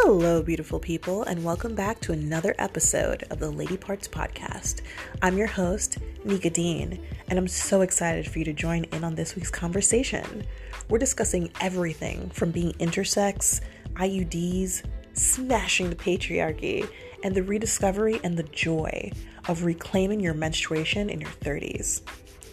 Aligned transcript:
Hello, 0.00 0.42
beautiful 0.42 0.78
people, 0.78 1.22
and 1.22 1.42
welcome 1.42 1.74
back 1.74 2.00
to 2.00 2.12
another 2.12 2.54
episode 2.58 3.24
of 3.30 3.38
the 3.38 3.50
Lady 3.50 3.78
Parts 3.78 4.06
Podcast. 4.06 4.82
I'm 5.22 5.38
your 5.38 5.46
host, 5.46 5.98
Nika 6.22 6.50
Dean, 6.50 7.02
and 7.28 7.38
I'm 7.38 7.48
so 7.48 7.80
excited 7.80 8.28
for 8.28 8.38
you 8.38 8.44
to 8.44 8.52
join 8.52 8.84
in 8.84 9.02
on 9.02 9.14
this 9.14 9.34
week's 9.34 9.50
conversation. 9.50 10.46
We're 10.90 10.98
discussing 10.98 11.50
everything 11.62 12.28
from 12.28 12.50
being 12.50 12.72
intersex, 12.74 13.62
IUDs, 13.94 14.84
smashing 15.14 15.88
the 15.88 15.96
patriarchy, 15.96 16.88
and 17.24 17.34
the 17.34 17.42
rediscovery 17.42 18.20
and 18.22 18.36
the 18.36 18.44
joy 18.44 19.10
of 19.48 19.64
reclaiming 19.64 20.20
your 20.20 20.34
menstruation 20.34 21.08
in 21.08 21.22
your 21.22 21.30
30s. 21.40 22.02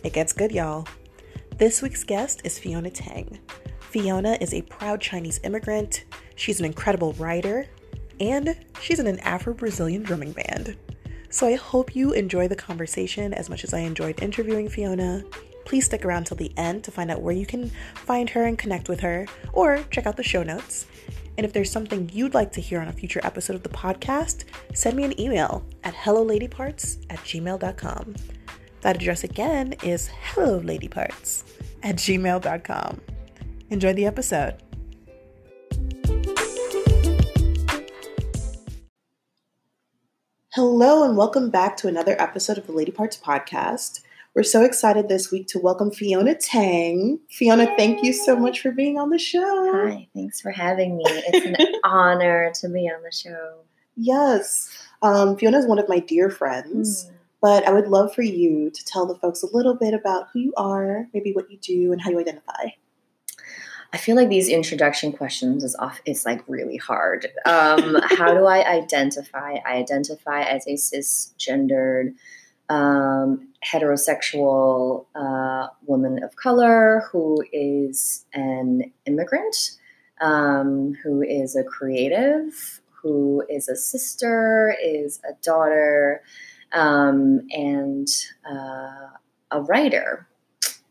It 0.03 0.13
gets 0.13 0.31
good, 0.31 0.53
y'all. 0.53 0.87
This 1.57 1.81
week's 1.81 2.05
guest 2.05 2.41
is 2.45 2.57
Fiona 2.57 2.89
Tang. 2.89 3.37
Fiona 3.93 4.39
is 4.41 4.55
a 4.55 4.63
proud 4.63 4.99
Chinese 4.99 5.39
immigrant, 5.43 6.05
she's 6.35 6.59
an 6.59 6.65
incredible 6.65 7.13
writer, 7.13 7.67
and 8.19 8.57
she's 8.81 8.97
in 8.97 9.05
an 9.05 9.19
Afro 9.19 9.53
Brazilian 9.53 10.01
drumming 10.01 10.31
band. 10.31 10.75
So 11.29 11.45
I 11.45 11.53
hope 11.53 11.95
you 11.95 12.11
enjoy 12.11 12.47
the 12.47 12.55
conversation 12.55 13.35
as 13.35 13.51
much 13.51 13.63
as 13.63 13.71
I 13.71 13.81
enjoyed 13.81 14.23
interviewing 14.23 14.67
Fiona. 14.67 15.23
Please 15.63 15.85
stick 15.85 16.05
around 16.05 16.25
till 16.25 16.37
the 16.37 16.51
end 16.57 16.83
to 16.85 16.91
find 16.91 17.11
out 17.11 17.21
where 17.21 17.35
you 17.35 17.45
can 17.45 17.69
find 17.93 18.31
her 18.31 18.45
and 18.45 18.57
connect 18.57 18.89
with 18.89 18.99
her, 19.01 19.27
or 19.53 19.83
check 19.91 20.07
out 20.07 20.17
the 20.17 20.23
show 20.23 20.41
notes. 20.41 20.87
And 21.37 21.45
if 21.45 21.53
there's 21.53 21.69
something 21.69 22.09
you'd 22.11 22.33
like 22.33 22.51
to 22.53 22.61
hear 22.61 22.81
on 22.81 22.87
a 22.87 22.93
future 22.93 23.21
episode 23.23 23.55
of 23.55 23.61
the 23.61 23.69
podcast, 23.69 24.45
send 24.73 24.97
me 24.97 25.03
an 25.03 25.19
email 25.21 25.63
at 25.83 25.93
helloladyparts 25.93 27.05
at 27.11 27.19
gmail.com. 27.19 28.15
That 28.81 28.95
address 28.95 29.23
again 29.23 29.75
is 29.83 30.09
helloladyparts 30.09 31.43
at 31.83 31.97
gmail.com. 31.97 33.01
Enjoy 33.73 33.91
the 33.91 34.05
episode. 34.05 34.61
Hello, 40.53 41.03
and 41.03 41.17
welcome 41.17 41.49
back 41.49 41.75
to 41.77 41.87
another 41.87 42.19
episode 42.21 42.57
of 42.57 42.67
the 42.67 42.73
Lady 42.73 42.91
Parts 42.91 43.17
podcast. 43.17 44.01
We're 44.35 44.43
so 44.43 44.63
excited 44.63 45.09
this 45.09 45.31
week 45.31 45.47
to 45.47 45.59
welcome 45.59 45.91
Fiona 45.91 46.35
Tang. 46.35 47.19
Fiona, 47.29 47.65
Yay. 47.65 47.75
thank 47.77 48.03
you 48.03 48.13
so 48.13 48.35
much 48.35 48.61
for 48.61 48.71
being 48.71 48.97
on 48.99 49.09
the 49.09 49.17
show. 49.19 49.71
Hi, 49.89 50.07
thanks 50.15 50.41
for 50.41 50.51
having 50.51 50.97
me. 50.97 51.03
It's 51.07 51.45
an 51.45 51.75
honor 51.83 52.51
to 52.61 52.69
be 52.69 52.89
on 52.89 53.01
the 53.03 53.11
show. 53.11 53.55
Yes. 53.95 54.69
Um, 55.01 55.35
Fiona 55.37 55.57
is 55.59 55.67
one 55.67 55.79
of 55.79 55.89
my 55.89 55.99
dear 55.99 56.29
friends, 56.29 57.05
Mm. 57.05 57.11
but 57.41 57.67
I 57.67 57.71
would 57.71 57.87
love 57.87 58.13
for 58.13 58.21
you 58.23 58.69
to 58.71 58.85
tell 58.85 59.05
the 59.05 59.15
folks 59.15 59.43
a 59.43 59.47
little 59.55 59.75
bit 59.75 59.93
about 59.93 60.27
who 60.33 60.39
you 60.39 60.53
are, 60.57 61.07
maybe 61.13 61.33
what 61.33 61.51
you 61.51 61.57
do, 61.57 61.91
and 61.91 62.01
how 62.01 62.09
you 62.11 62.19
identify. 62.19 62.69
I 63.93 63.97
feel 63.97 64.15
like 64.15 64.29
these 64.29 64.49
introduction 64.49 65.11
questions 65.11 65.63
is 65.63 65.75
off. 65.75 66.01
It's 66.03 66.25
like 66.25 66.43
really 66.47 66.77
hard. 66.77 67.27
Um, 67.45 67.95
how 68.01 68.33
do 68.33 68.45
I 68.45 68.67
identify? 68.67 69.57
I 69.63 69.75
identify 69.75 70.41
as 70.41 70.65
a 70.65 70.71
cisgendered, 70.71 72.15
um, 72.69 73.49
heterosexual 73.63 75.05
uh, 75.13 75.67
woman 75.85 76.23
of 76.23 76.35
color 76.35 77.03
who 77.11 77.43
is 77.53 78.25
an 78.33 78.91
immigrant, 79.05 79.77
um, 80.19 80.95
who 81.03 81.21
is 81.21 81.55
a 81.55 81.63
creative, 81.63 82.81
who 83.03 83.45
is 83.47 83.69
a 83.69 83.75
sister, 83.75 84.75
is 84.83 85.19
a 85.29 85.33
daughter, 85.43 86.23
um, 86.71 87.41
and 87.51 88.07
uh, 88.49 89.09
a 89.51 89.61
writer. 89.61 90.27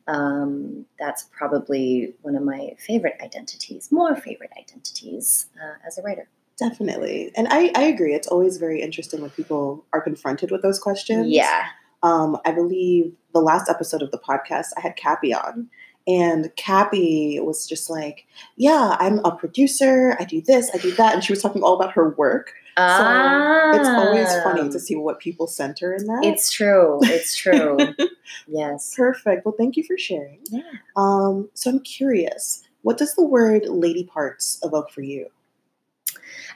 Um, 0.06 0.86
that's 0.98 1.28
probably 1.36 2.14
one 2.22 2.36
of 2.36 2.42
my 2.42 2.74
favorite 2.78 3.16
identities, 3.20 3.90
more 3.92 4.16
favorite 4.16 4.50
identities 4.58 5.46
uh, 5.62 5.86
as 5.86 5.98
a 5.98 6.02
writer. 6.02 6.28
Definitely. 6.58 7.32
And 7.34 7.48
I, 7.50 7.72
I 7.74 7.82
agree. 7.84 8.14
It's 8.14 8.28
always 8.28 8.58
very 8.58 8.82
interesting 8.82 9.20
when 9.20 9.30
people 9.30 9.84
are 9.92 10.00
confronted 10.00 10.50
with 10.50 10.62
those 10.62 10.78
questions. 10.78 11.28
Yeah. 11.28 11.66
Um, 12.02 12.36
I 12.44 12.52
believe 12.52 13.12
the 13.32 13.40
last 13.40 13.68
episode 13.70 14.02
of 14.02 14.10
the 14.10 14.18
podcast, 14.18 14.68
I 14.76 14.80
had 14.80 14.96
Cappy 14.96 15.32
on. 15.32 15.68
And 16.06 16.54
Cappy 16.56 17.38
was 17.40 17.66
just 17.66 17.88
like, 17.88 18.26
Yeah, 18.56 18.96
I'm 18.98 19.20
a 19.24 19.34
producer. 19.34 20.16
I 20.18 20.24
do 20.24 20.40
this, 20.40 20.70
I 20.74 20.78
do 20.78 20.92
that. 20.96 21.14
And 21.14 21.22
she 21.22 21.32
was 21.32 21.40
talking 21.40 21.62
all 21.62 21.74
about 21.74 21.92
her 21.92 22.10
work. 22.10 22.54
So 22.76 23.80
it's 23.80 23.88
always 23.88 24.28
funny 24.42 24.70
to 24.70 24.80
see 24.80 24.96
what 24.96 25.18
people 25.18 25.46
center 25.46 25.94
in 25.94 26.06
that. 26.06 26.22
Ah. 26.24 26.28
It's 26.28 26.50
true. 26.50 27.00
It's 27.02 27.34
true. 27.36 27.78
yes. 28.46 28.94
perfect. 28.96 29.44
Well, 29.44 29.54
thank 29.56 29.76
you 29.76 29.84
for 29.84 29.98
sharing. 29.98 30.40
Yeah. 30.50 30.62
Um, 30.96 31.50
so 31.54 31.70
I'm 31.70 31.80
curious, 31.80 32.64
what 32.82 32.98
does 32.98 33.14
the 33.14 33.24
word 33.24 33.66
lady 33.66 34.04
parts 34.04 34.58
evoke 34.62 34.90
for 34.90 35.02
you? 35.02 35.26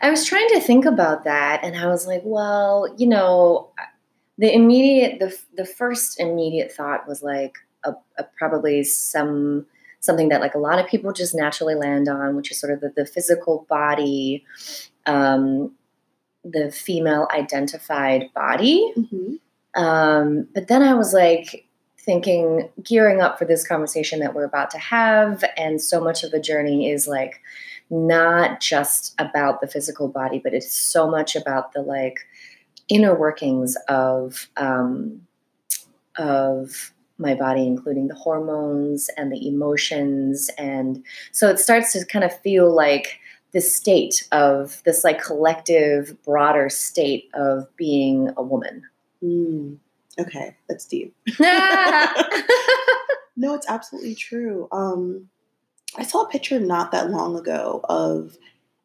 I 0.00 0.10
was 0.10 0.24
trying 0.24 0.48
to 0.50 0.60
think 0.60 0.84
about 0.84 1.24
that, 1.24 1.64
and 1.64 1.76
I 1.76 1.86
was 1.86 2.06
like, 2.06 2.22
well, 2.24 2.94
you 2.98 3.06
know, 3.06 3.70
the 4.38 4.52
immediate, 4.52 5.18
the 5.18 5.36
the 5.56 5.64
first 5.64 6.20
immediate 6.20 6.72
thought 6.72 7.08
was 7.08 7.22
like 7.22 7.56
a, 7.84 7.94
a 8.18 8.24
probably 8.38 8.84
some 8.84 9.66
something 10.00 10.28
that 10.28 10.40
like 10.40 10.54
a 10.54 10.58
lot 10.58 10.78
of 10.78 10.86
people 10.86 11.12
just 11.12 11.34
naturally 11.34 11.74
land 11.74 12.08
on, 12.08 12.36
which 12.36 12.50
is 12.50 12.60
sort 12.60 12.72
of 12.72 12.80
the, 12.80 12.92
the 12.94 13.06
physical 13.06 13.66
body, 13.68 14.44
um, 15.06 15.72
the 16.52 16.70
female 16.70 17.28
identified 17.34 18.30
body. 18.34 18.92
Mm-hmm. 18.96 19.82
Um, 19.82 20.48
but 20.54 20.68
then 20.68 20.82
I 20.82 20.94
was 20.94 21.12
like 21.12 21.66
thinking, 21.98 22.70
gearing 22.82 23.20
up 23.20 23.38
for 23.38 23.44
this 23.44 23.66
conversation 23.66 24.20
that 24.20 24.34
we're 24.34 24.44
about 24.44 24.70
to 24.70 24.78
have, 24.78 25.44
and 25.56 25.82
so 25.82 26.00
much 26.00 26.22
of 26.22 26.30
the 26.30 26.40
journey 26.40 26.90
is 26.90 27.08
like 27.08 27.40
not 27.90 28.60
just 28.60 29.14
about 29.18 29.60
the 29.60 29.66
physical 29.66 30.08
body, 30.08 30.40
but 30.42 30.54
it's 30.54 30.72
so 30.72 31.10
much 31.10 31.36
about 31.36 31.72
the 31.72 31.82
like 31.82 32.20
inner 32.88 33.14
workings 33.14 33.76
of 33.88 34.48
um, 34.56 35.20
of 36.16 36.92
my 37.18 37.34
body, 37.34 37.66
including 37.66 38.08
the 38.08 38.14
hormones 38.14 39.10
and 39.16 39.32
the 39.32 39.48
emotions, 39.48 40.48
and 40.56 41.04
so 41.32 41.48
it 41.50 41.58
starts 41.58 41.92
to 41.92 42.04
kind 42.06 42.24
of 42.24 42.40
feel 42.40 42.74
like 42.74 43.18
this 43.56 43.74
state 43.74 44.28
of 44.32 44.82
this 44.84 45.02
like 45.02 45.18
collective, 45.22 46.14
broader 46.24 46.68
state 46.68 47.30
of 47.32 47.66
being 47.76 48.30
a 48.36 48.42
woman. 48.42 48.82
Mm. 49.24 49.78
Okay, 50.20 50.54
that's 50.68 50.84
deep. 50.84 51.14
No, 53.38 53.54
it's 53.54 53.68
absolutely 53.68 54.14
true. 54.14 54.66
Um, 54.72 55.28
I 55.98 56.04
saw 56.04 56.22
a 56.22 56.28
picture 56.28 56.58
not 56.58 56.90
that 56.92 57.10
long 57.10 57.36
ago 57.36 57.82
of 57.84 58.36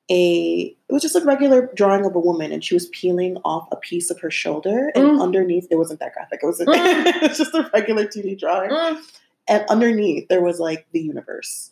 a. 0.10 0.76
It 0.90 0.92
was 0.94 1.02
just 1.02 1.16
a 1.16 1.24
regular 1.24 1.70
drawing 1.74 2.04
of 2.06 2.16
a 2.16 2.20
woman, 2.20 2.52
and 2.52 2.62
she 2.62 2.74
was 2.74 2.88
peeling 2.90 3.38
off 3.46 3.70
a 3.72 3.78
piece 3.78 4.10
of 4.12 4.20
her 4.20 4.30
shoulder, 4.30 4.92
and 4.94 5.06
Mm. 5.06 5.22
underneath 5.22 5.68
it 5.72 5.78
wasn't 5.78 6.02
that 6.02 6.14
graphic. 6.14 6.42
It 6.44 6.46
was, 6.46 6.60
Mm. 6.60 6.66
it 7.24 7.30
was 7.30 7.38
just 7.38 7.54
a 7.54 7.70
regular 7.74 8.06
2D 8.06 8.36
drawing, 8.38 8.72
Mm. 8.72 9.02
and 9.48 9.64
underneath 9.70 10.28
there 10.28 10.42
was 10.42 10.60
like 10.60 10.86
the 10.92 11.00
universe. 11.02 11.72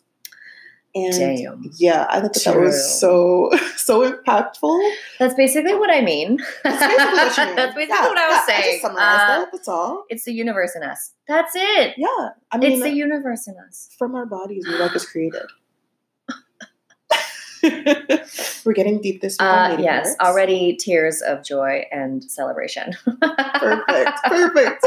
And 0.92 1.12
Damn. 1.16 1.70
yeah, 1.78 2.06
I 2.10 2.20
thought 2.20 2.32
that, 2.34 2.42
that 2.44 2.58
was 2.58 2.98
so 2.98 3.50
so 3.76 4.10
impactful. 4.10 4.92
That's 5.20 5.34
basically 5.34 5.74
what 5.74 5.88
I 5.88 6.00
mean. 6.00 6.38
That's 6.64 6.80
basically 6.80 7.14
what 7.14 7.38
mean. 7.46 7.56
That's 7.56 7.74
basically 7.76 7.94
Yeah, 7.96 8.08
what 8.08 8.18
I 8.18 8.28
yeah, 8.28 8.28
was 8.28 8.38
I 8.42 8.46
saying. 8.60 8.72
just 8.72 8.84
Uh, 8.84 8.94
that. 8.96 9.48
That's 9.52 9.68
all. 9.68 10.04
it's 10.08 10.24
the 10.24 10.32
universe 10.32 10.74
in 10.74 10.82
us. 10.82 11.12
That's 11.28 11.52
it. 11.54 11.94
Yeah, 11.96 12.30
I 12.50 12.58
mean, 12.58 12.72
it's 12.72 12.82
the 12.82 12.90
universe 12.90 13.46
in 13.46 13.54
us. 13.68 13.88
from 13.98 14.16
our 14.16 14.26
bodies, 14.26 14.66
we 14.66 14.76
life 14.78 14.96
is 14.96 15.06
created. 15.06 15.42
We're 18.64 18.72
getting 18.72 19.00
deep 19.00 19.20
this 19.20 19.34
week. 19.34 19.42
on 19.46 19.72
Uh, 19.72 19.78
yes, 19.80 20.16
Parts. 20.16 20.30
already 20.30 20.76
tears 20.76 21.20
of 21.22 21.44
joy 21.44 21.84
and 21.92 22.24
celebration. 22.24 22.94
Perfect. 23.04 24.10
Perfect. 24.24 24.86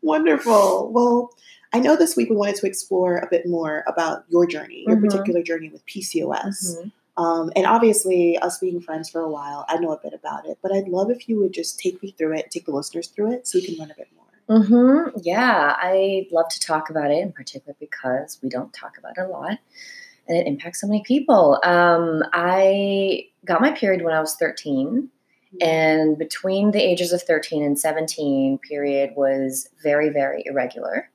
Wonderful. 0.00 0.90
Well, 0.92 1.30
I 1.72 1.80
know 1.80 1.96
this 1.96 2.16
week 2.16 2.28
we 2.30 2.36
wanted 2.36 2.56
to 2.56 2.66
explore 2.66 3.16
a 3.18 3.28
bit 3.30 3.46
more 3.48 3.84
about 3.86 4.24
your 4.28 4.46
journey, 4.46 4.84
your 4.86 4.96
Mhm. 4.96 5.04
particular 5.04 5.42
journey 5.42 5.68
with 5.70 5.84
PCOS. 5.86 6.76
Mhm. 6.76 6.92
Um, 7.16 7.52
and 7.56 7.66
obviously, 7.66 8.38
us 8.38 8.58
being 8.58 8.80
friends 8.80 9.08
for 9.10 9.20
a 9.20 9.28
while, 9.28 9.64
I 9.68 9.76
know 9.78 9.92
a 9.92 9.98
bit 9.98 10.14
about 10.14 10.46
it, 10.46 10.58
but 10.62 10.72
I'd 10.72 10.88
love 10.88 11.10
if 11.10 11.28
you 11.28 11.38
would 11.40 11.52
just 11.52 11.78
take 11.78 12.02
me 12.02 12.14
through 12.16 12.36
it, 12.36 12.50
take 12.50 12.64
the 12.66 12.72
listeners 12.72 13.08
through 13.08 13.32
it, 13.32 13.46
so 13.46 13.58
we 13.58 13.64
can 13.66 13.76
learn 13.76 13.90
a 13.90 13.94
bit 13.94 14.08
more. 14.16 14.58
Mm-hmm. 14.58 15.18
Yeah, 15.22 15.76
I 15.78 16.26
love 16.30 16.48
to 16.48 16.60
talk 16.60 16.90
about 16.90 17.10
it 17.10 17.18
in 17.18 17.32
particular 17.32 17.76
because 17.78 18.38
we 18.42 18.48
don't 18.48 18.72
talk 18.72 18.98
about 18.98 19.16
it 19.16 19.20
a 19.20 19.28
lot 19.28 19.58
and 20.28 20.36
it 20.38 20.46
impacts 20.46 20.80
so 20.80 20.86
many 20.86 21.02
people. 21.02 21.58
Um, 21.64 22.22
I 22.32 23.28
got 23.44 23.60
my 23.60 23.72
period 23.72 24.02
when 24.02 24.14
I 24.14 24.20
was 24.20 24.34
13. 24.36 25.10
And 25.60 26.16
between 26.16 26.70
the 26.70 26.80
ages 26.82 27.12
of 27.12 27.22
13 27.22 27.62
and 27.62 27.78
17, 27.78 28.58
period 28.58 29.10
was 29.14 29.68
very, 29.82 30.08
very 30.08 30.42
irregular. 30.46 31.10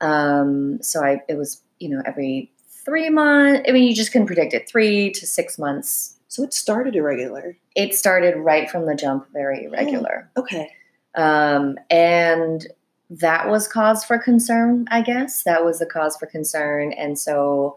Um, 0.00 0.82
so 0.82 1.04
I, 1.04 1.20
it 1.28 1.36
was, 1.36 1.62
you 1.78 1.88
know, 1.88 2.02
every 2.06 2.52
three 2.84 3.10
months. 3.10 3.62
I 3.68 3.72
mean, 3.72 3.84
you 3.84 3.94
just 3.94 4.12
couldn't 4.12 4.26
predict 4.26 4.54
it. 4.54 4.68
Three 4.68 5.10
to 5.12 5.26
six 5.26 5.58
months. 5.58 6.16
So 6.28 6.42
it 6.42 6.54
started 6.54 6.94
irregular. 6.94 7.56
It 7.74 7.94
started 7.94 8.36
right 8.36 8.70
from 8.70 8.86
the 8.86 8.94
jump, 8.94 9.26
very 9.32 9.64
irregular. 9.64 10.30
Okay. 10.36 10.70
Um, 11.14 11.76
and 11.90 12.66
that 13.10 13.48
was 13.48 13.66
cause 13.66 14.04
for 14.04 14.18
concern, 14.18 14.86
I 14.90 15.02
guess. 15.02 15.42
That 15.42 15.64
was 15.64 15.80
the 15.80 15.86
cause 15.86 16.16
for 16.16 16.26
concern. 16.26 16.92
And 16.92 17.18
so 17.18 17.76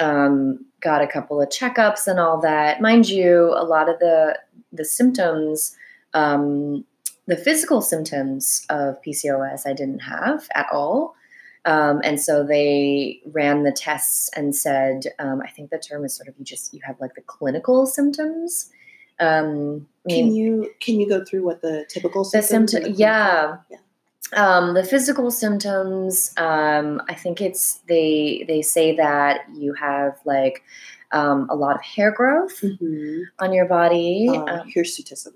um, 0.00 0.64
got 0.80 1.02
a 1.02 1.06
couple 1.06 1.40
of 1.40 1.50
checkups 1.50 2.06
and 2.06 2.18
all 2.18 2.40
that. 2.40 2.80
Mind 2.80 3.08
you, 3.08 3.52
a 3.56 3.64
lot 3.64 3.88
of 3.88 3.98
the 3.98 4.38
the 4.72 4.84
symptoms, 4.86 5.76
um, 6.14 6.84
the 7.26 7.36
physical 7.36 7.82
symptoms 7.82 8.64
of 8.70 8.96
PCOS, 9.02 9.66
I 9.66 9.74
didn't 9.74 10.00
have 10.00 10.48
at 10.54 10.66
all. 10.72 11.14
Um, 11.64 12.00
and 12.02 12.20
so 12.20 12.44
they 12.44 13.20
ran 13.26 13.62
the 13.62 13.72
tests 13.72 14.28
and 14.36 14.54
said, 14.54 15.04
um, 15.18 15.40
I 15.44 15.50
think 15.50 15.70
the 15.70 15.78
term 15.78 16.04
is 16.04 16.14
sort 16.16 16.28
of 16.28 16.34
you 16.38 16.44
just 16.44 16.74
you 16.74 16.80
have 16.84 17.00
like 17.00 17.14
the 17.14 17.20
clinical 17.22 17.86
symptoms. 17.86 18.70
Um, 19.20 19.86
I 20.08 20.14
Can 20.14 20.34
you 20.34 20.70
can 20.80 20.98
you 20.98 21.08
go 21.08 21.24
through 21.24 21.44
what 21.44 21.62
the 21.62 21.84
typical 21.88 22.24
the 22.24 22.42
symptoms? 22.42 22.72
symptom, 22.72 22.92
the 22.94 22.98
yeah. 22.98 23.56
Um, 24.34 24.72
the 24.74 24.82
physical 24.82 25.30
symptoms, 25.30 26.32
um, 26.38 27.02
I 27.08 27.14
think 27.14 27.40
it's 27.40 27.80
they 27.86 28.44
they 28.48 28.62
say 28.62 28.96
that 28.96 29.42
you 29.54 29.74
have 29.74 30.18
like 30.24 30.62
um, 31.12 31.46
a 31.50 31.54
lot 31.54 31.76
of 31.76 31.82
hair 31.82 32.10
growth. 32.10 32.58
Mhm. 32.62 33.24
on 33.38 33.52
your 33.52 33.66
body. 33.66 34.28
Uh, 34.32 34.64
hirsutism. 34.74 35.34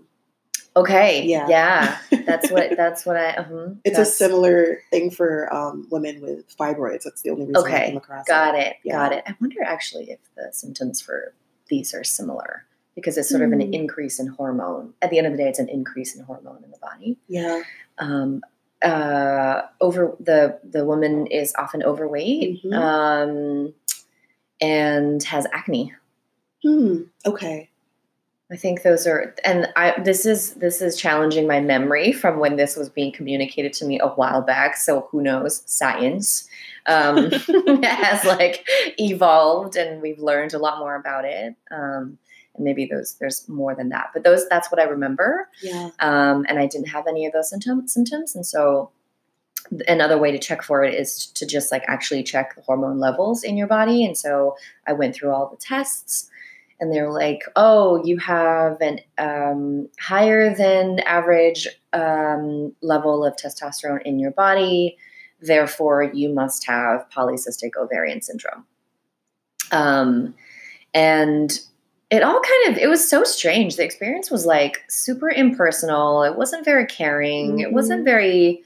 Okay, 0.76 1.24
yeah. 1.24 1.46
yeah, 1.48 1.98
that's 2.26 2.50
what 2.50 2.76
that's 2.76 3.04
what 3.06 3.16
I. 3.16 3.30
uh 3.30 3.70
It's 3.84 3.96
that's, 3.96 4.10
a 4.10 4.12
similar 4.12 4.80
thing 4.90 5.10
for 5.10 5.52
um, 5.54 5.86
women 5.90 6.20
with 6.20 6.56
fibroids. 6.56 7.02
That's 7.04 7.22
the 7.22 7.30
only 7.30 7.46
reason 7.46 7.64
I 7.72 7.86
came 7.86 7.96
across 7.96 8.26
Got 8.26 8.54
it. 8.54 8.66
it, 8.68 8.76
Yeah. 8.84 8.92
got 8.96 9.12
it. 9.12 9.24
I 9.26 9.34
wonder 9.40 9.62
actually 9.62 10.10
if 10.10 10.18
the 10.36 10.52
symptoms 10.52 11.00
for 11.00 11.34
these 11.68 11.94
are 11.94 12.04
similar 12.04 12.64
because 12.94 13.16
it's 13.18 13.28
sort 13.28 13.42
of 13.42 13.48
Hmm. 13.48 13.60
an 13.60 13.74
increase 13.74 14.18
in 14.20 14.26
hormone. 14.28 14.94
At 15.02 15.10
the 15.10 15.18
end 15.18 15.26
of 15.26 15.32
the 15.32 15.38
day, 15.38 15.48
it's 15.48 15.58
an 15.58 15.68
increase 15.68 16.14
in 16.16 16.22
hormone 16.24 16.62
in 16.64 16.70
the 16.70 16.78
body. 16.78 17.18
Yeah. 17.28 17.62
um, 17.98 18.42
uh, 18.82 19.62
over 19.80 20.14
the 20.20 20.58
the 20.62 20.84
woman 20.84 21.26
is 21.28 21.54
often 21.58 21.82
overweight 21.82 22.62
Mhm. 22.62 22.74
um, 22.74 23.74
and 24.60 25.22
has 25.24 25.46
acne. 25.52 25.94
Hmm. 26.62 27.02
Okay. 27.24 27.70
I 28.50 28.56
think 28.56 28.82
those 28.82 29.08
are, 29.08 29.34
and 29.44 29.68
I 29.74 30.00
this 30.00 30.24
is 30.24 30.54
this 30.54 30.80
is 30.80 30.96
challenging 30.96 31.48
my 31.48 31.60
memory 31.60 32.12
from 32.12 32.38
when 32.38 32.56
this 32.56 32.76
was 32.76 32.88
being 32.88 33.10
communicated 33.10 33.72
to 33.74 33.84
me 33.84 33.98
a 33.98 34.06
while 34.06 34.40
back. 34.40 34.76
So 34.76 35.08
who 35.10 35.20
knows? 35.20 35.62
Science 35.66 36.48
um, 36.86 37.30
has 37.82 38.24
like 38.24 38.64
evolved, 38.98 39.76
and 39.76 40.00
we've 40.00 40.20
learned 40.20 40.54
a 40.54 40.58
lot 40.58 40.78
more 40.78 40.94
about 40.94 41.24
it. 41.24 41.56
Um, 41.72 42.18
and 42.54 42.64
maybe 42.64 42.86
those 42.86 43.14
there's 43.14 43.48
more 43.48 43.74
than 43.74 43.88
that, 43.90 44.10
but 44.14 44.22
those 44.22 44.48
that's 44.48 44.70
what 44.70 44.80
I 44.80 44.84
remember. 44.84 45.48
Yeah. 45.62 45.90
um, 45.98 46.46
and 46.48 46.58
I 46.58 46.66
didn't 46.66 46.88
have 46.88 47.06
any 47.06 47.26
of 47.26 47.32
those 47.32 47.50
symptom- 47.50 47.88
symptoms. 47.88 48.34
And 48.34 48.46
so, 48.46 48.90
another 49.88 50.18
way 50.18 50.30
to 50.30 50.38
check 50.38 50.62
for 50.62 50.84
it 50.84 50.94
is 50.94 51.26
to 51.26 51.46
just 51.46 51.72
like 51.72 51.84
actually 51.88 52.22
check 52.22 52.54
the 52.54 52.62
hormone 52.62 53.00
levels 53.00 53.42
in 53.42 53.56
your 53.56 53.66
body. 53.66 54.04
And 54.04 54.16
so, 54.16 54.56
I 54.86 54.92
went 54.92 55.14
through 55.14 55.32
all 55.32 55.48
the 55.48 55.56
tests, 55.56 56.30
and 56.80 56.92
they're 56.92 57.10
like, 57.10 57.40
"Oh, 57.56 58.02
you 58.04 58.18
have 58.18 58.80
an 58.80 59.00
um, 59.18 59.88
higher 60.00 60.54
than 60.54 61.00
average 61.00 61.66
um, 61.92 62.74
level 62.82 63.24
of 63.24 63.36
testosterone 63.36 64.02
in 64.02 64.18
your 64.18 64.30
body. 64.32 64.96
Therefore, 65.40 66.02
you 66.02 66.28
must 66.32 66.66
have 66.66 67.06
polycystic 67.10 67.70
ovarian 67.76 68.20
syndrome." 68.22 68.66
Um, 69.72 70.34
and 70.94 71.58
it 72.10 72.22
all 72.22 72.40
kind 72.40 72.68
of 72.76 72.78
it 72.82 72.88
was 72.88 73.08
so 73.08 73.24
strange 73.24 73.74
the 73.76 73.84
experience 73.84 74.30
was 74.30 74.46
like 74.46 74.84
super 74.88 75.28
impersonal 75.28 76.22
it 76.22 76.36
wasn't 76.36 76.64
very 76.64 76.86
caring 76.86 77.58
it 77.58 77.72
wasn't 77.72 78.02
Mhm. 78.02 78.04
very 78.04 78.62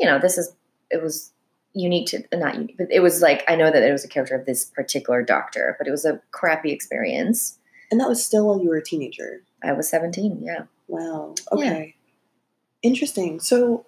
you 0.00 0.06
know 0.06 0.18
this 0.18 0.38
is 0.38 0.54
it 0.90 1.02
was 1.02 1.30
unique 1.74 2.06
to 2.08 2.22
not 2.32 2.54
unique 2.54 2.76
but 2.78 2.86
it 2.90 3.00
was 3.00 3.20
like 3.22 3.44
i 3.48 3.54
know 3.54 3.70
that 3.70 3.82
it 3.82 3.92
was 3.92 4.04
a 4.04 4.08
character 4.08 4.34
of 4.34 4.46
this 4.46 4.64
particular 4.64 5.22
doctor 5.22 5.74
but 5.78 5.86
it 5.86 5.90
was 5.90 6.04
a 6.04 6.20
crappy 6.32 6.72
experience 6.72 7.58
And 7.90 8.00
that 8.00 8.08
was 8.08 8.24
still 8.24 8.46
while 8.46 8.60
you 8.62 8.68
were 8.68 8.76
a 8.78 8.82
teenager. 8.82 9.42
i 9.62 9.72
was 9.72 9.88
17 9.88 10.40
yeah 10.42 10.64
Wow. 10.88 11.34
Yeah. 11.54 11.58
Okay. 11.58 11.94
Interesting. 12.82 13.40
So, 13.40 13.84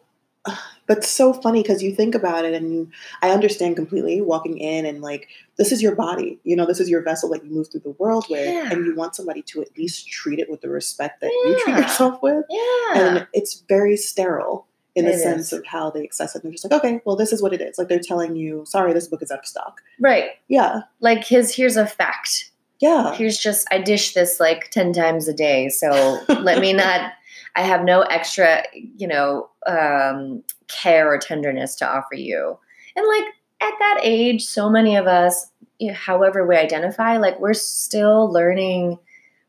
but 0.86 1.04
so 1.04 1.32
funny 1.32 1.62
because 1.62 1.82
you 1.82 1.94
think 1.94 2.14
about 2.14 2.44
it 2.44 2.54
and 2.54 2.72
you, 2.72 2.90
I 3.22 3.30
understand 3.30 3.76
completely 3.76 4.20
walking 4.20 4.58
in 4.58 4.84
and 4.86 5.00
like, 5.00 5.28
this 5.56 5.72
is 5.72 5.82
your 5.82 5.94
body. 5.94 6.38
You 6.44 6.56
know, 6.56 6.66
this 6.66 6.80
is 6.80 6.88
your 6.90 7.02
vessel 7.02 7.30
that 7.30 7.44
you 7.44 7.50
move 7.50 7.70
through 7.70 7.80
the 7.80 7.96
world 7.98 8.26
with. 8.30 8.46
Yeah. 8.46 8.70
And 8.70 8.84
you 8.84 8.94
want 8.94 9.14
somebody 9.16 9.42
to 9.42 9.62
at 9.62 9.76
least 9.78 10.08
treat 10.08 10.38
it 10.38 10.50
with 10.50 10.60
the 10.60 10.68
respect 10.68 11.20
that 11.20 11.30
you 11.30 11.60
treat 11.64 11.76
yourself 11.76 12.22
with. 12.22 12.44
yeah 12.50 12.92
And 12.96 13.26
it's 13.32 13.62
very 13.68 13.96
sterile 13.96 14.66
in 14.94 15.04
the 15.04 15.12
It 15.12 15.18
sense 15.20 15.52
is. 15.52 15.58
of 15.60 15.66
how 15.66 15.90
they 15.90 16.02
access 16.04 16.34
it. 16.34 16.42
They're 16.42 16.50
just 16.52 16.64
like, 16.64 16.72
okay, 16.72 17.00
well, 17.04 17.16
this 17.16 17.32
is 17.32 17.40
what 17.42 17.52
it 17.52 17.60
is. 17.60 17.78
Like 17.78 17.88
they're 17.88 17.98
telling 18.00 18.34
you, 18.36 18.64
sorry, 18.66 18.92
this 18.92 19.06
book 19.08 19.22
is 19.22 19.30
out 19.30 19.38
of 19.40 19.46
stock. 19.46 19.80
right 20.00 20.30
Yeah. 20.48 20.80
like 21.00 21.24
his 21.24 21.54
here's 21.54 21.76
a 21.76 21.86
fact 21.86 22.50
Yeah. 22.80 23.14
here's 23.14 23.38
just 23.38 23.66
I 23.70 23.78
dish 23.78 24.14
this 24.14 24.40
like 24.40 24.70
10 24.70 24.92
times 24.92 25.28
a 25.28 25.34
day. 25.34 25.68
So 25.68 26.20
let 26.28 26.60
me 26.60 26.72
not 26.72 27.12
I 27.56 27.62
have 27.62 27.82
no 27.84 28.02
extra, 28.02 28.62
you 28.74 29.06
know, 29.08 29.48
um 29.66 30.42
care 30.68 31.12
or 31.12 31.18
tenderness 31.18 31.74
to 31.76 31.88
offer 31.88 32.14
you. 32.14 32.58
And 32.96 33.06
like 33.06 33.24
at 33.60 33.74
that 33.78 34.00
age, 34.02 34.44
so 34.44 34.70
many 34.70 34.96
of 34.96 35.06
us, 35.06 35.46
however 35.92 36.46
we 36.46 36.56
identify, 36.56 37.16
like 37.18 37.38
we're 37.40 37.54
still 37.54 38.30
learning 38.32 38.98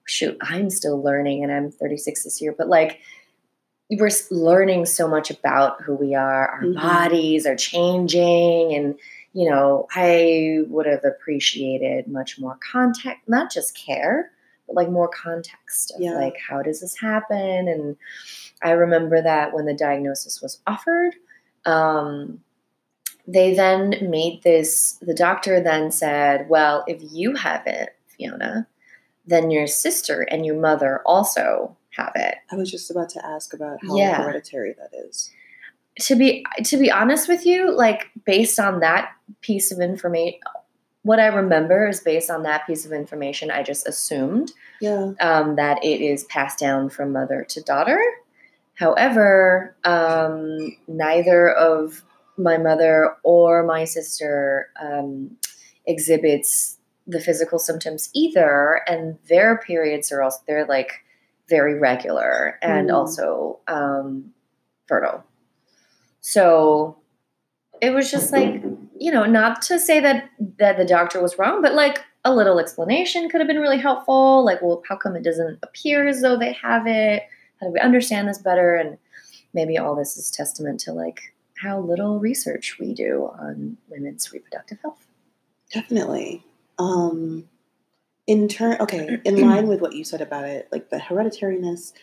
shoot, 0.05 0.35
I'm 0.41 0.69
still 0.69 1.01
learning 1.01 1.43
and 1.43 1.51
I'm 1.53 1.71
36 1.71 2.23
this 2.25 2.41
year, 2.41 2.53
but 2.57 2.67
like 2.67 2.99
we're 3.91 4.09
learning 4.29 4.85
so 4.85 5.07
much 5.07 5.29
about 5.29 5.81
who 5.81 5.93
we 5.95 6.15
are, 6.15 6.47
our 6.47 6.61
Mhm. 6.63 6.75
bodies 6.75 7.45
are 7.45 7.55
changing 7.55 8.73
and 8.73 8.97
you 9.33 9.49
know, 9.49 9.87
I 9.95 10.65
would 10.67 10.85
have 10.85 11.05
appreciated 11.05 12.07
much 12.09 12.37
more 12.37 12.57
context, 12.69 13.21
not 13.27 13.49
just 13.49 13.73
care, 13.77 14.29
but 14.67 14.75
like 14.75 14.89
more 14.89 15.07
context 15.07 15.93
of 15.95 16.01
Yeah. 16.01 16.15
like 16.15 16.35
how 16.37 16.61
does 16.61 16.81
this 16.81 16.99
happen? 16.99 17.69
And 17.69 17.95
I 18.61 18.71
remember 18.71 19.21
that 19.21 19.53
when 19.53 19.65
the 19.65 19.73
diagnosis 19.73 20.41
was 20.41 20.59
offered, 20.67 21.15
um, 21.65 22.43
they 23.25 23.53
then 23.53 23.95
made 24.09 24.43
this. 24.43 24.93
The 25.01 25.13
doctor 25.13 25.61
then 25.61 25.91
said, 25.91 26.49
"Well, 26.49 26.83
if 26.87 26.99
you 27.01 27.35
have 27.35 27.65
it, 27.67 27.95
Fiona, 28.07 28.67
then 29.25 29.49
your 29.49 29.67
sister 29.67 30.23
and 30.23 30.45
your 30.45 30.55
mother 30.59 31.01
also 31.05 31.77
have 31.97 32.13
it." 32.15 32.35
I 32.51 32.55
was 32.55 32.69
just 32.71 32.89
about 32.91 33.09
to 33.09 33.25
ask 33.25 33.53
about 33.53 33.79
how 33.85 33.95
Yeah. 33.97 34.21
hereditary 34.23 34.73
that 34.77 34.91
is. 35.07 35.31
to 35.99 36.15
be 36.15 36.45
to 36.63 36.77
be 36.77 36.89
honest 36.89 37.27
with 37.27 37.45
you 37.45 37.69
like 37.75 38.09
based 38.25 38.57
on 38.59 38.79
that 38.79 39.11
piece 39.41 39.73
of 39.73 39.79
information 39.81 40.39
what 41.03 41.19
i 41.19 41.25
remember 41.27 41.85
is 41.87 41.99
based 41.99 42.29
on 42.29 42.43
that 42.43 42.65
piece 42.65 42.85
of 42.85 42.93
information 42.93 43.51
i 43.51 43.61
just 43.61 43.85
assumed 43.85 44.53
Yeah. 44.79 45.11
um, 45.19 45.57
that 45.57 45.83
it 45.83 45.99
is 46.01 46.23
passed 46.25 46.59
down 46.59 46.89
from 46.89 47.11
mother 47.11 47.43
to 47.49 47.61
daughter 47.61 47.99
however 48.75 49.75
um, 49.83 50.75
neither 50.87 51.49
of 51.49 52.03
my 52.37 52.57
mother 52.57 53.15
or 53.23 53.63
my 53.63 53.83
sister 53.83 54.69
um, 54.81 55.37
exhibits 55.85 56.77
the 57.07 57.19
physical 57.19 57.59
symptoms 57.59 58.09
either 58.13 58.81
and 58.87 59.17
their 59.27 59.57
periods 59.57 60.11
are 60.11 60.21
also 60.21 60.39
they're 60.47 60.65
like 60.65 61.03
very 61.55 61.75
regular 61.89 62.57
and 62.61 62.89
Mm. 62.89 62.95
also 62.97 63.59
um, 63.67 64.07
fertile 64.87 65.23
so 66.21 66.97
it 67.81 67.89
was 67.89 68.11
just 68.11 68.31
like, 68.31 68.61
you 68.99 69.11
know, 69.11 69.25
not 69.25 69.61
to 69.63 69.79
say 69.79 69.99
that 69.99 70.29
that 70.59 70.77
the 70.77 70.85
doctor 70.85 71.19
was 71.19 71.39
wrong, 71.39 71.63
but 71.63 71.73
like 71.73 72.03
a 72.23 72.31
little 72.39 72.59
explanation 72.59 73.27
could 73.27 73.41
have 73.41 73.47
been 73.47 73.59
really 73.59 73.79
helpful. 73.79 74.45
Like, 74.45 74.61
well, 74.61 74.83
how 74.87 74.95
come 74.95 75.15
it 75.15 75.23
doesn't 75.23 75.57
appear 75.63 76.07
as 76.07 76.21
though 76.21 76.37
they 76.37 76.53
have 76.53 76.85
it? 76.85 77.23
How 77.59 77.65
do 77.67 77.73
we 77.73 77.79
understand 77.79 78.27
this 78.27 78.37
better? 78.37 78.75
And 78.75 78.99
maybe 79.55 79.79
all 79.79 79.95
this 79.95 80.15
is 80.15 80.29
testament 80.29 80.79
to 80.81 80.93
like 80.93 81.33
how 81.57 81.79
little 81.79 82.19
research 82.19 82.77
we 82.79 82.93
do 82.93 83.31
on 83.39 83.77
women's 83.89 84.31
reproductive 84.31 84.77
health. 84.83 85.03
Definitely. 85.73 86.43
Um, 86.77 87.45
in 88.27 88.47
turn, 88.47 88.77
okay, 88.79 89.19
in 89.25 89.35
line 89.41 89.67
with 89.67 89.81
what 89.81 89.93
you 89.93 90.03
said 90.03 90.21
about 90.21 90.45
it, 90.45 90.67
like 90.71 90.89
the 90.89 90.97
hereditariness, 90.97 91.93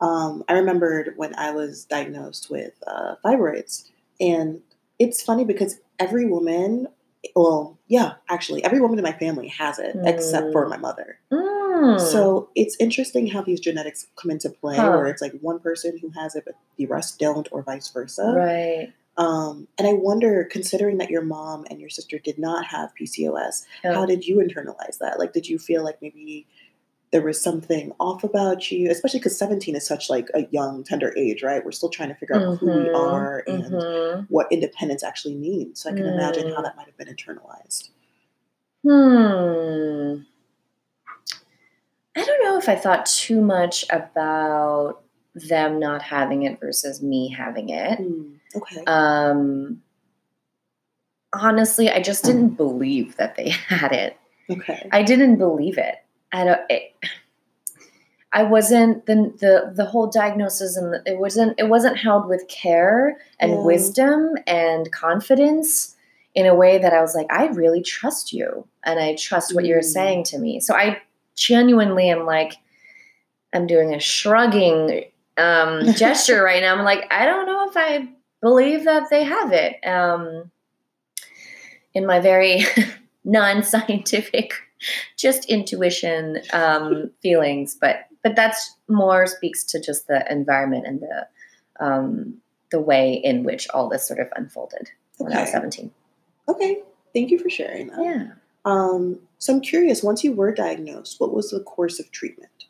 um, 0.00 0.44
I 0.48 0.54
remembered 0.54 1.14
when 1.16 1.34
I 1.36 1.50
was 1.50 1.84
diagnosed 1.84 2.50
with 2.50 2.72
uh, 2.86 3.14
fibroids, 3.24 3.88
and 4.20 4.60
it's 4.98 5.22
funny 5.22 5.44
because 5.44 5.80
every 5.98 6.26
woman, 6.26 6.88
well, 7.34 7.78
yeah, 7.88 8.14
actually, 8.28 8.62
every 8.64 8.80
woman 8.80 8.98
in 8.98 9.04
my 9.04 9.12
family 9.12 9.48
has 9.48 9.78
it 9.78 9.96
except 10.04 10.52
for 10.52 10.66
Mm. 10.66 10.70
my 10.70 10.76
mother. 10.76 11.18
Mm. 11.32 12.00
So 12.12 12.50
it's 12.54 12.76
interesting 12.80 13.28
how 13.28 13.42
these 13.42 13.60
genetics 13.60 14.06
come 14.16 14.30
into 14.30 14.50
play, 14.50 14.76
Huh. 14.76 14.90
where 14.90 15.06
it's 15.06 15.22
like 15.22 15.32
one 15.40 15.58
person 15.60 15.98
who 15.98 16.10
has 16.10 16.34
it, 16.36 16.44
but 16.44 16.54
the 16.76 16.86
rest 16.86 17.18
don't, 17.18 17.48
or 17.52 17.62
vice 17.62 17.88
versa. 17.88 18.32
right. 18.36 18.92
Um, 19.18 19.68
and 19.76 19.86
I 19.86 19.92
wonder, 19.92 20.44
considering 20.44 20.96
that 20.98 21.10
your 21.10 21.22
mom 21.22 21.66
and 21.70 21.80
your 21.80 21.90
sister 21.90 22.18
did 22.18 22.38
not 22.38 22.64
have 22.66 22.94
PCOS, 22.94 23.66
how 23.94 24.06
did 24.06 24.24
you 24.26 24.36
internalize 24.36 24.98
that? 25.00 25.18
Like, 25.18 25.32
did 25.32 25.48
you 25.48 25.58
feel 25.58 25.82
like 25.84 26.00
maybe 26.00 26.46
there 27.10 27.22
was 27.22 27.40
something 27.40 27.92
off 27.98 28.22
about 28.22 28.70
you? 28.70 28.90
Especially 28.90 29.18
because 29.18 29.36
17 29.36 29.74
is 29.74 29.84
such 29.84 30.08
like 30.08 30.28
a 30.34 30.46
young, 30.52 30.84
tender 30.84 31.12
age, 31.16 31.42
right? 31.42 31.64
We're 31.64 31.72
still 31.72 31.88
trying 31.88 32.10
to 32.10 32.14
figure 32.14 32.36
out 32.36 32.58
who 32.58 32.68
we 32.68 32.88
Mhm, 32.90 32.94
are 32.94 33.42
and 33.48 33.64
mhm. 33.64 34.26
what 34.28 34.46
independence 34.52 35.02
actually 35.02 35.34
means. 35.34 35.80
So 35.82 35.90
I 35.90 35.94
can 35.94 36.06
imagine 36.06 36.46
how 36.48 36.60
Mm. 36.60 36.62
that 36.64 36.76
might 36.76 36.86
have 36.86 36.96
been 36.96 37.08
internalized. 37.08 37.90
Hmm. 38.84 40.22
I 42.16 42.24
don't 42.24 42.44
know 42.44 42.56
if 42.58 42.68
I 42.68 42.76
thought 42.76 43.06
too 43.06 43.40
much 43.40 43.84
about 43.90 45.02
them 45.34 45.78
not 45.78 46.02
having 46.02 46.44
it 46.44 46.58
versus 46.60 47.02
me 47.02 47.28
having 47.28 47.68
it. 47.70 47.98
Hmm, 47.98 48.34
Okay. 48.56 48.82
Um, 48.86 49.82
honestly, 51.32 51.90
I 51.90 52.00
just 52.00 52.24
didn't 52.24 52.50
believe 52.50 53.16
that 53.16 53.36
they 53.36 53.48
had 53.68 53.92
it. 53.92 54.16
okay. 54.50 54.88
I 54.92 55.02
didn't 55.02 55.36
believe 55.36 55.78
it. 55.78 55.96
I 56.32 56.44
don't. 56.44 56.60
It, 56.70 56.94
I 58.32 58.42
wasn't 58.42 59.06
the 59.06 59.32
the 59.40 59.72
the 59.74 59.86
whole 59.86 60.06
diagnosis 60.06 60.76
and 60.76 60.92
the, 60.92 61.02
it 61.06 61.18
wasn't 61.18 61.58
it 61.58 61.68
wasn't 61.68 61.96
held 61.96 62.28
with 62.28 62.46
care 62.48 63.16
and 63.40 63.64
wisdom 63.64 64.34
and 64.46 64.90
confidence 64.92 65.96
in 66.34 66.44
a 66.44 66.54
way 66.54 66.76
that 66.78 66.92
I 66.92 67.00
was 67.00 67.14
like 67.14 67.26
I 67.32 67.46
really 67.46 67.80
trust 67.82 68.34
you 68.34 68.66
and 68.84 69.00
I 69.00 69.14
trust 69.16 69.54
what 69.54 69.64
you're 69.64 69.80
Mm. 69.80 69.84
saying 69.84 70.24
to 70.24 70.38
me. 70.38 70.60
So 70.60 70.74
I 70.74 71.00
genuinely 71.36 72.10
am 72.10 72.26
like 72.26 72.52
I'm 73.54 73.66
doing 73.66 73.94
a 73.94 73.98
shrugging 73.98 75.04
um, 75.38 75.90
gesture 75.96 76.42
right 76.42 76.60
now. 76.62 76.76
I'm 76.76 76.84
like 76.84 77.06
I 77.10 77.24
don't 77.24 77.46
know 77.46 77.66
if 77.70 77.76
I 77.78 78.08
believe 78.40 78.84
that 78.84 79.10
they 79.10 79.24
have 79.24 79.52
it. 79.52 79.76
Um, 79.86 80.50
in 81.94 82.06
my 82.06 82.20
very 82.20 82.60
non-scientific 83.24 84.52
just 85.16 85.44
intuition 85.46 86.40
um, 86.52 87.10
feelings 87.22 87.76
but 87.80 88.06
but 88.22 88.36
that's 88.36 88.76
more 88.88 89.26
speaks 89.26 89.64
to 89.64 89.80
just 89.80 90.06
the 90.06 90.24
environment 90.30 90.86
and 90.86 91.00
the 91.00 91.26
um, 91.84 92.34
the 92.70 92.78
way 92.80 93.14
in 93.14 93.42
which 93.42 93.66
all 93.70 93.88
this 93.88 94.06
sort 94.06 94.20
of 94.20 94.28
unfolded 94.36 94.90
when 95.16 95.32
I 95.32 95.40
was 95.40 95.48
Okay. 95.48 95.52
17 95.52 95.90
Okay. 96.48 96.82
Thank 97.14 97.30
you 97.30 97.38
for 97.38 97.50
sharing 97.50 97.88
that. 97.88 97.98
yeah 98.02 98.26
Um, 98.64 99.18
so 99.38 99.54
I'm 99.54 99.60
curious, 99.60 100.02
once 100.02 100.22
you 100.22 100.32
were 100.32 100.52
diagnosed, 100.52 101.18
what 101.20 101.32
was 101.32 101.50
the 101.50 101.60
course 101.60 101.98
of 101.98 102.10
treatment? 102.12 102.66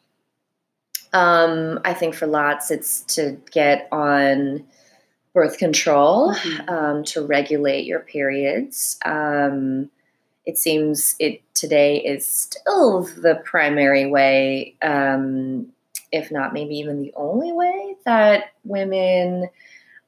um, 1.13 1.81
I 1.85 1.93
think 1.95 2.15
for 2.15 2.27
lots 2.27 2.71
it's 2.71 3.01
to 3.17 3.39
get 3.51 3.89
on 3.93 4.65
birth 5.39 5.59
control 5.59 6.35
Mhm. 6.35 6.69
um, 6.71 7.05
to 7.05 7.25
regulate 7.25 7.85
your 7.85 8.01
periods 8.01 8.99
um, 9.05 9.91
it 10.47 10.57
seems 10.59 11.15
it 11.19 11.43
today 11.55 11.99
is 11.99 12.27
still 12.27 13.03
the 13.03 13.37
primary 13.45 14.07
way 14.07 14.75
um, 14.83 15.73
if 16.13 16.31
not 16.31 16.53
maybe 16.53 16.75
even 16.77 17.01
the 17.03 17.13
only 17.17 17.53
way 17.53 17.95
that 18.05 18.51
women 18.65 19.49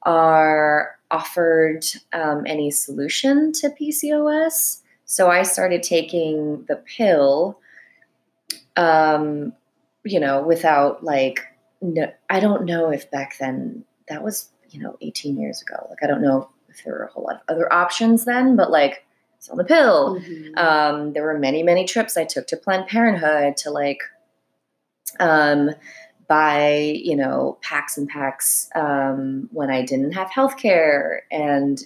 are 0.03 0.97
offered 1.11 1.85
um, 2.13 2.43
any 2.47 2.71
solution 2.71 3.51
to 3.51 3.69
PCOS. 3.69 4.79
So 5.05 5.29
I 5.29 5.43
started 5.43 5.83
taking 5.83 6.63
the 6.67 6.77
pill, 6.77 7.59
um, 8.77 9.53
you 10.03 10.19
know, 10.19 10.41
without 10.41 11.03
like, 11.03 11.41
no, 11.81 12.11
I 12.29 12.39
don't 12.39 12.65
know 12.65 12.89
if 12.89 13.11
back 13.11 13.37
then 13.39 13.83
that 14.07 14.23
was, 14.23 14.49
you 14.71 14.81
know, 14.81 14.97
18 15.01 15.39
years 15.39 15.61
ago. 15.61 15.87
Like, 15.89 15.99
I 16.03 16.07
don't 16.07 16.21
know 16.21 16.49
if 16.69 16.83
there 16.83 16.93
were 16.93 17.03
a 17.03 17.11
whole 17.11 17.23
lot 17.23 17.35
of 17.35 17.41
other 17.47 17.71
options 17.71 18.25
then, 18.25 18.55
but 18.55 18.71
like, 18.71 19.05
it's 19.37 19.49
on 19.49 19.57
the 19.57 19.63
pill. 19.63 20.19
Mhm. 20.19 20.57
Um, 20.57 21.13
there 21.13 21.23
were 21.23 21.37
many, 21.37 21.63
many 21.63 21.85
trips 21.85 22.15
I 22.15 22.25
took 22.25 22.47
to 22.47 22.57
Planned 22.57 22.87
Parenthood 22.87 23.57
to 23.57 23.71
like 23.71 24.01
um, 25.19 25.71
buy, 26.27 26.93
you 26.95 27.15
know, 27.15 27.57
packs 27.61 27.97
and 27.97 28.07
packs 28.07 28.69
um, 28.75 29.49
when 29.51 29.69
I 29.69 29.83
didn't 29.83 30.13
have 30.13 30.29
health 30.29 30.57
care. 30.57 31.23
And 31.31 31.83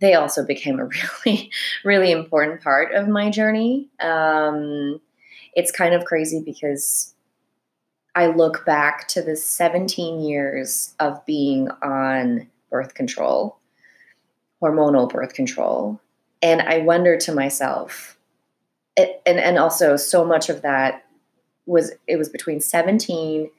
they 0.00 0.14
also 0.14 0.44
became 0.44 0.80
a 0.80 0.88
really, 1.26 1.50
really 1.84 2.10
important 2.10 2.62
part 2.62 2.94
of 2.94 3.06
my 3.06 3.30
journey. 3.30 3.88
Um, 4.00 5.00
it's 5.54 5.70
kind 5.70 5.94
of 5.94 6.04
crazy 6.04 6.42
because 6.44 7.14
I 8.18 8.26
look 8.26 8.66
back 8.66 9.06
to 9.08 9.22
the 9.22 9.36
17 9.36 10.18
years 10.22 10.92
of 10.98 11.24
being 11.24 11.68
on 11.84 12.48
birth 12.68 12.94
control, 12.94 13.58
hormonal 14.60 15.08
birth 15.08 15.34
control, 15.34 16.00
and 16.42 16.60
I 16.60 16.78
wonder 16.78 17.16
to 17.16 17.32
myself, 17.32 18.18
it, 18.96 19.22
and 19.24 19.38
and 19.38 19.56
also 19.56 19.96
so 19.96 20.24
much 20.24 20.48
of 20.48 20.62
that 20.62 21.04
was 21.66 21.92
it 22.08 22.16
was 22.16 22.28
between 22.28 22.60
17 22.60 23.52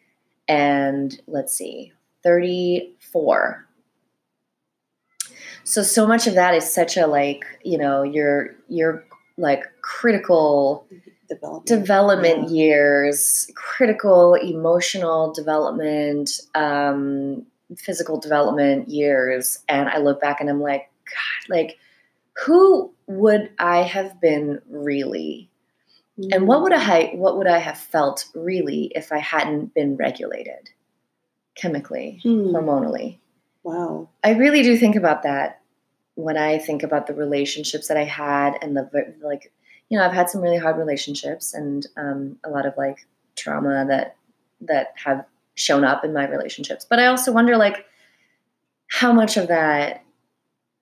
and 0.49 1.21
let's 1.25 1.53
see 1.53 1.93
34 2.23 3.65
so 5.63 5.83
so 5.83 6.05
much 6.05 6.27
of 6.27 6.33
that 6.33 6.53
is 6.53 6.69
such 6.69 6.97
a 6.97 7.07
like 7.07 7.45
you 7.63 7.77
know 7.77 8.03
your 8.03 8.55
your 8.67 9.05
like 9.37 9.63
critical 9.81 10.85
mm-hmm. 10.93 11.08
Development. 11.29 11.65
development 11.67 12.49
Yeah. 12.49 12.55
years 12.55 13.49
critical 13.55 14.33
emotional 14.35 15.31
development 15.31 16.31
um 16.55 17.45
physical 17.77 18.19
development 18.19 18.89
years 18.89 19.59
and 19.69 19.87
i 19.89 19.99
look 19.99 20.19
back 20.19 20.41
and 20.41 20.49
i'm 20.49 20.59
like 20.59 20.89
god 21.05 21.55
like 21.55 21.77
who 22.45 22.91
would 23.07 23.51
i 23.59 23.83
have 23.83 24.19
been 24.19 24.59
really 24.69 25.49
and 26.33 26.47
what 26.49 26.61
would 26.63 26.73
I 26.73 27.11
what 27.15 27.37
would 27.37 27.47
I 27.47 27.59
have 27.59 27.77
felt 27.77 28.25
really 28.35 28.91
if 28.93 29.13
I 29.13 29.19
hadn't 29.19 29.73
been 29.73 29.95
regulated 29.95 30.69
chemically, 31.55 32.19
Hmm. 32.23 32.53
hormonally? 32.53 33.19
Wow. 33.63 34.09
I 34.21 34.31
really 34.31 34.61
do 34.61 34.75
think 34.77 34.97
about 34.97 35.23
that 35.23 35.61
when 36.15 36.35
I 36.35 36.57
think 36.57 36.83
about 36.83 37.07
the 37.07 37.13
relationships 37.13 37.87
that 37.87 37.95
I 37.95 38.03
had 38.03 38.57
and 38.61 38.75
the 38.75 38.89
like. 39.23 39.53
You 39.89 39.97
know, 39.97 40.05
I've 40.05 40.13
had 40.13 40.29
some 40.29 40.41
really 40.41 40.57
hard 40.57 40.77
relationships 40.77 41.53
and 41.53 41.85
um, 41.97 42.37
a 42.43 42.49
lot 42.49 42.65
of 42.65 42.77
like 42.77 43.07
trauma 43.35 43.85
that 43.87 44.15
that 44.61 44.93
have 45.03 45.25
shown 45.55 45.83
up 45.83 46.05
in 46.05 46.13
my 46.13 46.27
relationships. 46.27 46.85
But 46.87 46.99
I 46.99 47.07
also 47.07 47.31
wonder 47.31 47.57
like 47.57 47.85
how 48.87 49.11
much 49.11 49.37
of 49.37 49.47
that 49.47 50.03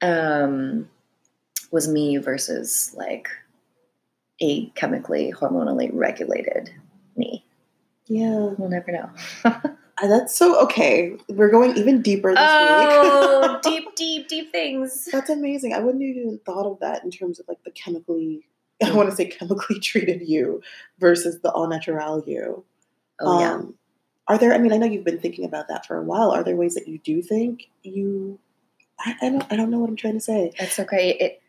um, 0.01 0.89
was 1.71 1.87
me 1.87 2.17
versus 2.17 2.93
like 2.97 3.29
a 4.41 4.67
chemically 4.69 5.33
hormonally 5.33 5.89
regulated 5.91 6.71
me. 7.15 7.45
Yeah. 8.05 8.53
We'll 8.57 8.69
never 8.69 8.91
know. 8.91 9.09
Uh, 9.99 10.07
That's 10.07 10.35
so 10.35 10.61
okay. 10.63 11.17
We're 11.27 11.49
going 11.49 11.75
even 11.75 12.03
deeper 12.03 12.29
this 12.31 12.39
oh, 12.39 13.39
week. 13.41 13.49
Oh, 13.49 13.59
deep, 13.63 13.95
deep, 13.95 14.27
deep 14.27 14.51
things. 14.51 15.09
That's 15.11 15.31
amazing. 15.31 15.73
I 15.73 15.79
wouldn't 15.79 16.03
even 16.03 16.39
thought 16.45 16.67
of 16.71 16.79
that 16.81 17.03
in 17.03 17.09
terms 17.09 17.39
of 17.39 17.47
like 17.47 17.63
the 17.63 17.71
chemically 17.71 18.45
I 18.83 18.93
want 18.93 19.09
to 19.09 19.15
say 19.15 19.25
chemically 19.25 19.79
treated 19.81 20.27
you 20.27 20.61
versus 20.99 21.39
the 21.41 21.51
all 21.51 21.67
natural 21.67 22.23
you. 22.25 22.63
Oh 23.19 23.39
yeah. 23.39 23.53
Um, 23.53 23.73
are 24.27 24.37
there? 24.37 24.53
I 24.53 24.57
mean, 24.57 24.73
I 24.73 24.77
know 24.77 24.85
you've 24.85 25.05
been 25.05 25.19
thinking 25.19 25.45
about 25.45 25.67
that 25.69 25.85
for 25.85 25.97
a 25.97 26.03
while. 26.03 26.31
Are 26.31 26.43
there 26.43 26.55
ways 26.55 26.75
that 26.75 26.87
you 26.87 26.99
do 26.99 27.21
think 27.21 27.69
you? 27.83 28.39
I, 28.99 29.15
I 29.21 29.29
don't. 29.29 29.45
I 29.51 29.55
don't 29.55 29.71
know 29.71 29.79
what 29.79 29.89
I'm 29.89 29.95
trying 29.95 30.15
to 30.15 30.19
say. 30.19 30.51
That's 30.59 30.79
okay. 30.79 31.17
It, 31.17 31.41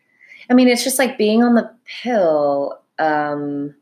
I 0.49 0.53
mean, 0.53 0.67
it's 0.67 0.83
just 0.83 0.97
like 0.97 1.17
being 1.17 1.43
on 1.43 1.55
the 1.55 1.71
pill. 2.01 2.79
Um, 2.97 3.75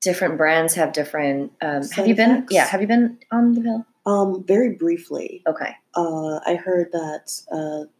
different 0.00 0.36
brands 0.36 0.74
have 0.74 0.92
different. 0.92 1.52
Um, 1.62 1.82
Side 1.84 1.96
have 1.96 2.08
you 2.08 2.14
been? 2.14 2.46
Yeah. 2.50 2.66
Have 2.66 2.80
you 2.80 2.86
been 2.88 3.18
on 3.30 3.54
the 3.54 3.60
pill? 3.60 3.86
Um, 4.04 4.44
very 4.44 4.70
briefly, 4.70 5.42
Okay. 5.48 5.74
uh, 5.94 6.38
I 6.46 6.54
heard 6.54 6.92
that 6.92 7.40
uh. 7.50 7.90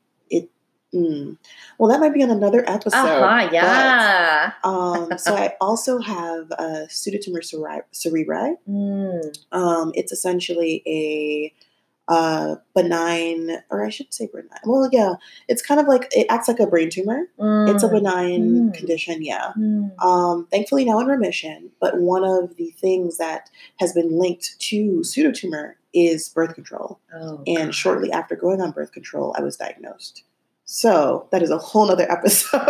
Mm, 0.95 1.37
well, 1.79 1.91
that 1.91 2.01
might 2.01 2.15
be 2.15 2.23
on 2.23 2.31
another 2.31 2.65
episode. 2.69 2.97
Uh 2.97 3.07
huh. 3.29 3.45
but, 3.47 3.53
Yeah. 3.53 4.53
um, 4.65 5.19
so 5.19 5.35
I 5.35 5.55
also 5.61 5.99
have 5.99 6.51
a 6.53 6.87
pseudotumor 6.89 7.45
cere- 7.45 7.85
cerebri. 7.93 8.55
Mm, 8.69 9.39
Um, 9.53 9.93
it's 9.95 10.13
essentially 10.13 10.83
a 10.87 11.53
uh, 12.09 12.55
benign, 12.73 13.51
or 13.69 13.85
I 13.85 13.89
should 13.91 14.15
say 14.15 14.29
benign. 14.33 14.61
Well, 14.65 14.89
yeah, 14.93 15.15
it's 15.49 15.61
kind 15.61 15.81
of 15.81 15.89
like 15.89 16.07
it 16.17 16.27
acts 16.31 16.47
like 16.47 16.61
a 16.61 16.67
brain 16.69 16.89
tumor. 16.89 17.23
It's 17.69 17.83
a 17.83 17.89
mm, 17.89 17.91
benign 17.91 18.71
Mm. 18.71 18.75
condition, 18.75 19.25
yeah. 19.25 19.51
mm. 19.59 19.91
Um, 20.01 20.47
thankfully 20.53 20.85
now 20.85 21.01
in 21.01 21.09
remission, 21.09 21.73
but 21.81 21.99
one 21.99 22.23
of 22.23 22.55
the 22.57 22.71
things 22.81 23.19
that 23.19 23.51
has 23.81 23.93
been 23.93 24.17
linked 24.21 24.55
to 24.61 25.01
pseudotumor 25.01 25.75
is 25.93 26.29
birth 26.29 26.55
control. 26.55 27.01
Oh, 27.13 27.43
And 27.45 27.67
God. 27.67 27.75
shortly 27.75 28.13
after 28.13 28.37
going 28.37 28.61
on 28.61 28.71
birth 28.71 28.93
control, 28.93 29.35
I 29.37 29.43
was 29.43 29.57
diagnosed. 29.57 30.23
So 30.67 31.29
that 31.31 31.43
is 31.43 31.51
a 31.51 31.59
whole 31.59 31.87
nother 31.87 32.11
episode 32.13 32.61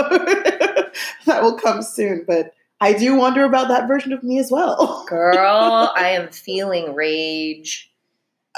that 1.26 1.42
will 1.42 1.58
come 1.58 1.82
soon. 1.82 2.24
But 2.26 2.54
I 2.80 2.92
do 2.92 3.16
wonder 3.16 3.44
about 3.44 3.68
that 3.68 3.88
version 3.88 4.12
of 4.12 4.22
me 4.22 4.38
as 4.38 4.50
well. 4.50 5.04
Girl, 5.08 5.92
I 5.96 6.10
am 6.10 6.28
feeling 6.30 6.94
rage 6.94 7.90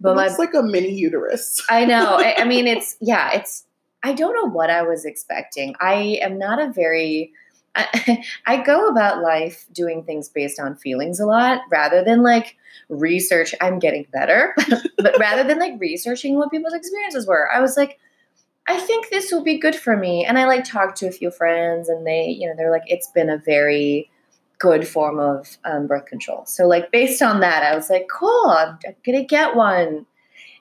But 0.00 0.12
it 0.12 0.16
my 0.16 0.26
looks 0.26 0.38
like 0.38 0.54
a 0.54 0.62
mini 0.62 0.92
uterus. 0.92 1.62
I 1.68 1.84
know. 1.84 2.16
I, 2.16 2.36
I 2.38 2.44
mean, 2.44 2.66
it's 2.68 2.96
yeah. 3.00 3.30
It's 3.32 3.64
I 4.02 4.12
don't 4.12 4.34
know 4.34 4.50
what 4.50 4.70
I 4.70 4.82
was 4.82 5.04
expecting. 5.04 5.74
I 5.80 6.18
am 6.22 6.38
not 6.38 6.60
a 6.60 6.72
very. 6.72 7.32
I, 7.74 8.22
I 8.46 8.62
go 8.62 8.88
about 8.88 9.22
life 9.22 9.64
doing 9.72 10.04
things 10.04 10.28
based 10.28 10.60
on 10.60 10.76
feelings 10.76 11.18
a 11.20 11.26
lot 11.26 11.60
rather 11.70 12.04
than 12.04 12.22
like 12.22 12.56
research. 12.88 13.54
I'm 13.60 13.78
getting 13.78 14.06
better, 14.12 14.54
but 14.98 15.18
rather 15.18 15.44
than 15.44 15.58
like 15.58 15.80
researching 15.80 16.36
what 16.36 16.50
people's 16.50 16.74
experiences 16.74 17.26
were, 17.26 17.50
I 17.50 17.60
was 17.60 17.76
like, 17.76 17.98
I 18.72 18.78
think 18.80 19.10
this 19.10 19.30
will 19.30 19.42
be 19.42 19.58
good 19.58 19.74
for 19.76 19.96
me. 19.96 20.24
And 20.24 20.38
I 20.38 20.46
like 20.46 20.64
talked 20.64 20.96
to 20.98 21.06
a 21.06 21.12
few 21.12 21.30
friends, 21.30 21.88
and 21.88 22.06
they, 22.06 22.26
you 22.28 22.48
know, 22.48 22.54
they're 22.56 22.70
like, 22.70 22.84
it's 22.86 23.08
been 23.08 23.28
a 23.30 23.38
very 23.38 24.10
good 24.58 24.86
form 24.86 25.18
of 25.18 25.58
um, 25.64 25.86
birth 25.86 26.06
control. 26.06 26.46
So 26.46 26.66
like 26.66 26.90
based 26.92 27.20
on 27.20 27.40
that, 27.40 27.62
I 27.64 27.74
was 27.74 27.90
like, 27.90 28.06
cool, 28.08 28.46
I'm, 28.46 28.78
I'm 28.86 28.94
gonna 29.04 29.24
get 29.24 29.56
one. 29.56 30.06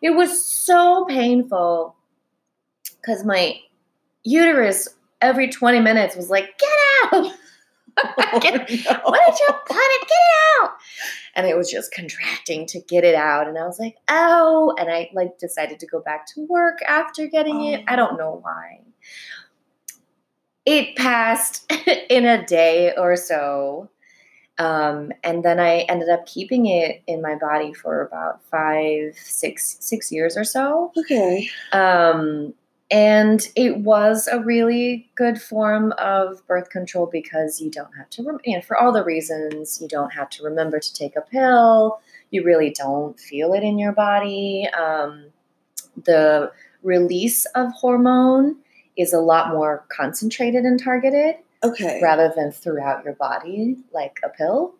It 0.01 0.11
was 0.11 0.43
so 0.45 1.05
painful 1.07 1.95
because 2.99 3.23
my 3.23 3.59
uterus 4.23 4.89
every 5.21 5.49
20 5.49 5.79
minutes 5.79 6.15
was 6.15 6.29
like, 6.31 6.57
get 6.57 7.13
out. 7.13 7.31
Get- 8.41 8.69
Oh, 8.89 8.99
what 9.11 9.21
did 9.27 9.39
you 9.39 9.47
put 9.67 9.75
it? 9.77 10.07
Get 10.07 10.17
it 10.17 10.63
out. 10.63 10.71
And 11.35 11.47
it 11.47 11.57
was 11.57 11.69
just 11.69 11.93
contracting 11.93 12.65
to 12.67 12.81
get 12.81 13.03
it 13.03 13.15
out. 13.15 13.47
And 13.47 13.57
I 13.57 13.65
was 13.65 13.79
like, 13.79 13.95
oh. 14.09 14.75
And 14.77 14.89
I 14.89 15.09
like 15.13 15.37
decided 15.37 15.79
to 15.79 15.87
go 15.87 16.01
back 16.01 16.25
to 16.33 16.45
work 16.47 16.79
after 16.87 17.27
getting 17.27 17.65
it. 17.65 17.83
I 17.87 17.95
don't 17.95 18.17
know 18.17 18.39
why. 18.41 18.81
It 20.65 20.95
passed 20.95 21.71
in 22.09 22.25
a 22.25 22.45
day 22.45 22.93
or 22.95 23.15
so. 23.15 23.89
Um, 24.57 25.11
and 25.23 25.43
then 25.43 25.59
I 25.59 25.79
ended 25.89 26.09
up 26.09 26.27
keeping 26.27 26.67
it 26.67 27.01
in 27.07 27.21
my 27.21 27.35
body 27.35 27.73
for 27.73 28.05
about 28.05 28.43
five, 28.45 29.15
six, 29.17 29.77
six 29.79 30.11
years 30.11 30.37
or 30.37 30.43
so. 30.43 30.91
Okay. 30.97 31.49
Um, 31.71 32.53
and 32.91 33.47
it 33.55 33.77
was 33.79 34.27
a 34.27 34.39
really 34.41 35.09
good 35.15 35.41
form 35.41 35.93
of 35.97 36.45
birth 36.45 36.69
control 36.69 37.05
because 37.05 37.61
you 37.61 37.71
don't 37.71 37.95
have 37.97 38.09
to, 38.11 38.23
rem- 38.23 38.39
know, 38.45 38.61
for 38.61 38.77
all 38.77 38.91
the 38.91 39.03
reasons, 39.03 39.79
you 39.81 39.87
don't 39.87 40.11
have 40.13 40.29
to 40.31 40.43
remember 40.43 40.77
to 40.79 40.93
take 40.93 41.15
a 41.15 41.21
pill. 41.21 42.01
You 42.31 42.43
really 42.43 42.69
don't 42.69 43.17
feel 43.17 43.53
it 43.53 43.63
in 43.63 43.79
your 43.79 43.93
body. 43.93 44.67
Um, 44.77 45.27
the 46.03 46.51
release 46.83 47.45
of 47.55 47.71
hormone 47.71 48.57
is 48.97 49.13
a 49.13 49.19
lot 49.19 49.49
more 49.49 49.85
concentrated 49.89 50.65
and 50.65 50.81
targeted 50.81 51.35
Okay. 51.63 51.99
rather 52.03 52.33
than 52.35 52.51
throughout 52.51 53.05
your 53.05 53.13
body 53.13 53.77
like 53.93 54.19
a 54.23 54.29
pill. 54.29 54.73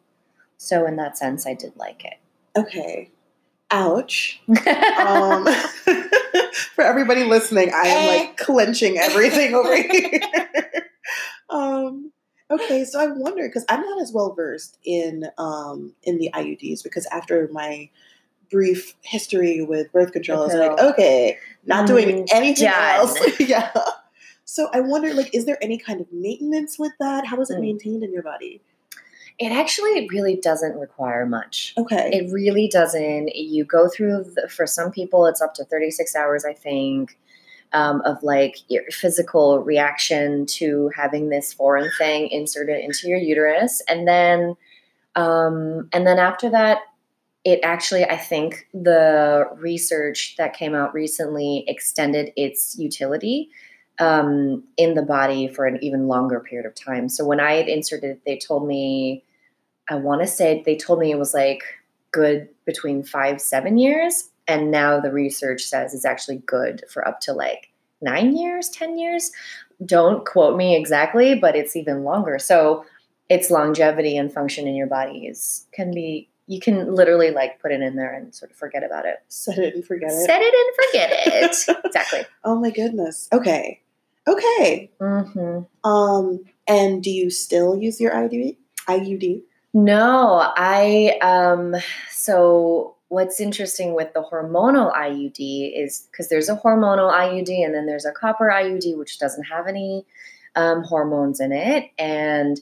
So, 0.58 0.86
in 0.86 0.95
that 0.97 1.17
sense, 1.17 1.47
I 1.47 1.54
did 1.54 1.76
like 1.78 2.04
it. 2.04 2.15
Okay. 2.58 3.10
Ouch. 3.71 4.41
Um, 5.00 5.47
for 6.76 6.84
everybody 6.84 7.24
listening, 7.24 7.72
I 7.74 7.88
am 7.88 8.08
like 8.08 8.38
clenching 8.38 8.98
everything 8.98 9.54
over 9.56 9.76
here. 9.82 10.90
um, 11.50 12.12
okay, 12.50 12.84
so 12.86 13.00
I 13.00 13.08
wonder 13.08 13.48
because 13.48 13.66
I'm 13.70 13.82
not 13.82 14.02
as 14.02 14.12
well 14.14 14.34
versed 14.34 14.78
in 14.84 15.26
um, 15.38 15.94
in 16.04 16.18
the 16.18 16.30
IUDs 16.34 16.84
because 16.84 17.06
after 17.08 17.50
my 17.52 17.90
brief 18.50 18.96
history 19.02 19.62
with 19.62 19.92
birth 19.92 20.12
control, 20.12 20.42
I 20.42 20.46
was 20.46 20.56
like, 20.56 20.80
okay, 20.80 21.38
not 21.66 21.88
doing 21.88 22.08
Mm, 22.24 22.28
anything 22.32 22.66
done. 22.66 23.00
else. 23.00 23.20
yeah. 23.40 23.72
So 24.44 24.70
I 24.74 24.82
wonder, 24.82 25.14
like, 25.14 25.34
is 25.34 25.46
there 25.46 25.58
any 25.64 25.78
kind 25.78 26.02
of 26.02 26.08
maintenance 26.12 26.78
with 26.78 26.92
that? 27.00 27.26
How 27.26 27.40
is 27.40 27.50
it 27.50 27.58
Mm. 27.58 27.62
maintained 27.62 28.04
in 28.04 28.12
your 28.12 28.24
body? 28.24 28.62
It 29.39 29.52
actually 29.52 30.08
really 30.10 30.36
doesn't 30.36 30.78
require 30.78 31.26
much. 31.26 31.74
Okay. 31.78 32.10
It 32.13 32.32
really 32.32 32.67
doesn't. 32.67 33.36
You 33.36 33.65
go 33.65 33.89
through, 33.89 34.26
the, 34.36 34.48
for 34.50 34.67
some 34.67 34.91
people, 34.91 35.26
it's 35.26 35.41
up 35.41 35.54
to 35.56 35.65
36 35.65 36.15
hours, 36.15 36.46
I 36.46 36.54
think, 36.54 37.17
um, 37.74 38.02
of 38.02 38.22
like 38.22 38.58
your 38.67 38.84
physical 38.91 39.60
reaction 39.60 40.46
to 40.46 40.91
having 40.96 41.30
this 41.30 41.54
foreign 41.54 41.89
thing 41.98 42.30
inserted 42.30 42.84
into 42.84 43.08
your 43.08 43.17
uterus. 43.17 43.82
And 43.88 44.08
then, 44.08 44.56
um, 45.15 45.89
and 45.94 46.06
then 46.06 46.20
after 46.20 46.50
that, 46.50 46.80
it 47.44 47.60
actually, 47.63 48.04
I 48.04 48.17
think 48.17 48.67
the 48.74 49.46
research 49.56 50.36
that 50.38 50.54
came 50.54 50.76
out 50.76 50.94
recently 50.94 51.63
extended 51.67 52.32
its 52.36 52.78
utility 52.78 53.50
um, 54.02 54.64
in 54.78 54.96
the 54.96 55.04
body 55.04 55.48
for 55.48 55.68
an 55.68 55.78
even 55.82 56.08
longer 56.08 56.40
period 56.40 56.66
of 56.66 56.74
time. 56.74 57.08
So 57.08 57.24
when 57.24 57.40
I 57.40 57.54
had 57.54 57.70
inserted, 57.70 58.10
it, 58.10 58.22
they 58.26 58.36
told 58.36 58.68
me, 58.68 59.24
I 59.90 59.96
want 59.96 60.22
to 60.22 60.28
say 60.28 60.64
they 60.66 60.76
told 60.76 61.00
me 61.00 61.12
it 61.12 61.20
was 61.20 61.36
like 61.36 61.62
good 62.12 62.50
between 62.66 63.04
five, 63.04 63.40
seven 63.40 63.78
years. 63.78 64.30
And 64.48 64.72
now 64.72 65.00
the 65.00 65.12
research 65.12 65.62
says 65.62 65.94
it's 65.94 66.04
actually 66.04 66.38
good 66.48 66.84
for 66.90 67.08
up 67.08 67.22
to 67.22 67.34
like 67.34 67.70
nine 68.02 68.36
years, 68.36 68.70
10 68.70 68.98
years. 68.98 69.32
Don't 69.86 70.26
quote 70.26 70.58
me 70.58 70.76
exactly, 70.76 71.36
but 71.36 71.56
it's 71.56 71.76
even 71.76 72.04
longer. 72.04 72.40
So 72.40 72.84
its 73.30 73.52
longevity 73.52 74.18
and 74.18 74.34
function 74.34 74.68
in 74.68 74.74
your 74.74 74.88
body 74.88 75.28
is 75.28 75.68
can 75.74 75.94
be 75.94 76.28
you 76.48 76.60
can 76.60 76.94
literally 76.94 77.32
like 77.32 77.62
put 77.62 77.72
it 77.72 77.82
in 77.82 77.96
there 77.96 78.14
and 78.14 78.34
sort 78.34 78.52
of 78.52 78.58
forget 78.58 78.84
about 78.84 79.06
it. 79.06 79.20
Set 79.30 79.58
it 79.60 79.76
and 79.76 79.86
forget 79.86 80.10
it. 80.10 80.26
Set 80.26 80.42
it 80.42 80.54
and 80.54 80.76
forget 80.76 81.78
it. 81.78 81.80
exactly. 81.86 82.26
Oh 82.44 82.60
my 82.60 82.72
goodness. 82.72 83.30
Okay. 83.32 83.80
Okay. 84.28 84.92
hmm 85.00 85.60
Um, 85.84 86.40
and 86.68 87.04
do 87.04 87.10
you 87.10 87.30
still 87.30 87.78
use 87.78 88.00
your 88.00 88.12
IUD? 88.12 88.58
IUD? 88.88 89.42
No, 89.74 90.52
I 90.56 91.18
um 91.22 91.76
so 92.12 92.96
what's 93.08 93.40
interesting 93.40 93.94
with 93.94 94.14
the 94.14 94.22
hormonal 94.22 94.94
IUD 94.94 95.74
is 95.76 96.08
because 96.12 96.30
there's 96.30 96.50
a 96.50 96.56
hormonal 96.56 97.12
IUD 97.12 97.66
and 97.66 97.74
then 97.74 97.86
there's 97.86 98.06
a 98.06 98.12
copper 98.12 98.50
IUD 98.50 98.98
which 98.98 99.20
doesn't 99.20 99.44
have 99.44 99.68
any 99.68 100.06
um, 100.56 100.84
hormones 100.84 101.40
in 101.40 101.52
it, 101.52 101.90
and 101.98 102.60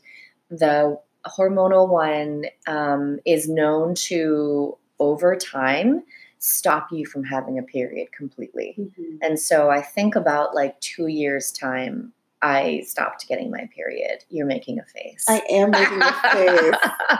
the 0.50 1.00
hormonal 1.26 1.90
one 1.90 2.46
um, 2.68 3.20
is 3.26 3.50
known 3.50 3.96
to 3.96 4.78
over 5.00 5.36
time 5.36 6.04
stop 6.40 6.92
you 6.92 7.06
from 7.06 7.24
having 7.24 7.60
a 7.60 7.64
period 7.64 8.12
completely. 8.12 8.76
And 9.22 9.40
so 9.40 9.70
I 9.70 9.82
think 9.82 10.16
about 10.16 10.56
like 10.56 10.80
two 10.80 11.08
years 11.08 11.52
time, 11.52 12.14
I 12.42 12.84
stopped 12.86 13.28
getting 13.28 13.52
my 13.52 13.70
period. 13.76 14.24
You're 14.30 14.46
making 14.46 14.80
a 14.80 14.84
face. 14.86 15.26
I 15.28 15.42
am 15.50 15.72
making 15.72 16.02
a 16.02 16.14
face. 16.32 16.92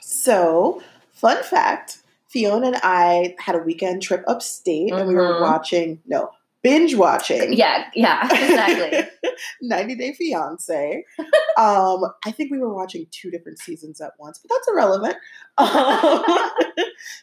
So, 0.00 0.82
fun 1.12 1.42
fact 1.42 1.98
Fiona 2.28 2.68
and 2.68 2.80
I 2.82 3.36
had 3.38 3.54
a 3.54 3.58
weekend 3.58 4.02
trip 4.02 4.22
upstate 4.26 4.92
and 4.92 5.08
we 5.08 5.14
were 5.14 5.34
Mhm. 5.34 5.40
watching, 5.42 6.02
no, 6.06 6.30
binge 6.68 6.94
watching. 6.94 7.52
yeah, 7.52 7.84
yeah, 7.94 8.24
exactly. 8.24 9.08
90 9.62 9.94
Day 9.96 10.12
Fiance. 10.12 11.04
um, 11.56 12.04
I 12.26 12.30
think 12.30 12.50
we 12.50 12.58
were 12.58 12.74
watching 12.74 13.06
two 13.10 13.30
different 13.30 13.58
seasons 13.58 14.00
at 14.00 14.12
once, 14.18 14.38
but 14.38 14.50
that's 14.54 14.68
irrelevant. 14.68 15.16
Um, 15.58 16.22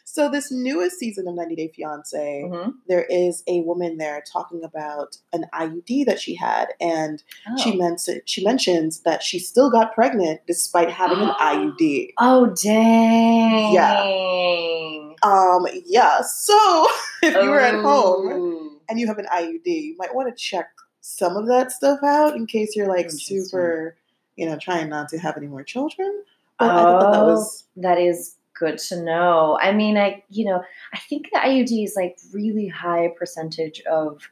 so, 0.04 0.28
this 0.30 0.50
newest 0.52 0.98
season 0.98 1.26
of 1.28 1.34
90 1.34 1.56
Day 1.56 1.72
Fiance, 1.74 2.44
Mhm. 2.46 2.72
there 2.88 3.04
is 3.08 3.42
a 3.46 3.60
woman 3.62 3.96
there 3.98 4.22
talking 4.30 4.62
about 4.62 5.16
an 5.32 5.46
IUD 5.54 6.04
that 6.04 6.20
she 6.20 6.34
had, 6.34 6.68
and 6.80 7.22
she 7.62 7.72
Oh. 7.72 7.76
meant 7.76 8.02
she 8.26 8.44
mentions 8.44 9.00
that 9.00 9.22
she 9.22 9.38
still 9.38 9.70
got 9.70 9.94
pregnant 9.94 10.40
despite 10.46 10.90
having 10.90 11.18
an 11.18 11.30
IUD. 11.40 12.12
Oh 12.18 12.46
dang! 12.62 13.72
Yeah. 13.72 15.14
Um, 15.22 15.66
yeah. 15.86 16.20
So 16.22 16.88
if 17.22 17.34
you 17.42 17.48
were 17.50 17.60
at 17.60 17.74
home 17.74 18.26
Ooh. 18.32 18.65
And 18.88 18.98
you 19.00 19.06
have 19.06 19.18
an 19.18 19.26
IUD, 19.32 19.66
you 19.66 19.96
might 19.98 20.14
want 20.14 20.28
to 20.28 20.34
check 20.42 20.70
some 21.00 21.36
of 21.36 21.46
that 21.46 21.70
stuff 21.72 22.00
out 22.02 22.34
in 22.36 22.46
case 22.46 22.74
you're 22.76 22.88
like 22.88 23.10
super, 23.10 23.96
you 24.36 24.46
know, 24.46 24.56
trying 24.58 24.88
not 24.88 25.08
to 25.10 25.18
have 25.18 25.36
any 25.36 25.46
more 25.46 25.62
children. 25.62 26.22
But 26.58 26.70
I 26.70 26.74
thought 26.82 27.12
that, 27.12 27.20
Oh. 27.20 27.26
was 27.26 27.64
That 27.76 27.98
is 27.98 28.36
good 28.58 28.78
to 28.78 29.02
know. 29.02 29.58
I 29.60 29.72
mean, 29.72 29.96
I 29.98 30.22
you 30.30 30.44
know, 30.46 30.62
I 30.94 30.98
think 30.98 31.28
the 31.32 31.38
IUD 31.38 31.84
is 31.84 31.94
like 31.96 32.16
really 32.32 32.68
high 32.68 33.08
percentage 33.18 33.80
of 33.82 34.22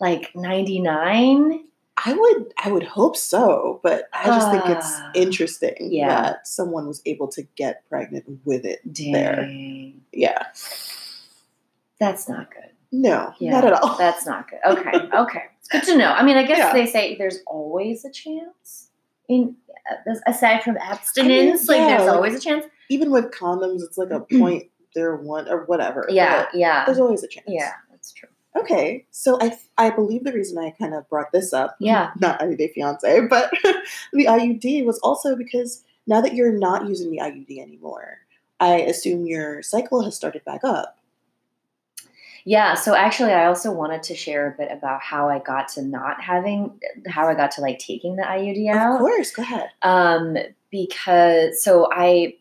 like 0.00 0.34
99. 0.34 1.64
I 2.06 2.12
would 2.12 2.52
I 2.64 2.72
would 2.72 2.82
hope 2.84 3.16
so, 3.16 3.80
but 3.82 4.08
I 4.12 4.26
just 4.26 4.50
think 4.50 4.64
it's 4.66 4.86
Ah. 5.00 5.10
interesting 5.14 5.76
Yeah. 5.92 6.08
that 6.08 6.46
someone 6.48 6.86
was 6.88 7.00
able 7.06 7.28
to 7.28 7.42
get 7.56 7.88
pregnant 7.88 8.24
with 8.44 8.64
it. 8.64 8.80
There. 8.84 9.48
Yeah. 10.12 10.46
That's 12.00 12.28
not 12.28 12.50
good. 12.50 12.70
No, 13.00 13.32
Yeah, 13.40 13.50
not 13.52 13.64
at 13.64 13.72
all. 13.74 13.96
That's 13.96 14.24
not 14.26 14.48
good. 14.50 14.60
Okay, 14.66 14.90
okay. 15.16 15.42
It's 15.58 15.68
good 15.68 15.82
to 15.84 15.96
know. 15.98 16.10
I 16.12 16.22
mean, 16.24 16.36
I 16.36 16.44
guess 16.44 16.58
Yeah. 16.58 16.72
they 16.72 16.86
say 16.86 17.16
there's 17.16 17.38
always 17.46 18.04
a 18.04 18.10
chance. 18.10 18.90
In 19.28 19.56
uh, 19.90 20.14
aside 20.26 20.62
from 20.62 20.76
abstinence, 20.76 21.66
like 21.68 21.78
yeah, 21.78 21.88
there's 21.96 22.06
like- 22.06 22.14
always 22.16 22.34
a 22.34 22.40
chance. 22.40 22.64
Even 22.90 23.10
with 23.10 23.30
condoms, 23.30 23.82
it's 23.82 23.96
like 23.98 24.10
a 24.10 24.20
point 24.38 24.64
there 24.94 25.16
one 25.16 25.48
or 25.48 25.64
whatever. 25.64 26.06
Yeah, 26.08 26.44
but 26.44 26.54
yeah, 26.58 26.84
There's 26.84 26.98
always 27.00 27.22
a 27.24 27.28
chance. 27.28 27.46
yeah. 27.48 27.72
That's 27.90 28.12
true. 28.12 28.28
Okay, 28.56 29.06
so 29.10 29.38
I 29.40 29.58
I 29.76 29.90
believe 29.90 30.22
the 30.24 30.32
reason 30.32 30.56
I 30.58 30.70
kind 30.78 30.94
of 30.94 31.08
brought 31.08 31.32
this 31.32 31.52
up, 31.52 31.74
Yeah. 31.80 32.10
not 32.20 32.38
IUD 32.40 32.72
fiance, 32.74 33.20
but 33.28 33.50
the 34.12 34.26
IUD 34.26 34.84
was 34.84 34.98
also 35.00 35.34
because 35.34 35.82
now 36.06 36.20
that 36.20 36.34
you're 36.34 36.52
not 36.52 36.86
using 36.86 37.10
the 37.10 37.18
IUD 37.18 37.58
anymore, 37.58 38.18
I 38.60 38.74
assume 38.82 39.26
your 39.26 39.62
cycle 39.62 40.04
has 40.04 40.14
started 40.14 40.44
back 40.44 40.60
up. 40.62 40.98
Yeah, 42.44 42.74
so 42.74 42.94
actually 42.94 43.32
I 43.32 43.46
also 43.46 43.72
wanted 43.72 44.02
to 44.04 44.14
share 44.14 44.48
a 44.48 44.56
bit 44.56 44.70
about 44.70 45.00
how 45.02 45.28
I 45.30 45.38
got 45.38 45.68
to 45.68 45.82
not 45.82 46.20
having 46.20 46.78
how 47.06 47.26
I 47.28 47.34
got 47.34 47.50
to 47.52 47.60
like 47.62 47.78
taking 47.78 48.16
the 48.16 48.28
IUD 48.28 48.68
out. 48.68 48.94
Of 48.94 48.98
course, 49.00 49.30
go 49.30 49.42
ahead. 49.42 49.70
Um 49.82 50.36
because 50.70 51.62
so 51.62 51.88
I 51.92 52.34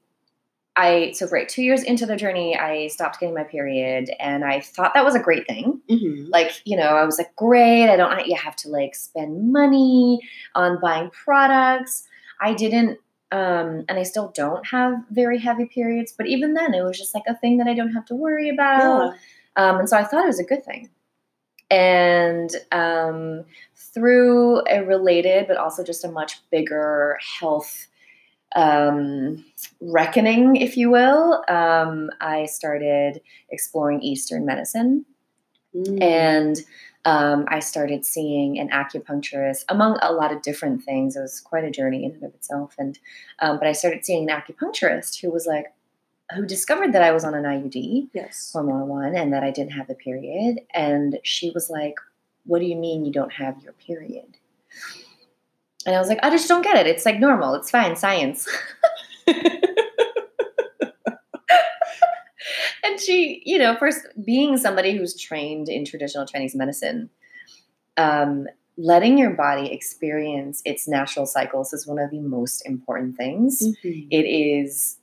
I 0.75 1.11
so 1.13 1.27
right, 1.29 1.47
2 1.47 1.61
years 1.61 1.83
into 1.83 2.05
the 2.05 2.15
journey 2.15 2.57
I 2.57 2.87
stopped 2.87 3.19
getting 3.19 3.35
my 3.35 3.43
period 3.43 4.09
and 4.19 4.43
I 4.43 4.59
thought 4.59 4.93
that 4.95 5.05
was 5.05 5.15
a 5.15 5.19
great 5.19 5.47
thing. 5.47 5.81
hmm 5.87 6.25
Like, 6.29 6.61
you 6.65 6.75
know, 6.75 6.95
I 6.95 7.05
was 7.05 7.17
like, 7.17 7.35
great, 7.35 7.89
I 7.89 7.95
don't 7.95 8.25
you 8.27 8.35
have 8.35 8.55
to 8.57 8.69
like 8.69 8.95
spend 8.95 9.51
money 9.53 10.19
on 10.55 10.79
buying 10.81 11.11
products. 11.11 12.07
I 12.41 12.53
didn't 12.53 12.99
um 13.31 13.85
and 13.87 13.99
I 13.99 14.03
still 14.03 14.31
don't 14.35 14.65
have 14.67 14.95
very 15.11 15.39
heavy 15.39 15.65
periods, 15.65 16.11
but 16.11 16.27
even 16.27 16.55
then 16.55 16.73
it 16.73 16.81
was 16.83 16.97
just 16.97 17.13
like 17.15 17.23
a 17.27 17.35
thing 17.37 17.57
that 17.59 17.67
I 17.67 17.73
don't 17.73 17.93
have 17.93 18.05
to 18.07 18.15
worry 18.15 18.49
about. 18.49 19.13
Yeah. 19.13 19.17
Um, 19.55 19.79
and 19.79 19.89
so 19.89 19.97
I 19.97 20.03
thought 20.03 20.23
it 20.23 20.27
was 20.27 20.39
a 20.39 20.43
good 20.43 20.63
thing. 20.65 20.89
And 21.69 22.51
um, 22.71 23.45
through 23.75 24.63
a 24.67 24.83
related, 24.83 25.47
but 25.47 25.57
also 25.57 25.83
just 25.83 26.03
a 26.03 26.11
much 26.11 26.39
bigger 26.51 27.17
health 27.39 27.87
um, 28.55 29.45
reckoning, 29.81 30.57
if 30.57 30.77
you 30.77 30.91
will, 30.91 31.43
um, 31.47 32.11
I 32.21 32.45
started 32.45 33.21
exploring 33.49 34.01
Eastern 34.01 34.45
medicine. 34.45 35.05
Mm. 35.75 36.01
And 36.01 36.61
um, 37.05 37.45
I 37.47 37.59
started 37.59 38.05
seeing 38.05 38.59
an 38.59 38.69
acupuncturist, 38.69 39.65
among 39.69 39.97
a 40.01 40.11
lot 40.11 40.31
of 40.31 40.41
different 40.41 40.83
things. 40.83 41.15
It 41.15 41.21
was 41.21 41.39
quite 41.39 41.63
a 41.63 41.71
journey 41.71 42.05
in 42.05 42.11
and 42.11 42.23
of 42.23 42.33
itself. 42.33 42.75
And 42.77 42.97
um, 43.39 43.57
but 43.57 43.67
I 43.67 43.73
started 43.73 44.05
seeing 44.05 44.29
an 44.29 44.35
acupuncturist 44.35 45.19
who 45.19 45.31
was 45.31 45.45
like, 45.45 45.73
who 46.31 46.45
discovered 46.45 46.93
that 46.93 47.03
I 47.03 47.11
was 47.11 47.23
on 47.23 47.35
an 47.35 47.43
IUD 47.43 48.09
yes. 48.13 48.51
hormonal 48.55 48.87
one 48.87 49.15
and 49.15 49.33
that 49.33 49.43
I 49.43 49.51
didn't 49.51 49.73
have 49.73 49.89
a 49.89 49.95
period. 49.95 50.61
And 50.73 51.19
she 51.23 51.51
was 51.51 51.69
like, 51.69 51.95
What 52.45 52.59
do 52.59 52.65
you 52.65 52.75
mean 52.75 53.05
you 53.05 53.11
don't 53.11 53.33
have 53.33 53.61
your 53.61 53.73
period? 53.73 54.37
And 55.85 55.95
I 55.95 55.99
was 55.99 56.07
like, 56.07 56.19
I 56.23 56.29
just 56.29 56.47
don't 56.47 56.61
get 56.61 56.77
it. 56.77 56.87
It's 56.87 57.05
like 57.05 57.19
normal. 57.19 57.55
It's 57.55 57.69
fine. 57.69 57.95
Science. 57.95 58.47
and 59.27 59.61
she, 62.99 63.41
you 63.45 63.57
know, 63.57 63.75
first 63.77 63.99
being 64.23 64.57
somebody 64.57 64.97
who's 64.97 65.19
trained 65.19 65.69
in 65.69 65.85
traditional 65.85 66.25
Chinese 66.25 66.55
medicine, 66.55 67.09
um, 67.97 68.47
letting 68.77 69.17
your 69.17 69.31
body 69.31 69.71
experience 69.71 70.61
its 70.65 70.87
natural 70.87 71.25
cycles 71.25 71.73
is 71.73 71.85
one 71.85 71.99
of 71.99 72.09
the 72.11 72.19
most 72.19 72.65
important 72.65 73.15
things 73.15 73.61
Mhm. 73.61 74.07
it 74.09 74.25
is 74.25 74.97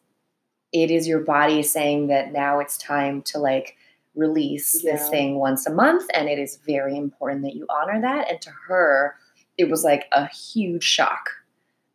it 0.73 0.91
is 0.91 1.09
your 1.09 1.21
body 1.21 1.63
saying 1.63 2.09
that 2.09 2.33
now 2.33 2.61
it's 2.61 2.79
time 2.79 3.23
to 3.23 3.39
like 3.39 3.77
release 4.15 4.83
this 4.83 5.09
thing 5.09 5.37
once 5.37 5.67
a 5.67 5.73
month 5.73 6.09
and 6.15 6.29
it 6.29 6.39
is 6.39 6.59
very 6.67 6.97
important 6.97 7.43
that 7.43 7.55
you 7.55 7.67
honor 7.71 8.01
that. 8.01 8.29
And 8.31 8.41
to 8.43 8.51
her 8.69 9.17
it 9.59 9.69
was 9.69 9.85
like 9.85 10.07
a 10.13 10.27
huge 10.29 10.85
shock 10.85 11.31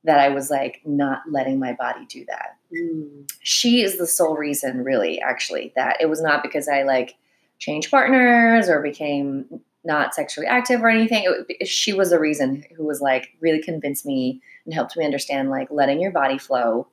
that 0.04 0.20
i 0.20 0.30
was 0.30 0.52
like 0.52 0.82
not 0.86 1.24
letting 1.28 1.60
my 1.60 1.74
body 1.74 2.06
do 2.06 2.24
that. 2.28 2.58
Mm. 2.72 3.32
she 3.42 3.82
is 3.82 3.98
the 3.98 4.06
sole 4.06 4.36
reason 4.36 4.84
really 4.84 5.20
actually 5.20 5.74
that 5.76 5.98
it 6.00 6.08
was 6.08 6.22
not 6.22 6.44
because 6.44 6.68
i 6.68 6.84
like 6.84 7.16
changed 7.58 7.90
partners 7.90 8.70
or 8.70 8.82
became 8.82 9.46
not 9.86 10.16
sexually 10.16 10.48
active 10.48 10.84
or 10.84 10.90
anything. 10.90 11.24
It, 11.48 11.68
she 11.68 11.94
was 11.94 12.10
the 12.10 12.20
reason 12.20 12.66
who 12.76 12.84
was 12.84 13.02
like 13.02 13.30
really 13.40 13.62
convinced 13.62 14.06
me 14.06 14.42
and 14.66 14.74
helped 14.74 14.98
me 14.98 15.06
understand 15.06 15.50
like 15.50 15.70
letting 15.70 16.02
your 16.02 16.12
body 16.12 16.38
flow 16.38 16.88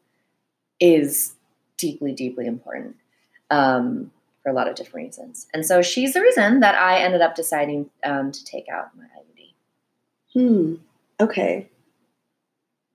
is 0.78 1.34
deeply 1.82 2.12
deeply 2.12 2.46
important 2.46 2.96
um, 3.50 4.10
for 4.42 4.48
a 4.50 4.54
lot 4.54 4.68
of 4.68 4.74
different 4.76 5.06
reasons 5.06 5.46
and 5.52 5.66
so 5.66 5.82
she's 5.82 6.14
the 6.14 6.20
reason 6.22 6.60
that 6.60 6.74
i 6.76 6.98
ended 7.06 7.20
up 7.20 7.34
deciding 7.34 7.90
um, 8.04 8.30
to 8.32 8.44
take 8.44 8.66
out 8.68 8.96
my 8.96 9.04
iud 9.04 9.52
Hmm. 10.34 10.76
Okay. 11.20 11.68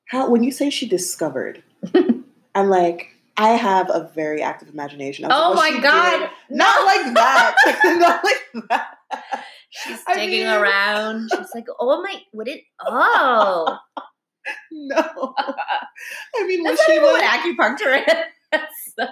How 0.07 0.27
when 0.27 0.41
you 0.43 0.51
say 0.51 0.71
she 0.71 0.87
discovered, 0.87 1.61
I'm 2.55 2.67
like, 2.69 3.09
I 3.37 3.49
have 3.49 3.91
a 3.91 4.09
very 4.15 4.41
active 4.41 4.69
imagination. 4.73 5.27
Oh 5.29 5.53
like, 5.55 5.75
my 5.75 5.79
God. 5.81 6.17
doing?" 6.17 6.29
Not 6.49 6.85
like 6.85 7.13
that. 7.13 7.55
Not 7.99 8.23
like 8.23 8.69
that. 8.69 8.87
she's 9.69 10.01
I 10.07 10.15
digging 10.15 10.45
mean- 10.47 10.55
around 10.61 11.29
she's 11.37 11.51
like 11.53 11.67
oh 11.79 12.01
my 12.01 12.15
what 12.31 12.47
it 12.47 12.61
oh 12.83 13.77
No. 14.71 15.35
I 15.37 16.47
mean, 16.47 16.63
was 16.63 16.77
That's 16.77 16.87
not 16.87 16.93
she 16.95 16.99
like? 16.99 17.05
what 17.05 17.23
acupuncture 17.23 18.07
is. 18.07 18.23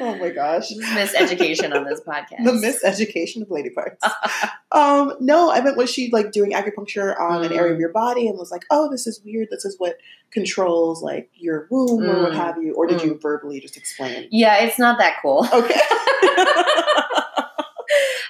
Oh 0.00 0.16
my 0.18 0.30
gosh. 0.30 0.72
Miseducation 0.72 1.72
on 1.76 1.84
this 1.84 2.00
podcast. 2.00 2.38
The 2.44 2.50
miseducation 2.52 3.42
of 3.42 3.50
lady 3.50 3.70
parts. 3.70 4.02
um, 4.72 5.14
no, 5.20 5.52
I 5.52 5.60
meant 5.60 5.76
was 5.76 5.88
she 5.88 6.10
like 6.10 6.32
doing 6.32 6.50
acupuncture 6.52 7.14
on 7.20 7.44
an 7.44 7.52
area 7.52 7.72
of 7.72 7.76
Mm. 7.76 7.80
your 7.80 7.92
body 7.92 8.26
and 8.26 8.36
was 8.36 8.50
like, 8.50 8.64
oh, 8.70 8.90
this 8.90 9.06
is 9.06 9.20
weird. 9.24 9.48
This 9.52 9.64
is 9.64 9.76
what 9.78 9.98
controls 10.32 11.00
like 11.02 11.30
your 11.34 11.68
womb 11.70 12.02
or 12.04 12.22
what 12.22 12.32
Mm. 12.32 12.36
have 12.36 12.60
you, 12.60 12.74
or 12.74 12.88
did 12.88 13.02
you 13.02 13.18
verbally 13.22 13.60
just 13.60 13.76
explain? 13.76 14.26
Yeah, 14.32 14.56
it's 14.64 14.80
not 14.80 14.98
that 14.98 15.18
cool. 15.22 15.46
Okay. 15.52 15.80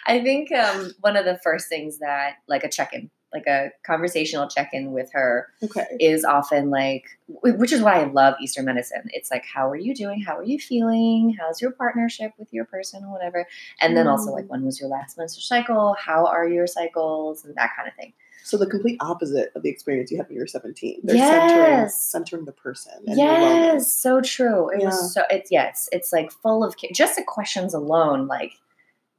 I 0.05 0.20
think 0.22 0.51
um, 0.53 0.90
one 1.01 1.16
of 1.16 1.25
the 1.25 1.38
first 1.42 1.68
things 1.68 1.98
that, 2.01 2.35
like 2.48 2.64
a 2.64 2.68
check 2.68 2.92
in, 2.92 3.11
like 3.32 3.46
a 3.46 3.70
conversational 3.84 4.48
check 4.48 4.70
in 4.72 4.92
with 4.92 5.10
her, 5.12 5.48
okay. 5.62 5.86
is 6.00 6.24
often 6.24 6.70
like, 6.70 7.04
which 7.28 7.72
is 7.72 7.80
why 7.80 8.00
I 8.00 8.04
love 8.04 8.34
Eastern 8.40 8.66
medicine. 8.66 9.08
It's 9.12 9.30
like, 9.30 9.44
how 9.44 9.68
are 9.70 9.76
you 9.76 9.94
doing? 9.94 10.20
How 10.22 10.36
are 10.38 10.44
you 10.44 10.58
feeling? 10.58 11.36
How's 11.40 11.60
your 11.60 11.70
partnership 11.70 12.32
with 12.38 12.52
your 12.52 12.64
person, 12.64 13.04
or 13.04 13.12
whatever? 13.12 13.46
And 13.80 13.96
then 13.96 14.06
also, 14.06 14.30
Mm. 14.30 14.34
like, 14.34 14.50
when 14.50 14.64
was 14.64 14.80
your 14.80 14.88
last 14.88 15.16
menstrual 15.18 15.42
cycle? 15.42 15.96
How 15.98 16.26
are 16.26 16.46
your 16.46 16.66
cycles? 16.66 17.44
And 17.44 17.54
that 17.56 17.70
kind 17.76 17.88
of 17.88 17.94
thing. 17.94 18.12
So 18.44 18.56
the 18.56 18.66
complete 18.66 18.96
opposite 19.00 19.52
of 19.54 19.62
the 19.62 19.70
experience 19.70 20.10
you 20.10 20.16
had 20.16 20.26
when 20.26 20.34
you 20.34 20.40
were 20.40 20.46
17. 20.48 21.00
They're 21.04 21.16
centering, 21.16 21.62
Yes. 21.78 21.96
centering 21.96 22.44
the 22.44 22.52
person 22.52 22.92
and 23.06 23.16
your 23.16 23.28
wellness. 23.28 23.72
Yes, 23.74 23.92
so 23.92 24.20
true. 24.20 24.68
It 24.70 24.80
Yeah. 24.80 24.86
was 24.86 25.14
so 25.14 25.22
it's 25.30 25.50
it's, 25.52 25.88
it's 25.92 26.12
like 26.12 26.32
full 26.32 26.64
of 26.64 26.74
just 26.92 27.14
the 27.16 27.22
questions 27.22 27.72
alone, 27.72 28.26
like 28.26 28.54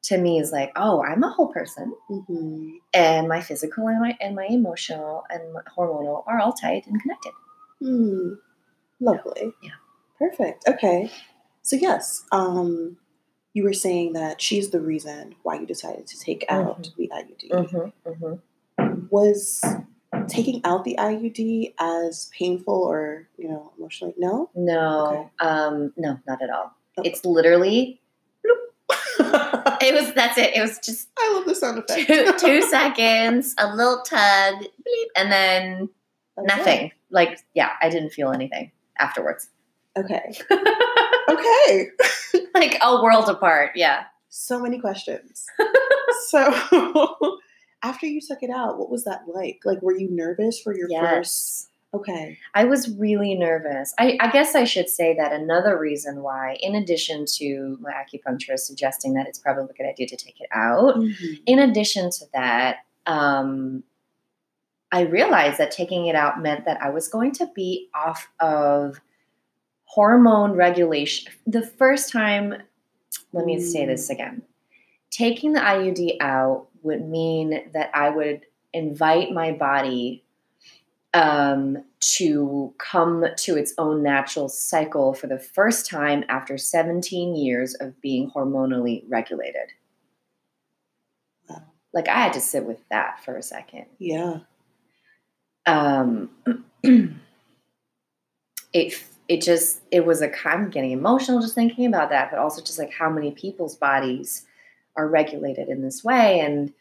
to 0.04 0.18
me 0.18 0.40
is 0.40 0.52
like, 0.52 0.72
oh, 0.76 1.04
I'm 1.04 1.24
a 1.24 1.30
whole 1.30 1.48
person, 1.54 1.94
hmm 2.08 2.70
and 2.94 3.28
my 3.28 3.42
physical 3.42 3.88
and 3.88 4.00
my 4.00 4.18
and 4.22 4.36
my 4.36 4.46
emotional 4.46 5.24
and 5.30 5.54
my 5.54 5.62
hormonal 5.76 6.24
are 6.28 6.40
all 6.40 6.54
tied 6.54 6.84
and 6.88 7.02
connected. 7.02 7.32
Hmm. 7.82 8.34
Lovely. 9.00 9.54
Yeah. 9.62 9.72
Perfect. 10.20 10.68
Okay. 10.68 11.10
So 11.64 11.76
yes, 11.76 12.24
um, 12.32 12.98
you 13.54 13.64
were 13.64 13.74
saying 13.74 14.14
that 14.14 14.42
she's 14.42 14.70
the 14.70 14.80
reason 14.82 15.36
why 15.44 15.56
you 15.60 15.66
decided 15.66 16.08
to 16.08 16.20
take 16.20 16.46
out 16.50 16.84
Mm-hmm. 16.84 17.02
the 17.02 17.10
IUD. 17.10 17.50
Mm-hmm, 17.72 18.10
mm-hmm. 18.10 19.06
Was 19.10 19.64
taking 20.28 20.62
out 20.64 20.84
the 20.84 20.96
IUD 21.00 21.74
as 21.80 22.30
painful 22.38 22.84
or 22.84 23.28
you 23.38 23.50
know 23.50 23.74
emotionally? 23.78 24.14
No. 24.18 24.50
No, 24.56 25.32
um, 25.40 25.94
no, 25.98 26.20
not 26.28 26.42
at 26.42 26.50
all. 26.50 26.72
Okay. 26.98 27.10
It's 27.10 27.26
literally 27.26 28.02
it 29.34 29.94
was 29.94 30.14
that's 30.14 30.38
it. 30.38 30.56
It 30.56 30.62
was 30.62 30.80
just 30.80 31.10
I 31.20 31.34
love 31.36 31.46
the 31.46 31.56
sound 31.56 31.80
effect. 31.80 32.08
two 32.08 32.34
two 32.48 32.62
seconds, 32.70 33.56
a 33.58 33.76
little 33.76 34.02
tug, 34.04 34.56
bleep, 34.62 35.06
and 35.16 35.32
then 35.32 35.90
That's 36.38 36.54
it. 36.54 36.58
nothing. 36.58 36.92
Like 37.10 37.40
yeah, 37.54 37.72
I 37.82 37.90
didn't 37.90 38.12
feel 38.12 38.32
anything 38.32 38.72
afterwards. 39.00 39.50
Okay. 39.98 40.34
okay. 41.30 41.88
like 42.56 42.78
a 42.82 43.02
world 43.02 43.30
apart. 43.30 43.72
Yeah. 43.76 44.04
So 44.30 44.60
many 44.60 44.80
questions. 44.80 45.46
so 46.30 46.52
after 47.84 48.08
you 48.08 48.20
took 48.22 48.42
it 48.42 48.50
out, 48.50 48.80
what 48.80 48.90
was 48.90 49.04
that 49.04 49.22
like? 49.28 49.60
Like, 49.66 49.82
were 49.84 49.96
you 49.96 50.10
nervous 50.10 50.60
for 50.60 50.76
your 50.76 50.88
Yes. 50.90 51.02
first? 51.12 51.70
Okay. 51.94 52.40
I 52.56 52.64
was 52.64 52.90
really 52.98 53.36
nervous. 53.36 53.94
I, 54.00 54.18
I 54.20 54.32
guess 54.32 54.56
I 54.56 54.64
should 54.64 54.90
say 54.90 55.16
that 55.16 55.32
another 55.32 55.78
reason 55.78 56.24
why, 56.24 56.58
in 56.60 56.74
addition 56.74 57.26
to 57.38 57.78
my 57.82 57.92
acupuncturist 57.92 58.62
suggesting 58.62 59.14
that 59.14 59.28
it's 59.28 59.38
probably 59.38 59.66
a 59.70 59.74
good 59.74 59.88
idea 59.88 60.08
to 60.08 60.18
take 60.18 60.42
it 60.42 60.50
out, 60.52 60.96
in 61.46 61.60
addition 61.60 62.10
to 62.10 62.26
that, 62.34 62.78
um, 63.06 63.84
I 64.92 65.02
realized 65.02 65.60
that 65.60 65.72
taking 65.72 66.08
it 66.08 66.16
out 66.16 66.42
meant 66.42 66.66
that 66.66 66.82
I 66.82 66.90
was 66.90 67.08
going 67.08 67.32
to 67.34 67.48
be 67.54 67.90
off 67.94 68.28
of 68.40 69.00
hormone 69.86 70.54
regulation. 70.54 71.32
The 71.46 71.66
first 71.66 72.12
time, 72.12 72.56
let 73.34 73.46
me 73.46 73.60
say 73.60 73.86
this 73.86 74.10
again 74.10 74.44
taking 75.14 75.54
the 75.54 75.60
IUD 75.60 76.18
out 76.20 76.68
would 76.82 77.08
mean 77.08 77.70
that 77.74 77.92
I 77.94 78.10
would 78.10 78.48
invite 78.74 79.32
my 79.32 79.52
body 79.52 80.23
um, 81.14 81.84
to 82.00 82.74
come 82.80 83.26
to 83.38 83.56
its 83.56 83.74
own 83.78 84.02
natural 84.02 84.50
cycle 84.50 85.14
for 85.14 85.28
the 85.28 85.40
first 85.40 85.90
time 85.90 86.24
after 86.28 86.58
17 86.58 87.36
years 87.36 87.76
of 87.76 88.00
being 88.02 88.32
hormonally 88.32 89.04
regulated. 89.08 89.72
Wow. 91.48 91.64
Like 91.94 92.08
I 92.08 92.16
had 92.16 92.34
to 92.34 92.42
sit 92.42 92.66
with 92.66 92.80
that 92.90 93.24
for 93.24 93.38
a 93.38 93.44
second. 93.44 93.86
Yeah. 94.00 94.40
Um, 95.66 96.30
it 98.74 99.04
it 99.28 99.42
just 99.42 99.82
it 99.92 100.06
was 100.06 100.22
a 100.22 100.32
I'm 100.48 100.70
getting 100.70 100.92
emotional 100.92 101.42
just 101.42 101.56
thinking 101.56 101.86
about 101.86 102.10
that, 102.10 102.32
but 102.32 102.40
also 102.40 102.62
just 102.62 102.80
like 102.80 102.92
how 102.92 103.10
many 103.10 103.32
people's 103.32 103.76
bodies 103.76 104.46
are 104.96 105.08
regulated 105.08 105.70
in 105.70 105.82
this 105.82 106.04
way, 106.04 106.40
and 106.42 106.74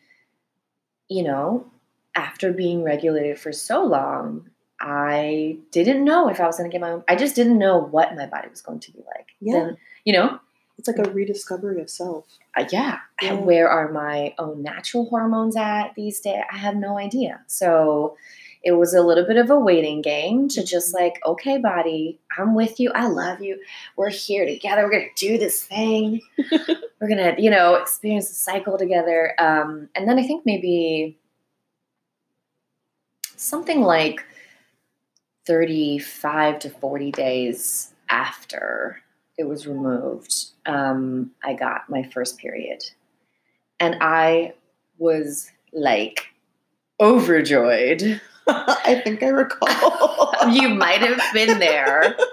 you 1.09 1.23
know, 1.23 1.71
after 2.15 2.53
being 2.53 2.83
regulated 2.83 3.39
for 3.39 3.53
so 3.53 3.85
long, 3.85 4.51
I 4.81 5.59
didn't 5.71 6.05
know 6.05 6.29
if 6.29 6.41
I 6.41 6.47
was 6.47 6.57
going 6.59 6.69
to 6.71 6.73
get 6.75 6.81
my 6.81 6.91
own. 6.91 7.05
I 7.09 7.17
just 7.17 7.37
didn't 7.37 7.59
know 7.59 7.79
what 7.79 8.15
my 8.17 8.27
body 8.27 8.49
was 8.49 8.61
going 8.61 8.81
to 8.81 8.93
be 8.93 8.99
like. 9.07 9.29
Yeah. 9.41 9.53
Then, 9.53 9.77
you 10.05 10.13
know, 10.13 10.41
It's 10.79 10.89
like 10.89 10.99
a 10.99 11.11
rediscovery 11.11 11.81
of 11.81 11.89
self. 11.89 12.25
uh, 12.57 12.65
yeah. 12.73 12.99
Yeah. 13.21 13.35
Where 13.35 13.69
are 13.69 13.93
my 13.93 14.35
own 14.39 14.63
natural 14.63 15.07
hormones 15.09 15.57
at 15.57 15.95
these 15.95 16.19
days? 16.21 16.43
I 16.53 16.57
have 16.57 16.75
no 16.75 16.99
idea. 16.99 17.43
So 17.47 18.17
it 18.65 18.73
was 18.73 18.93
a 18.95 19.03
little 19.03 19.25
bit 19.25 19.37
of 19.37 19.51
a 19.51 19.59
waiting 19.59 20.03
game 20.03 20.49
to 20.49 20.65
just 20.65 20.93
like, 20.95 21.21
okay, 21.25 21.59
body, 21.59 22.19
I'm 22.37 22.55
with 22.55 22.81
you. 22.81 22.91
I 22.95 23.07
love 23.07 23.41
you. 23.41 23.61
We're 23.97 24.11
here 24.11 24.45
together. 24.47 24.83
We're 24.85 24.91
going 24.91 25.11
to 25.15 25.27
do 25.29 25.39
this 25.39 25.63
thing. 25.65 26.21
We're 27.01 27.09
going 27.09 27.35
to, 27.37 27.41
you 27.41 27.51
know, 27.51 27.75
experience 27.77 28.29
the 28.29 28.35
cycle 28.35 28.79
together. 28.79 29.35
Um, 29.39 29.89
and 29.95 30.09
then 30.09 30.19
I 30.19 30.27
think 30.27 30.45
maybe 30.47 31.19
something 33.43 33.83
like 33.83 34.25
35 35.47 36.61
to 36.61 36.71
40 36.71 37.11
days 37.13 37.93
after 38.09 39.01
it 39.39 39.45
was 39.45 39.67
removed, 39.67 40.35
um, 40.67 41.33
I 41.43 41.55
got 41.55 41.91
my 41.91 42.03
first 42.05 42.39
period. 42.39 42.85
And 43.81 43.97
I 44.01 44.55
was 44.99 45.51
like 45.73 46.29
overjoyed. 47.01 48.21
I 48.47 49.01
think 49.03 49.23
I 49.23 49.29
recall. 49.29 50.35
you 50.53 50.69
might 50.69 51.01
have 51.01 51.21
been 51.33 51.59
there. 51.59 52.17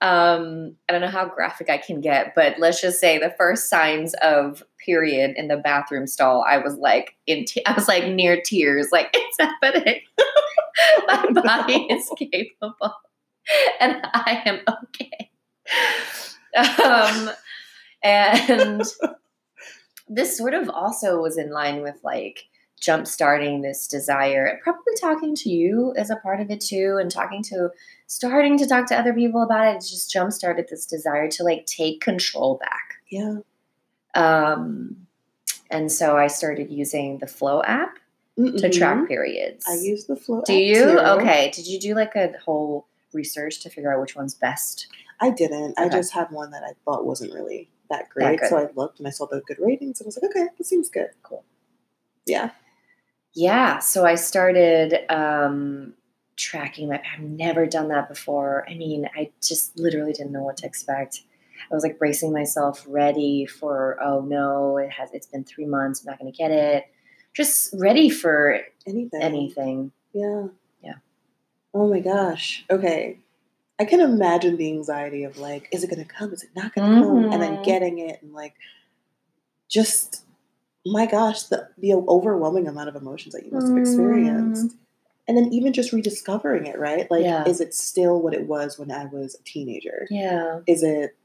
Um, 0.00 0.76
I 0.88 0.92
don't 0.92 1.00
know 1.00 1.08
how 1.08 1.28
graphic 1.28 1.68
I 1.68 1.78
can 1.78 2.00
get, 2.00 2.34
but 2.36 2.58
let's 2.58 2.80
just 2.80 3.00
say 3.00 3.18
the 3.18 3.34
first 3.36 3.68
signs 3.68 4.14
of 4.22 4.62
period 4.84 5.34
in 5.36 5.48
the 5.48 5.56
bathroom 5.56 6.06
stall, 6.06 6.44
I 6.48 6.58
was 6.58 6.76
like 6.76 7.16
in, 7.26 7.44
te- 7.44 7.62
I 7.66 7.72
was 7.72 7.88
like 7.88 8.06
near 8.06 8.40
tears, 8.40 8.88
like 8.92 9.10
it's 9.14 9.36
happening. 9.40 10.00
My 11.08 11.26
body 11.42 11.86
is 11.90 12.08
capable, 12.16 12.94
and 13.80 13.96
I 14.14 14.42
am 14.44 14.60
okay. 14.84 15.30
Um, 16.84 17.30
and 18.02 18.82
this 20.08 20.36
sort 20.36 20.54
of 20.54 20.70
also 20.70 21.20
was 21.20 21.36
in 21.36 21.50
line 21.50 21.82
with 21.82 21.96
like 22.02 22.44
jump 22.80 23.06
starting 23.06 23.62
this 23.62 23.86
desire 23.86 24.58
probably 24.62 24.94
talking 25.00 25.34
to 25.34 25.48
you 25.50 25.92
as 25.96 26.10
a 26.10 26.16
part 26.16 26.40
of 26.40 26.50
it 26.50 26.60
too 26.60 26.98
and 27.00 27.10
talking 27.10 27.42
to 27.42 27.70
starting 28.06 28.56
to 28.58 28.66
talk 28.66 28.86
to 28.86 28.98
other 28.98 29.12
people 29.12 29.42
about 29.42 29.66
it 29.66 29.76
it 29.76 29.80
just 29.80 30.10
jump 30.10 30.32
started 30.32 30.66
this 30.68 30.86
desire 30.86 31.28
to 31.28 31.42
like 31.42 31.66
take 31.66 32.00
control 32.00 32.56
back 32.56 32.94
yeah. 33.10 33.36
um 34.14 34.96
and 35.70 35.90
so 35.92 36.16
i 36.16 36.26
started 36.26 36.70
using 36.70 37.18
the 37.18 37.26
Flo 37.26 37.62
app 37.62 37.98
to 38.36 38.42
Mhm. 38.42 38.72
track 38.78 39.08
periods 39.08 39.64
I 39.68 39.74
use 39.74 40.04
the 40.06 40.14
Flo. 40.16 40.42
do 40.46 40.54
you 40.54 40.74
too. 40.84 40.98
okay 40.98 41.50
did 41.52 41.66
you 41.66 41.80
do 41.80 41.94
like 41.94 42.14
a 42.14 42.32
whole 42.44 42.86
research 43.12 43.60
to 43.60 43.70
figure 43.70 43.92
out 43.92 44.00
which 44.00 44.14
one's 44.16 44.34
best 44.34 44.86
I 45.20 45.30
didn't. 45.30 45.76
I 45.76 45.88
just 45.88 46.12
had 46.12 46.30
one 46.30 46.52
that 46.52 46.62
I 46.62 46.74
thought 46.84 47.04
wasn't 47.04 47.34
really 47.34 47.68
that 47.90 48.08
great. 48.08 48.38
good. 48.38 48.50
so 48.50 48.56
I 48.56 48.68
looked 48.76 49.00
and 49.00 49.08
I 49.08 49.10
saw 49.10 49.26
the 49.26 49.40
good 49.48 49.56
ratings 49.58 49.98
and 50.00 50.06
I 50.06 50.08
was 50.08 50.18
like, 50.22 50.30
okay, 50.30 50.46
this 50.56 50.68
seems 50.68 50.88
good. 50.88 51.08
Cool. 51.24 51.42
Yeah. 52.24 52.50
Yeah 53.38 53.78
so 53.78 54.04
i 54.04 54.14
started 54.16 54.88
um 55.12 55.92
tracking 56.36 56.88
my 56.88 57.00
i've 57.14 57.20
never 57.22 57.66
done 57.66 57.88
that 57.88 58.08
before 58.08 58.64
i 58.68 58.74
mean 58.74 59.08
i 59.16 59.30
just 59.42 59.78
literally 59.78 60.12
didn't 60.12 60.32
know 60.32 60.42
what 60.42 60.56
to 60.56 60.66
expect 60.66 61.22
i 61.70 61.74
was 61.74 61.82
like 61.84 61.98
bracing 61.98 62.32
myself 62.32 62.84
ready 62.88 63.46
for 63.46 63.96
oh 64.02 64.20
no 64.22 64.76
it 64.78 64.90
has 64.90 65.10
it's 65.12 65.26
been 65.26 65.44
three 65.44 65.66
months 65.66 66.00
i'm 66.00 66.06
not 66.10 66.18
going 66.18 66.30
to 66.30 66.36
get 66.36 66.50
it 66.50 66.84
just 67.34 67.72
ready 67.78 68.10
for 68.10 68.60
Anything. 68.86 69.22
anything 69.22 69.92
Yeah. 70.12 70.46
Yeah. 70.82 70.94
Oh 71.74 71.86
my 71.88 72.00
gosh. 72.00 72.64
Okay. 72.70 73.18
I 73.78 73.84
can 73.84 74.00
imagine 74.00 74.56
the 74.56 74.66
anxiety 74.72 75.22
of 75.24 75.38
like, 75.38 75.68
is 75.70 75.84
it 75.84 75.90
going 75.90 76.04
to 76.04 76.12
come? 76.12 76.32
Is 76.32 76.42
it 76.42 76.50
not 76.56 76.74
going 76.74 76.90
to 76.90 76.98
come? 76.98 77.32
And 77.32 77.40
then 77.42 77.58
Mhm. 77.58 77.64
getting 77.64 77.98
it 77.98 78.20
and 78.22 78.32
like, 78.32 78.54
just, 79.68 80.24
my 80.86 81.06
gosh, 81.06 81.42
the, 81.44 81.68
the 81.78 81.94
overwhelming 81.94 82.66
amount 82.68 82.88
of 82.88 82.96
emotions 82.96 83.34
that 83.34 83.44
you 83.44 83.50
must 83.52 83.68
have 83.68 83.76
experienced. 83.76 84.66
Mm. 84.68 84.74
And 85.26 85.36
then 85.36 85.52
even 85.52 85.74
just 85.74 85.92
rediscovering 85.92 86.66
it, 86.66 86.78
right? 86.78 87.10
Like, 87.10 87.24
Yeah. 87.24 87.44
is 87.46 87.60
it 87.60 87.74
still 87.74 88.20
what 88.22 88.32
it 88.32 88.46
was 88.46 88.78
when 88.78 88.90
I 88.90 89.04
was 89.06 89.34
a 89.34 89.42
teenager? 89.44 90.06
yeah 90.10 90.60
Is 90.66 90.82
it 90.82 91.16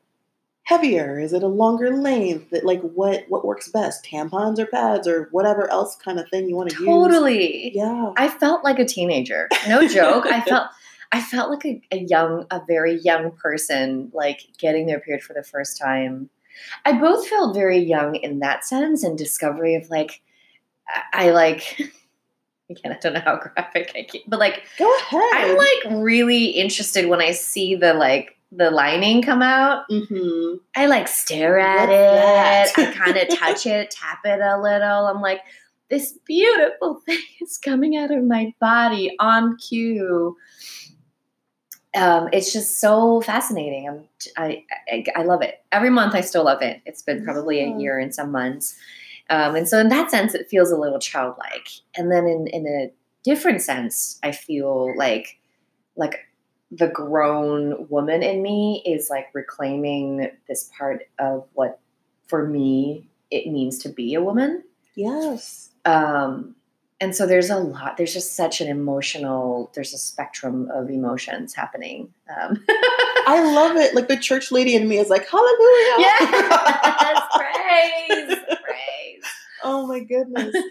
heavier? 0.63 1.19
Is 1.19 1.31
it 1.33 1.43
a 1.43 1.47
longer 1.47 1.95
length? 1.95 2.49
That- 2.49 2.65
Like, 2.65 2.81
what 2.81 3.25
what 3.29 3.45
works 3.45 3.69
best? 3.69 4.03
Tampons 4.03 4.59
or 4.59 4.65
pads 4.65 5.07
or 5.07 5.29
whatever 5.31 5.69
else 5.71 5.95
kind 5.95 6.19
of 6.19 6.27
thing 6.29 6.49
you 6.49 6.55
want 6.57 6.69
to 6.71 6.77
use? 6.77 6.85
totally 6.85 7.71
Yeah. 7.75 8.11
I 8.17 8.27
felt 8.27 8.63
like 8.65 8.79
a 8.79 8.85
teenager. 8.85 9.47
No 9.67 9.87
joke. 9.87 10.25
I 10.25 10.41
felt 10.49 10.67
I 11.13 11.21
felt 11.21 11.51
like 11.51 11.63
a, 11.65 11.81
a 11.91 11.97
young, 11.99 12.47
a 12.49 12.59
very 12.67 12.99
young 13.03 13.31
person, 13.31 14.09
like 14.15 14.47
getting 14.57 14.87
their 14.87 14.99
period 14.99 15.23
for 15.23 15.33
the 15.33 15.43
first 15.43 15.77
time. 15.79 16.29
I 16.85 16.93
both 16.99 17.27
felt 17.27 17.55
very 17.55 17.79
young 17.79 18.15
in 18.15 18.39
that 18.39 18.65
sense 18.65 19.03
and 19.03 19.17
discovery 19.17 19.75
of 19.75 19.89
like 19.89 20.21
I, 20.87 21.27
I 21.27 21.29
like 21.31 21.79
again, 22.69 22.91
I 22.91 22.97
don't 22.99 23.13
know 23.13 23.21
how 23.21 23.37
graphic 23.37 23.91
I 23.95 24.03
can 24.03 24.21
but 24.27 24.39
like 24.39 24.63
Go 24.77 24.93
ahead. 24.97 25.21
I'm 25.33 25.57
like 25.57 26.03
really 26.03 26.45
interested 26.45 27.07
when 27.07 27.21
I 27.21 27.31
see 27.31 27.75
the 27.75 27.93
like 27.93 28.37
the 28.55 28.69
lining 28.69 29.21
come 29.21 29.41
out. 29.41 29.83
mm-hmm. 29.89 30.57
I 30.75 30.85
like 30.85 31.07
stare 31.07 31.59
at 31.59 31.89
What's 31.89 31.91
it. 31.91 32.75
that? 32.75 32.87
I 32.87 32.91
kind 32.93 33.17
of 33.17 33.37
touch 33.37 33.65
it, 33.65 33.91
tap 33.91 34.19
it 34.25 34.39
a 34.41 34.61
little. 34.61 35.07
I'm 35.07 35.21
like, 35.21 35.41
this 35.89 36.17
beautiful 36.25 37.01
thing 37.05 37.19
is 37.41 37.57
coming 37.57 37.97
out 37.97 38.11
of 38.11 38.23
my 38.23 38.53
body 38.59 39.15
on 39.19 39.57
cue. 39.57 40.37
Um, 41.95 42.29
it's 42.33 42.51
just 42.51 42.79
so 42.79 43.21
fascinating. 43.21 43.87
I'm, 43.87 44.03
I, 44.35 44.63
I, 44.91 45.05
I 45.15 45.23
love 45.23 45.41
it. 45.43 45.63
Every 45.71 45.89
month, 45.91 46.15
I 46.15 46.21
still 46.21 46.43
love 46.45 46.61
it. 46.61 46.81
It's 46.85 47.01
been 47.03 47.23
probably 47.23 47.59
a 47.61 47.77
year 47.77 47.99
and 47.99 48.13
some 48.13 48.31
months, 48.31 48.75
um, 49.29 49.55
and 49.55 49.67
so 49.69 49.77
in 49.79 49.89
that 49.89 50.09
sense, 50.11 50.33
it 50.33 50.49
feels 50.49 50.71
a 50.71 50.77
little 50.77 50.99
childlike. 50.99 51.69
And 51.95 52.11
then 52.11 52.25
in 52.27 52.47
in 52.47 52.67
a 52.67 52.91
different 53.23 53.61
sense, 53.61 54.19
I 54.23 54.31
feel 54.31 54.95
like 54.97 55.37
like 55.95 56.27
the 56.71 56.87
grown 56.87 57.87
woman 57.89 58.23
in 58.23 58.41
me 58.41 58.81
is 58.85 59.09
like 59.09 59.27
reclaiming 59.33 60.31
this 60.47 60.71
part 60.77 61.03
of 61.19 61.45
what 61.53 61.79
for 62.27 62.47
me 62.47 63.07
it 63.29 63.51
means 63.51 63.77
to 63.79 63.89
be 63.89 64.15
a 64.15 64.21
woman 64.23 64.63
Yes. 64.95 65.69
um 65.85 66.55
and 67.03 67.15
so 67.15 67.27
there's 67.27 67.49
a 67.49 67.57
lot 67.57 67.97
there's 67.97 68.13
just 68.13 68.35
such 68.35 68.61
an 68.61 68.67
emotional 68.67 69.69
there's 69.75 69.93
a 69.93 69.97
spectrum 69.97 70.69
of 70.73 70.89
emotions 70.89 71.53
happening 71.53 72.13
um 72.35 72.63
I 73.25 73.41
love 73.55 73.77
it. 73.77 73.95
Like 73.95 74.09
the 74.09 74.17
church 74.17 74.51
lady 74.51 74.75
in 74.75 74.87
me 74.87 74.97
is 74.97 75.09
like, 75.09 75.27
hallelujah. 75.29 75.95
yes 75.99 77.21
praise 77.35 78.37
praise 78.63 79.23
oh 79.63 79.87
my 79.87 79.99
goodness. 79.99 80.55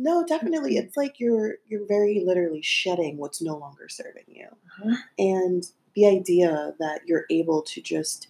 No, 0.00 0.24
definitely. 0.24 0.76
It's 0.76 0.96
like 0.96 1.18
you're 1.18 1.56
you're 1.66 1.84
very 1.84 2.22
literally 2.24 2.62
shedding 2.62 3.16
what's 3.16 3.42
no 3.42 3.56
longer 3.56 3.88
serving 3.88 4.26
you. 4.28 4.46
Uh-huh. 4.46 4.96
And 5.18 5.64
the 5.96 6.06
idea 6.06 6.74
that 6.78 7.00
you're 7.04 7.24
able 7.30 7.62
to 7.62 7.82
just 7.82 8.28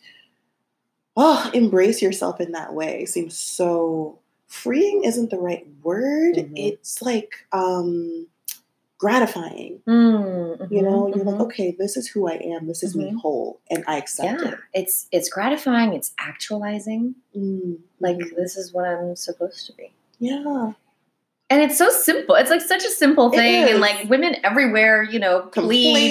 oh, 1.14 1.50
embrace 1.52 2.00
yourself 2.00 2.40
in 2.40 2.52
that 2.52 2.72
way 2.72 3.04
seems 3.04 3.38
so 3.38 4.18
freeing 4.48 5.04
isn't 5.04 5.30
the 5.30 5.38
right 5.38 5.66
word. 5.82 6.34
Mhm. 6.37 6.52
It's 6.56 7.00
like 7.02 7.46
um 7.52 8.26
gratifying. 8.98 9.80
Mm, 9.87 10.70
You 10.72 10.82
know, 10.82 11.06
you're 11.14 11.24
like, 11.24 11.37
mhm. 11.37 11.40
okay, 11.42 11.70
this 11.78 11.96
is 11.96 12.08
who 12.08 12.28
I 12.28 12.34
am. 12.34 12.66
This 12.66 12.82
is 12.82 12.96
me 12.96 13.12
Mhm. 13.12 13.20
whole, 13.20 13.61
and 13.70 13.84
I 13.87 13.96
accept 13.96 14.42
yeah, 14.42 14.48
it. 14.52 14.58
it's 14.74 15.06
it's 15.12 15.28
gratifying. 15.28 15.92
It's 15.92 16.12
actualizing. 16.18 17.14
Mm, 17.37 17.78
Like 18.00 18.18
this 18.37 18.56
is 18.56 18.72
what 18.72 18.87
I'm 18.87 19.14
supposed 19.14 19.66
to 19.66 19.72
be. 19.74 19.92
yeah, 20.18 20.72
And 21.50 21.62
it's 21.62 21.78
so 21.78 21.88
simple. 21.90 22.34
It's 22.34 22.50
like 22.50 22.61
such 22.61 22.84
a 22.84 22.90
simple 22.90 23.30
thing. 23.30 23.68
And 23.70 23.80
like 23.80 24.08
women 24.11 24.37
everywhere, 24.44 25.02
you 25.04 25.18
know, 25.20 25.42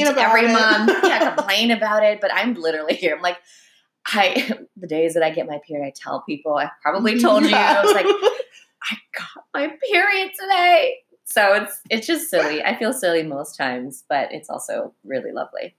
about 0.07 0.29
every 0.29 0.45
it. 0.45 0.53
month. 0.53 0.89
Yeah, 1.03 1.19
complain 1.35 1.71
about 1.71 2.03
it. 2.03 2.19
But 2.21 2.31
I'm 2.33 2.53
literally 2.55 2.95
here. 2.95 3.15
I'm 3.15 3.21
like, 3.21 3.37
I 4.07 4.57
the 4.77 4.87
days 4.87 5.13
that 5.15 5.23
I 5.23 5.29
get 5.31 5.47
my 5.47 5.59
period, 5.67 5.85
I 5.85 5.93
tell 5.95 6.21
people, 6.21 6.55
I 6.55 6.69
probably 6.81 7.19
told 7.25 7.43
you, 7.43 7.55
I 7.55 7.83
was 7.83 7.93
like, 7.93 8.05
I 8.89 8.95
got 9.17 9.43
my 9.53 9.75
period 9.91 10.31
today. 10.39 10.95
So 11.25 11.53
it's 11.55 11.81
it's 11.89 12.07
just 12.07 12.29
silly. 12.29 12.63
I 12.63 12.77
feel 12.77 12.93
silly 12.93 13.23
most 13.23 13.57
times, 13.57 14.03
but 14.07 14.31
it's 14.31 14.49
also 14.49 14.93
really 15.03 15.31
lovely. 15.31 15.75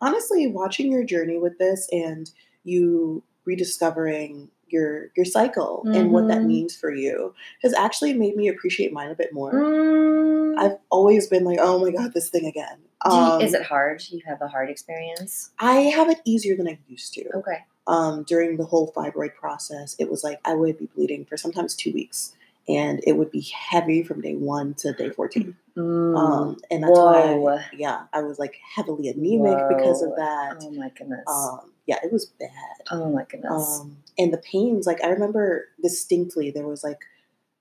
honestly, 0.00 0.46
watching 0.46 0.90
your 0.92 1.04
journey 1.04 1.38
with 1.38 1.58
this 1.58 1.88
and 1.92 2.30
you 2.64 3.22
rediscovering 3.44 4.48
your 4.68 5.08
your 5.16 5.26
cycle 5.26 5.82
and 5.92 6.12
what 6.12 6.28
that 6.28 6.42
Mhm. 6.42 6.46
means 6.46 6.74
for 6.76 6.90
you 6.94 7.34
has 7.62 7.74
actually 7.74 8.14
made 8.14 8.36
me 8.36 8.48
appreciate 8.48 8.92
mine 8.92 9.10
a 9.10 9.14
bit 9.14 9.32
more. 9.32 9.52
Mm. 9.52 10.58
I've 10.58 10.78
always 10.90 11.26
been 11.26 11.44
like, 11.44 11.58
oh 11.60 11.78
my 11.78 11.90
god, 11.90 12.14
this 12.14 12.30
thing 12.30 12.46
again. 12.46 12.78
You- 13.04 13.10
Um, 13.10 13.42
is 13.42 13.52
it 13.54 13.62
hard? 13.64 14.02
You 14.08 14.20
have 14.26 14.40
a 14.40 14.48
hard 14.48 14.70
experience? 14.70 15.50
I 15.58 15.80
have 15.96 16.08
it 16.08 16.20
easier 16.24 16.56
than 16.56 16.68
I 16.68 16.78
used 16.86 17.12
to. 17.14 17.28
Okay. 17.38 17.58
Um, 17.86 18.22
during 18.24 18.56
the 18.56 18.64
whole 18.64 18.92
fibroid 18.92 19.34
process, 19.34 19.96
it 19.98 20.10
was 20.10 20.22
like 20.22 20.40
I 20.44 20.54
would 20.54 20.78
be 20.78 20.88
bleeding 20.94 21.24
for 21.24 21.36
sometimes 21.36 21.74
two 21.74 21.92
weeks, 21.92 22.34
and 22.68 23.00
it 23.06 23.16
would 23.16 23.30
be 23.30 23.40
heavy 23.40 24.02
from 24.02 24.20
day 24.20 24.34
one 24.34 24.74
to 24.74 24.92
day 24.92 25.10
14. 25.10 25.56
Mm. 25.76 26.18
Um, 26.18 26.60
and 26.70 26.82
that's 26.82 26.98
Whoa. 26.98 27.36
why, 27.36 27.64
yeah, 27.76 28.04
I 28.12 28.22
was 28.22 28.38
like 28.38 28.56
heavily 28.74 29.08
anemic 29.08 29.68
because 29.68 30.02
of 30.02 30.10
that. 30.16 30.58
oh 30.60 30.70
my 30.72 30.90
goodness. 30.90 31.24
Um, 31.28 31.72
yeah, 31.86 31.98
it 32.04 32.12
was 32.12 32.26
bad. 32.26 32.50
oh 32.90 33.10
my 33.10 33.24
goodness. 33.24 33.80
Um, 33.80 33.96
and 34.18 34.32
the 34.32 34.38
pains, 34.38 34.86
like 34.86 35.02
I 35.02 35.08
remember 35.08 35.68
distinctly, 35.82 36.50
there 36.50 36.66
was 36.66 36.84
like, 36.84 37.00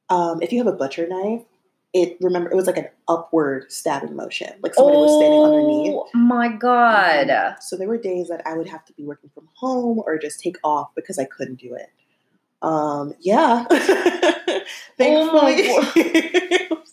um, 0.10 0.41
if 0.41 0.51
you 0.51 0.60
have 0.60 0.71
a 0.71 0.77
butcher 0.77 1.07
knife, 1.07 1.43
it 1.93 2.17
remember 2.21 2.49
it 2.49 2.56
was 2.56 2.67
like 2.67 2.77
an 2.77 2.88
upward 3.08 3.71
stabbing 3.71 4.15
motion, 4.15 4.54
like 4.62 4.73
somebody 4.73 4.97
was 4.97 5.12
standing 5.19 5.41
underneath. 5.41 5.93
Oh 5.93 6.10
my 6.13 6.47
god. 6.47 7.27
Mhm. 7.27 7.62
So 7.62 7.75
there 7.75 7.88
were 7.88 7.97
days 7.97 8.30
that 8.30 8.41
I 8.45 8.56
would 8.58 8.67
have 8.69 8.86
to 8.86 8.93
be 8.93 9.04
working 9.04 9.30
from 9.34 9.49
home 9.56 10.01
or 10.06 10.17
just 10.17 10.39
take 10.39 10.58
off 10.63 10.89
because 10.95 11.19
I 11.19 11.25
couldn't 11.25 11.60
do 11.60 11.75
it. 11.75 11.89
Um, 12.62 13.13
yeah. 13.19 13.65
Thankfully. 14.97 15.69
I'm. 15.69 16.77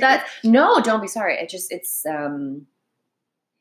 That 0.00 0.26
no, 0.44 0.80
don't 0.82 1.00
be 1.00 1.08
sorry. 1.08 1.34
It 1.36 1.48
just 1.48 1.72
it's 1.72 2.04
um 2.06 2.66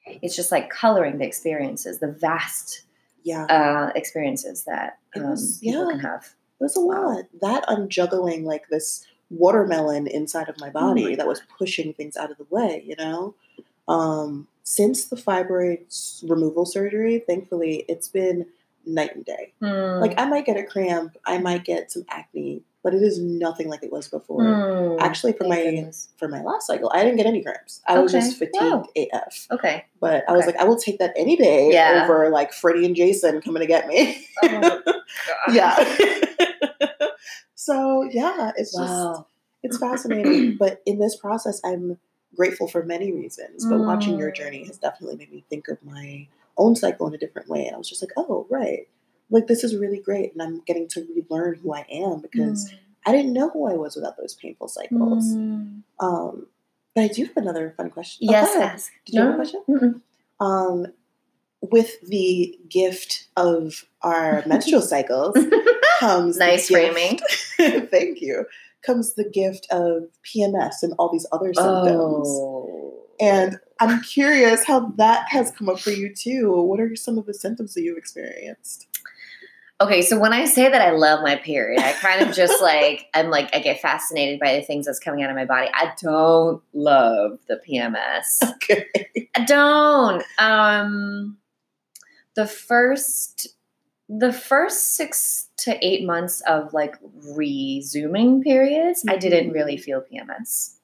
it's 0.06 0.36
just 0.36 0.52
like 0.52 0.70
coloring 0.70 1.18
the 1.18 1.26
experiences, 1.26 2.00
the 2.00 2.12
vast 2.12 2.84
yeah, 3.24 3.46
uh 3.46 3.92
experiences 3.96 4.66
that 4.66 5.00
um, 5.16 5.30
was- 5.32 5.60
people 5.60 5.86
yeah. 5.86 5.92
can 5.92 6.00
have. 6.02 6.26
it 6.60 6.64
was 6.64 6.76
a 6.76 6.82
lot. 6.82 7.24
That 7.42 7.64
I'm 7.68 7.88
juggling 7.90 8.46
like 8.46 8.68
this 8.70 9.06
watermelon 9.38 10.08
inside 10.08 10.50
of 10.50 10.60
my 10.60 10.70
body 10.70 11.06
my 11.12 11.16
that 11.16 11.28
was 11.28 11.42
pushing 11.58 11.94
things 11.94 12.16
out 12.18 12.32
of 12.32 12.38
the 12.38 12.46
way, 12.50 12.84
you 12.86 12.96
know? 12.98 13.36
Um, 13.88 14.48
since 14.64 15.06
the 15.06 15.16
fibroid 15.16 15.80
removal 16.30 16.66
surgery, 16.66 17.20
thankfully, 17.28 17.84
it's 17.90 18.08
been 18.08 18.46
night 18.86 19.16
and 19.16 19.26
day. 19.26 19.54
Hmm. 19.62 20.00
Like 20.02 20.14
I 20.20 20.26
might 20.26 20.46
get 20.46 20.58
a 20.58 20.64
cramp, 20.64 21.18
I 21.26 21.38
might 21.38 21.64
get 21.66 21.92
some 21.92 22.06
acne, 22.10 22.62
but 22.84 22.94
it 22.94 23.02
is 23.02 23.18
nothing 23.20 23.70
like 23.70 23.82
it 23.84 23.92
was 23.92 24.08
before. 24.08 24.44
Hmm. 24.44 25.00
Actually, 25.00 25.34
for 25.34 25.40
Thank 25.46 25.50
my 25.50 25.64
goodness. 25.64 26.10
for 26.18 26.28
my 26.28 26.42
last 26.42 26.68
cycle, 26.68 26.92
I 26.94 27.04
didn't 27.04 27.18
get 27.18 27.26
any 27.26 27.42
cramps. 27.44 27.82
I 27.88 28.00
was 28.00 28.12
just 28.12 28.38
fatigued 28.38 28.56
Wow. 28.62 28.86
AF. 28.96 29.48
Okay. 29.52 29.86
But 30.00 30.24
I 30.30 30.34
was 30.34 30.46
like, 30.46 30.56
I 30.58 30.64
will 30.66 30.78
take 30.78 31.00
that 31.00 31.14
any 31.18 31.36
day 31.36 31.70
Yeah. 31.72 32.04
over 32.04 32.30
like 32.30 32.54
Freddie 32.54 32.86
and 32.86 32.96
Jason 32.96 33.42
coming 33.42 33.62
to 33.62 33.68
get 33.68 33.88
me. 33.88 34.26
Oh, 34.44 34.82
yeah. 35.52 35.76
so 37.66 38.04
yeah, 38.12 38.52
it's 38.58 38.76
just 38.78 39.22
it's 39.64 39.78
fascinating. 39.78 40.58
but 40.60 40.82
in 40.86 41.00
this 41.00 41.16
process, 41.16 41.62
I'm 41.64 41.98
grateful 42.36 42.68
for 42.68 42.84
many 42.84 43.12
reasons. 43.12 43.66
But 43.66 43.80
watching 43.80 44.18
your 44.18 44.32
Mm. 44.32 44.36
journey 44.36 44.66
has 44.66 44.78
definitely 44.78 45.18
made 45.18 45.32
me 45.32 45.44
think 45.50 45.68
of 45.70 45.78
my 45.84 46.28
own 46.58 46.76
cycle 46.76 47.08
in 47.08 47.14
a 47.14 47.18
different 47.18 47.48
way. 47.48 47.66
And 47.66 47.76
I 47.76 47.78
was 47.78 47.90
just 47.90 48.02
like, 48.04 48.12
oh 48.18 48.46
right, 48.50 48.88
like 49.30 49.48
this 49.48 49.64
is 49.64 49.76
really 49.76 50.00
great, 50.00 50.34
and 50.34 50.42
I'm 50.42 50.60
getting 50.66 50.88
to 50.90 51.08
relearn 51.16 51.56
who 51.62 51.74
I 51.74 51.86
am 51.92 52.20
because 52.22 52.74
I 53.06 53.12
didn't 53.12 53.34
know 53.34 53.50
who 53.50 53.68
I 53.70 53.74
was 53.74 53.96
without 53.96 54.18
those 54.18 54.34
painful 54.36 54.68
cycles. 54.68 55.34
Mm. 55.36 55.84
Um, 56.00 56.48
but 56.96 57.04
I 57.06 57.08
do 57.08 57.26
have 57.26 57.38
another 57.38 57.74
fun 57.78 57.90
question. 57.90 58.28
Oh, 58.30 58.32
Yes, 58.32 58.56
ahead. 58.56 58.70
ask. 58.74 58.92
Did 59.06 59.16
you 59.16 59.22
have 59.22 59.34
a 59.34 59.36
question? 59.36 59.62
mm-mm. 59.70 60.02
Um, 60.40 60.88
with 61.62 62.02
the 62.02 62.58
gift 62.70 63.28
of 63.38 63.86
our 64.02 64.44
menstrual 64.46 64.82
cycles 64.94 65.34
comes 66.04 66.38
Nice 66.38 66.68
framing. 66.68 67.20
thank 67.58 68.22
you. 68.22 68.46
Comes 68.86 69.14
the 69.14 69.30
gift 69.30 69.68
of 69.72 70.04
PMS 70.24 70.84
and 70.84 70.94
all 71.00 71.12
these 71.12 71.26
other 71.32 71.54
symptoms. 71.54 72.28
Oh. 72.28 73.04
And 73.20 73.58
I'm 73.80 74.02
curious 74.02 74.66
how 74.66 74.92
that 74.98 75.28
has 75.30 75.52
come 75.52 75.70
up 75.70 75.80
for 75.80 75.92
you 75.92 76.14
too. 76.14 76.52
What 76.62 76.80
are 76.80 76.96
some 76.96 77.18
of 77.18 77.26
the 77.26 77.34
symptoms 77.34 77.74
that 77.74 77.82
you've 77.82 77.98
experienced? 77.98 78.88
Okay, 79.82 80.02
so 80.02 80.20
when 80.20 80.34
I 80.34 80.46
say 80.46 80.70
that 80.70 80.82
I 80.82 80.92
love 80.92 81.22
my 81.24 81.36
period, 81.36 81.82
I 81.82 81.94
kind 81.94 82.22
of 82.22 82.34
just 82.36 82.62
like 82.62 83.08
I'm 83.14 83.30
like 83.30 83.54
I 83.54 83.60
get 83.60 83.82
fascinated 83.82 84.40
by 84.40 84.56
the 84.56 84.62
things 84.62 84.86
that's 84.86 85.00
coming 85.00 85.24
out 85.24 85.30
of 85.30 85.36
my 85.36 85.46
body. 85.46 85.70
I 85.74 85.94
don't 86.02 86.62
love 86.74 87.40
the 87.48 87.62
PMS. 87.68 88.42
Okay. 88.54 88.86
I 89.36 89.44
don't. 89.44 90.24
Um 90.40 91.38
the 92.36 92.48
first 92.48 93.50
the 94.10 94.34
first 94.34 94.96
6 94.96 95.50
to 95.58 95.86
8 95.86 96.06
months 96.06 96.42
of 96.42 96.74
like 96.74 96.96
resuming 97.36 98.44
periods, 98.44 99.04
I 99.08 99.18
didn't 99.18 99.52
really 99.52 99.78
feel 99.78 100.02
PMS. 100.02 100.76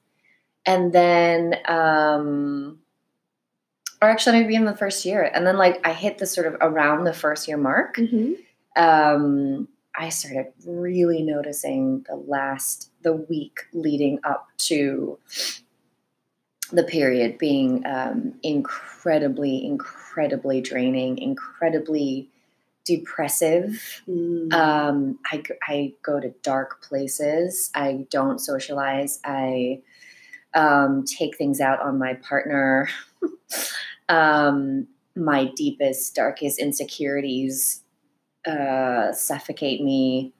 And 0.66 0.92
then 0.92 1.56
um 1.66 2.80
or 4.02 4.08
actually 4.08 4.40
maybe 4.40 4.54
in 4.54 4.64
the 4.64 4.76
first 4.76 5.04
year. 5.04 5.22
And 5.22 5.46
then 5.46 5.58
like 5.58 5.86
I 5.86 5.92
hit 5.92 6.18
the 6.18 6.26
sort 6.26 6.46
of 6.46 6.56
around 6.60 7.04
the 7.04 7.12
first 7.12 7.46
year 7.46 7.58
mark 7.58 7.96
Mm-hmm. 7.96 8.82
um, 8.82 9.68
I 9.98 10.08
started 10.08 10.52
really 10.66 11.22
noticing 11.22 12.04
the 12.08 12.16
last 12.16 12.90
the 13.02 13.12
week 13.12 13.60
leading 13.72 14.20
up 14.24 14.48
to 14.58 15.18
the 16.72 16.84
period 16.84 17.38
being 17.38 17.84
um, 17.84 18.34
incredibly, 18.42 19.66
incredibly 19.66 20.60
draining, 20.60 21.18
incredibly 21.18 22.28
depressive. 22.84 24.02
Mm. 24.08 24.52
Um, 24.52 25.18
I, 25.30 25.42
I 25.62 25.92
go 26.02 26.20
to 26.20 26.30
dark 26.42 26.82
places. 26.82 27.70
I 27.74 28.06
don't 28.10 28.38
socialize. 28.38 29.20
I 29.24 29.80
um, 30.54 31.04
take 31.04 31.36
things 31.36 31.60
out 31.60 31.80
on 31.80 31.98
my 31.98 32.14
partner. 32.14 32.88
um, 34.08 34.86
my 35.16 35.46
deepest, 35.56 36.14
darkest 36.14 36.58
insecurities 36.58 37.82
uh, 38.46 39.12
suffocate 39.12 39.82
me. 39.82 40.32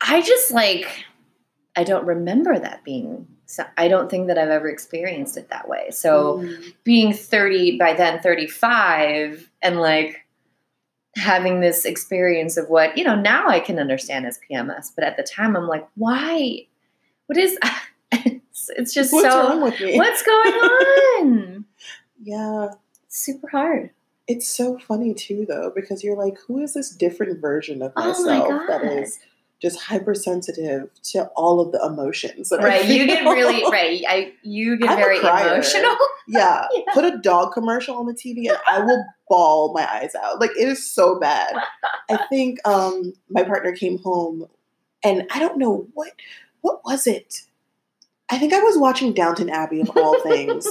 I 0.00 0.22
just 0.22 0.50
like, 0.52 1.04
I 1.76 1.84
don't 1.84 2.06
remember 2.06 2.58
that 2.58 2.84
being. 2.84 3.26
So 3.46 3.64
I 3.76 3.88
don't 3.88 4.10
think 4.10 4.26
that 4.26 4.36
I've 4.36 4.50
ever 4.50 4.68
experienced 4.68 5.36
it 5.36 5.48
that 5.50 5.68
way. 5.68 5.90
So 5.90 6.38
Mm. 6.38 6.74
being 6.84 7.12
30 7.14 7.78
by 7.78 7.94
then 7.94 8.20
35 8.20 9.50
and 9.62 9.80
like 9.80 10.26
having 11.18 11.60
this 11.60 11.84
experience 11.84 12.56
of 12.56 12.68
what 12.68 12.96
you 12.96 13.04
know 13.04 13.14
now 13.14 13.48
i 13.48 13.58
can 13.60 13.78
understand 13.78 14.26
as 14.26 14.38
pms 14.50 14.92
but 14.94 15.04
at 15.04 15.16
the 15.16 15.22
time 15.22 15.56
i'm 15.56 15.66
like 15.66 15.86
why 15.96 16.58
what 17.26 17.36
is 17.38 17.58
it's, 18.12 18.70
it's 18.76 18.94
just 18.94 19.12
What's 19.12 19.26
so 19.28 19.48
wrong 19.48 19.60
with 19.62 19.80
me? 19.80 19.96
what's 19.96 20.22
going 20.22 20.52
on 20.54 21.64
Yeah. 22.22 22.68
it's 23.04 23.18
super 23.24 23.48
hard 23.48 23.90
It's 24.26 24.48
so 24.48 24.78
funny 24.78 25.14
too, 25.14 25.46
though, 25.48 25.72
because 25.74 26.04
you're 26.04 26.16
like, 26.16 26.36
who 26.46 26.58
is 26.60 26.74
this 26.74 26.90
different 26.94 27.40
version 27.40 27.80
of 27.82 27.92
Oh 27.96 28.02
my 28.24 28.38
myself 28.38 28.62
that 28.68 28.84
is 28.84 29.18
just 29.60 29.80
hypersensitive 29.80 30.90
to 31.02 31.24
all 31.36 31.60
of 31.60 31.72
the 31.72 31.84
emotions? 31.84 32.52
Right 32.58 32.84
you 32.84 33.06
get 33.06 33.24
really 33.24 33.62
right 33.70 34.02
i 34.08 34.32
you 34.42 34.76
get 34.76 34.90
I'm 34.90 34.96
very 34.96 35.18
emotional 35.18 35.96
Yeah. 36.28 36.66
Yeah. 36.74 36.82
Put 36.92 37.04
a 37.04 37.16
dog 37.18 37.52
commercial 37.52 37.96
on 37.96 38.06
the 38.06 38.12
TV 38.12 38.48
and 38.48 38.58
I 38.66 38.80
will 38.80 39.04
bawl 39.30 39.72
my 39.72 39.90
eyes 39.90 40.14
out. 40.14 40.40
Like 40.40 40.50
it 40.50 40.68
is 40.68 40.84
so 40.84 41.18
bad. 41.18 41.54
I 42.10 42.18
think 42.28 42.58
um 42.66 43.14
my 43.30 43.44
partner 43.44 43.72
came 43.72 43.98
home 43.98 44.46
and 45.02 45.26
I 45.32 45.38
don't 45.38 45.58
know 45.58 45.86
what 45.94 46.12
what 46.60 46.84
was 46.84 47.06
it? 47.06 47.42
I 48.30 48.38
think 48.38 48.52
I 48.52 48.60
was 48.60 48.76
watching 48.76 49.14
Downton 49.14 49.48
Abbey 49.48 49.80
of 49.80 49.90
all 49.96 50.20
things. 50.20 50.66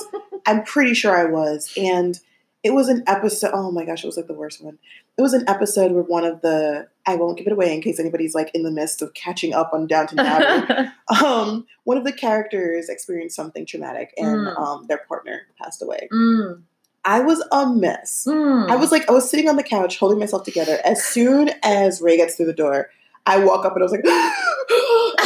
I'm 0.46 0.64
pretty 0.64 0.94
sure 0.94 1.18
I 1.18 1.26
was. 1.26 1.74
And 1.76 2.20
it 2.64 2.74
was 2.74 2.90
an 2.90 3.04
episode. 3.08 3.52
Oh 3.54 3.72
my 3.72 3.86
gosh, 3.86 4.04
it 4.04 4.08
was 4.08 4.18
like 4.18 4.28
the 4.28 4.34
worst 4.34 4.64
one. 4.64 4.78
It 5.18 5.22
was 5.22 5.34
an 5.34 5.46
episode 5.48 5.92
where 5.92 6.04
one 6.04 6.24
of 6.24 6.42
the 6.42 6.88
I 7.08 7.16
won't 7.16 7.38
give 7.38 7.47
it 7.47 7.53
away 7.53 7.74
in 7.74 7.82
case 7.82 7.99
anybody's 7.99 8.36
like 8.36 8.51
in 8.53 8.64
the 8.64 8.72
midst 8.72 9.01
of 9.01 9.14
catching 9.14 9.53
up 9.53 9.72
on 9.74 9.88
Downton 9.88 10.20
Abbey. 10.20 10.89
um, 11.26 11.66
one 11.86 11.97
of 11.97 12.03
the 12.03 12.12
characters 12.12 12.89
experienced 12.89 13.36
something 13.36 13.66
traumatic, 13.66 14.14
and 14.18 14.47
Mm. 14.47 14.60
um, 14.60 14.86
their 14.88 14.99
partner 15.08 15.43
passed 15.60 15.82
away. 15.82 16.10
Mm, 16.14 16.62
I 17.05 17.22
was 17.22 17.41
a 17.51 17.66
mess. 17.74 18.26
mm. 18.30 18.70
I 18.70 18.76
was 18.76 18.91
like, 18.91 19.10
I 19.10 19.14
was 19.14 19.30
sitting 19.30 19.47
on 19.47 19.55
the 19.55 19.64
couch 19.64 19.97
holding 19.97 20.20
myself 20.20 20.43
together. 20.43 20.80
As 20.84 21.03
soon 21.03 21.49
as 21.64 22.01
Ray 22.01 22.18
gets 22.18 22.36
through 22.36 22.47
the 22.47 22.53
door, 22.53 22.89
I 23.26 23.39
walk 23.43 23.66
up 23.66 23.74
and 23.74 23.82
I 23.82 23.86
was 23.86 23.91
like, 23.93 24.03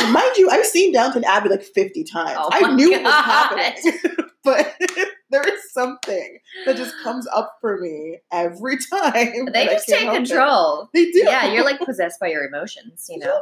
mind 0.10 0.38
you, 0.38 0.50
I've 0.50 0.66
seen 0.66 0.92
Downton 0.94 1.24
Abbey 1.26 1.50
like 1.50 1.64
50 1.64 2.04
times. 2.06 2.38
Oh 2.40 2.50
I 2.52 2.74
knew 2.74 2.94
it 2.94 3.04
was 3.04 3.14
happening. 3.14 3.94
but 4.44 4.76
there 5.30 5.48
is 5.48 5.72
something 5.72 6.40
that 6.66 6.76
just 6.78 6.94
comes 7.04 7.28
up 7.28 7.58
for 7.62 7.80
me 7.80 8.20
every 8.32 8.78
time. 8.78 9.46
They 9.54 9.66
just 9.66 9.88
take 9.88 10.02
help 10.02 10.16
it. 10.16 10.28
control. 10.28 10.90
They 10.94 11.12
do. 11.12 11.20
Yeah, 11.26 11.52
you're 11.54 11.64
like 11.66 11.80
possessed 11.80 12.20
by 12.20 12.28
your 12.28 12.44
emotions. 12.46 13.08
You 13.10 13.20
know? 13.24 13.42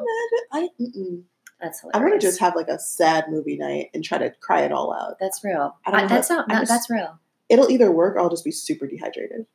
I, 0.52 0.68
mm-mm. 0.80 1.24
that's 1.62 1.84
I 1.94 1.98
hilarious. 1.98 2.12
want 2.12 2.22
to 2.22 2.28
just 2.28 2.40
have 2.40 2.56
like 2.56 2.68
a 2.68 2.80
sad 2.80 3.26
movie 3.30 3.58
night 3.58 3.90
and 3.94 4.04
try 4.04 4.18
to 4.18 4.32
cry 4.42 4.62
it 4.62 4.72
all 4.72 4.94
out. 4.94 5.18
That's 5.20 5.44
real. 5.44 5.76
I 5.86 5.92
don't 5.92 6.00
I- 6.02 6.08
that's 6.08 6.30
how- 6.30 6.38
not. 6.38 6.52
I 6.52 6.60
just- 6.60 6.70
that's 6.72 6.90
real. 6.90 7.20
It'll 7.50 7.72
either 7.72 7.92
work 7.92 8.16
or 8.16 8.20
I'll 8.20 8.30
just 8.30 8.46
be 8.46 8.52
super 8.52 8.86
dehydrated. 8.86 9.48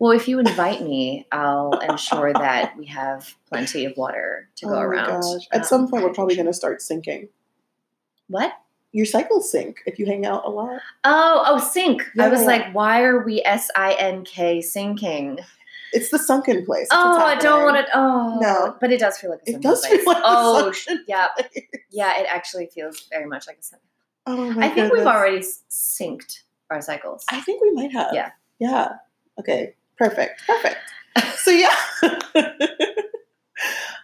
Well, 0.00 0.12
if 0.12 0.26
you 0.28 0.38
invite 0.40 0.82
me, 0.82 1.26
I'll 1.30 1.78
ensure 1.78 2.32
that 2.32 2.76
we 2.76 2.86
have 2.86 3.34
plenty 3.48 3.84
of 3.84 3.96
water 3.98 4.48
to 4.56 4.66
go 4.66 4.74
oh 4.74 4.80
around. 4.80 5.08
my 5.08 5.20
gosh. 5.20 5.46
At 5.52 5.60
Um, 5.60 5.64
some 5.66 5.88
point, 5.88 6.02
we're 6.02 6.14
probably 6.14 6.34
going 6.34 6.46
to 6.46 6.54
start 6.54 6.80
sinking. 6.80 7.28
What? 8.28 8.52
Your 8.92 9.04
cycles 9.06 9.52
sync 9.52 9.82
if 9.86 9.98
you 9.98 10.06
hang 10.06 10.24
out 10.24 10.44
a 10.46 10.48
lot. 10.48 10.80
Oh, 11.04 11.44
oh, 11.46 11.58
sink. 11.58 12.02
I 12.18 12.28
was 12.28 12.44
like, 12.44 12.72
why 12.74 13.02
are 13.02 13.22
we 13.22 13.42
S 13.44 13.70
I 13.76 13.92
N 13.92 14.24
K 14.24 14.62
sinking? 14.62 15.38
It's 15.92 16.08
the 16.08 16.18
sunken 16.18 16.64
place. 16.64 16.88
That's 16.90 17.00
Oh, 17.00 17.18
I 17.20 17.34
don't 17.36 17.64
want 17.64 17.76
it. 17.76 17.86
Oh, 17.92 18.38
No. 18.40 18.76
but 18.80 18.90
it 18.90 19.00
does 19.00 19.18
feel 19.18 19.30
like 19.30 19.42
a 19.42 19.52
sunken 19.52 19.60
It 19.60 19.62
does 19.62 19.80
place. 19.86 20.02
feel 20.02 20.12
like 20.12 20.22
a 20.22 20.26
oh, 20.26 20.72
sunken 20.72 21.04
yeah, 21.08 21.26
place. 21.36 21.66
yeah. 21.90 22.20
It 22.20 22.26
actually 22.28 22.66
feels 22.68 23.02
very 23.10 23.26
much 23.26 23.46
like 23.46 23.58
a 23.58 23.62
sunken. 23.62 23.86
Oh 24.26 24.50
my 24.52 24.66
I 24.66 24.68
think 24.70 24.92
we've 24.92 25.06
already 25.06 25.40
synced 25.70 26.40
our 26.70 26.80
cycles. 26.80 27.24
I 27.30 27.40
think 27.42 27.60
we 27.60 27.72
might 27.72 27.92
have. 27.92 28.10
Yeah. 28.14 28.30
Yeah. 28.58 28.92
Okay. 29.38 29.74
Perfect. 30.00 30.42
Perfect. 30.46 30.78
So 31.36 31.50
yeah. 31.50 31.74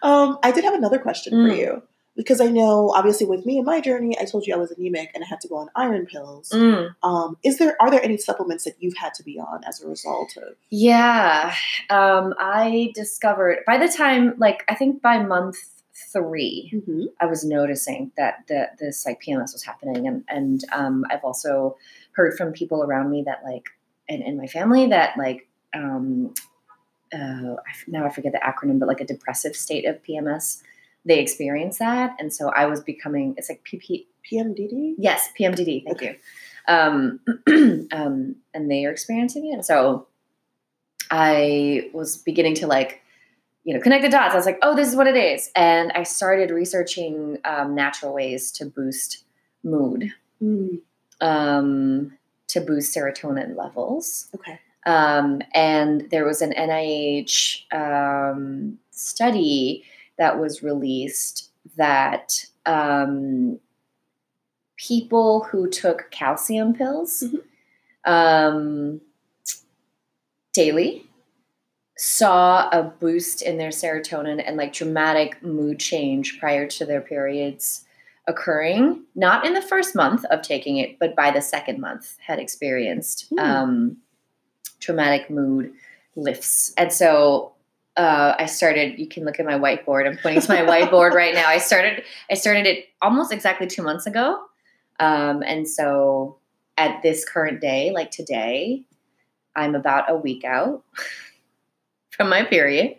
um, 0.03 0.37
I 0.43 0.51
did 0.53 0.63
have 0.63 0.73
another 0.75 0.99
question 0.99 1.33
for 1.33 1.51
Mm. 1.53 1.57
you 1.57 1.83
because 2.15 2.41
I 2.41 2.45
know, 2.47 2.91
obviously, 2.95 3.25
with 3.27 3.45
me 3.45 3.57
and 3.57 3.65
my 3.65 3.79
journey, 3.79 4.17
I 4.19 4.25
told 4.25 4.45
you 4.47 4.53
I 4.53 4.57
was 4.57 4.71
anemic 4.71 5.11
and 5.13 5.23
I 5.23 5.27
had 5.27 5.39
to 5.41 5.47
go 5.47 5.55
on 5.57 5.69
iron 5.75 6.05
pills. 6.05 6.49
Mm. 6.49 6.93
Um, 7.03 7.37
is 7.43 7.57
there 7.59 7.75
are 7.79 7.89
there 7.91 8.03
any 8.03 8.17
supplements 8.17 8.63
that 8.65 8.75
you've 8.79 8.97
had 8.97 9.13
to 9.15 9.23
be 9.23 9.39
on 9.39 9.63
as 9.67 9.81
a 9.81 9.87
result 9.87 10.35
of? 10.37 10.55
Yeah. 10.69 11.53
Um, 11.89 12.33
I 12.39 12.91
discovered 12.95 13.59
by 13.65 13.77
the 13.77 13.87
time, 13.87 14.33
like, 14.37 14.63
I 14.67 14.75
think 14.75 15.01
by 15.01 15.19
month 15.23 15.57
three, 16.13 16.71
Mm-hmm. 16.75 17.05
I 17.19 17.25
was 17.25 17.43
noticing 17.43 18.11
that 18.17 18.43
the, 18.47 18.69
this 18.79 19.03
like 19.05 19.19
PMS 19.21 19.53
was 19.53 19.63
happening, 19.63 20.07
and 20.07 20.23
and 20.27 20.63
um, 20.71 21.05
I've 21.09 21.23
also 21.23 21.75
heard 22.11 22.37
from 22.37 22.51
people 22.53 22.83
around 22.83 23.09
me 23.11 23.23
that 23.25 23.41
like, 23.43 23.65
and 24.09 24.21
in 24.23 24.37
my 24.37 24.47
family 24.47 24.87
that 24.87 25.17
like, 25.17 25.47
um, 25.73 26.33
uh, 27.13 27.55
now 27.87 28.05
I 28.05 28.09
forget 28.09 28.31
the 28.33 28.39
acronym, 28.39 28.79
but 28.79 28.87
like 28.87 29.01
a 29.01 29.05
depressive 29.05 29.55
state 29.55 29.85
of 29.85 30.01
PMS, 30.03 30.61
they 31.05 31.19
experience 31.19 31.79
that, 31.79 32.15
and 32.19 32.33
so 32.33 32.49
I 32.49 32.65
was 32.65 32.81
becoming. 32.81 33.33
It's 33.37 33.49
like 33.49 33.63
PP. 33.63 34.07
PMDD. 34.29 34.95
Yes, 34.97 35.29
PMDD. 35.39 35.85
Thank 35.85 35.97
Okay. 35.97 36.19
you. 36.67 36.73
Um, 36.73 37.19
um, 37.93 38.35
and 38.53 38.69
they 38.69 38.85
are 38.85 38.91
experiencing 38.91 39.47
it, 39.49 39.53
and 39.53 39.65
so 39.65 40.07
I 41.09 41.89
was 41.93 42.17
beginning 42.17 42.55
to 42.55 42.67
like, 42.67 43.01
you 43.63 43.73
know, 43.73 43.79
connect 43.81 44.03
the 44.03 44.09
dots. 44.09 44.33
I 44.33 44.37
was 44.37 44.45
like, 44.45 44.59
oh, 44.61 44.75
this 44.75 44.89
is 44.89 44.95
what 44.95 45.07
it 45.07 45.15
is, 45.15 45.49
and 45.55 45.91
I 45.93 46.03
started 46.03 46.51
researching 46.51 47.37
um, 47.45 47.73
natural 47.73 48.13
ways 48.13 48.51
to 48.53 48.65
boost 48.65 49.23
mood, 49.63 50.11
Mm, 50.43 50.81
um, 51.21 52.13
to 52.49 52.61
boost 52.61 52.95
serotonin 52.95 53.55
levels. 53.57 54.27
okay. 54.35 54.59
Um, 54.87 55.41
and 55.53 56.09
there 56.09 56.25
was 56.25 56.41
an 56.41 56.53
NIH 56.53 57.65
um, 57.73 58.79
study 58.91 59.83
that 60.17 60.39
was 60.39 60.63
released 60.63 61.49
that 61.75 62.45
um, 62.65 63.59
people 64.77 65.43
who 65.51 65.69
took 65.69 66.09
calcium 66.11 66.73
pills 66.73 67.23
Mhm. 67.23 67.41
um, 68.11 69.01
daily 70.53 71.05
saw 71.97 72.69
a 72.69 72.83
boost 72.83 73.41
in 73.41 73.57
their 73.57 73.69
serotonin 73.71 74.41
and 74.45 74.55
like 74.55 74.71
dramatic 74.73 75.41
mood 75.43 75.79
change 75.79 76.39
prior 76.39 76.67
to 76.67 76.85
their 76.85 77.01
periods 77.01 77.85
occurring 78.27 79.03
not 79.15 79.45
in 79.45 79.53
the 79.53 79.61
first 79.61 79.95
month 79.95 80.23
of 80.25 80.41
taking 80.41 80.77
it 80.77 80.99
but 80.99 81.15
by 81.15 81.31
the 81.31 81.41
second 81.41 81.79
month 81.79 82.17
had 82.19 82.39
experienced 82.39 83.25
Hmm. 83.29 83.39
um, 83.39 83.97
traumatic 84.87 85.29
mood 85.29 85.73
lifts 86.15 86.73
and 86.77 86.93
so 86.93 87.51
uh, 87.97 88.33
i 88.39 88.45
started 88.45 88.97
you 88.97 89.05
can 89.05 89.25
look 89.25 89.37
at 89.37 89.45
my 89.45 89.55
whiteboard 89.59 90.07
i'm 90.07 90.17
pointing 90.17 90.41
to 90.41 90.49
my 90.49 90.61
whiteboard 90.71 91.11
right 91.11 91.33
now 91.33 91.45
i 91.45 91.57
started 91.57 92.01
i 92.31 92.35
started 92.35 92.65
it 92.65 92.85
almost 93.01 93.33
exactly 93.33 93.67
two 93.67 93.83
months 93.83 94.07
ago 94.07 94.41
um, 95.01 95.43
and 95.43 95.67
so 95.67 96.37
at 96.77 97.01
this 97.03 97.25
current 97.27 97.59
day 97.59 97.91
like 97.91 98.11
today 98.11 98.81
i'm 99.57 99.75
about 99.75 100.09
a 100.09 100.15
week 100.15 100.45
out 100.45 100.83
from 102.11 102.29
my 102.29 102.43
period 102.45 102.95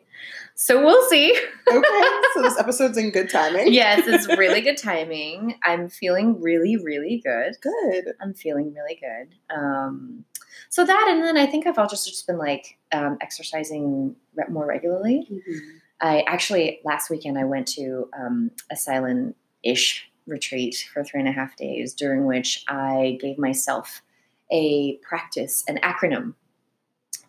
so 0.55 0.85
we'll 0.85 1.09
see 1.09 1.31
Okay. 1.73 2.05
so 2.35 2.43
this 2.43 2.59
episode's 2.65 2.99
in 2.99 3.11
good 3.11 3.31
timing. 3.31 3.73
yes 3.73 4.03
it's 4.07 4.27
really 4.37 4.61
good 4.61 4.77
timing 4.77 5.55
i'm 5.63 5.89
feeling 5.89 6.39
really 6.43 6.77
really 6.77 7.23
good 7.25 7.55
Good. 7.63 8.13
I'm 8.21 8.35
feeling 8.35 8.75
really 8.75 9.01
good. 9.01 9.35
Um, 9.57 10.25
so 10.69 10.85
that, 10.85 11.07
and 11.11 11.23
then 11.23 11.37
I 11.37 11.47
think 11.47 11.67
I've 11.67 11.79
all 11.79 11.89
just 11.89 12.07
just 12.07 12.27
been 12.27 12.39
like 12.39 12.79
um, 12.93 13.19
exercising 13.21 14.17
re- 14.35 14.45
more 14.49 14.67
regularly. 14.67 15.27
Mhm. 15.31 15.61
I 16.01 16.21
actually 16.27 16.81
last 16.85 17.11
weekend 17.11 17.39
I 17.39 17.45
went 17.45 17.67
to 17.69 18.09
um, 18.19 18.51
a 18.71 18.77
silent 18.77 19.37
ish 19.65 20.09
retreat 20.27 20.89
for 20.93 21.03
three 21.03 21.21
and 21.21 21.29
a 21.29 21.33
half 21.33 21.57
days, 21.57 21.95
during 21.95 22.27
which 22.27 22.65
I 22.69 23.19
gave 23.21 23.39
myself 23.39 24.03
a 24.51 24.97
practice, 24.99 25.65
an 25.69 25.79
acronym 25.83 26.35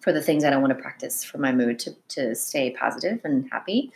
for 0.01 0.13
the 0.13 0.21
things 0.21 0.43
that 0.43 0.53
I 0.53 0.57
want 0.57 0.75
to 0.75 0.81
practice 0.81 1.23
for 1.23 1.37
my 1.37 1.51
mood 1.51 1.79
to 1.79 1.95
to 2.09 2.35
stay 2.35 2.71
positive 2.71 3.21
and 3.23 3.47
happy. 3.51 3.91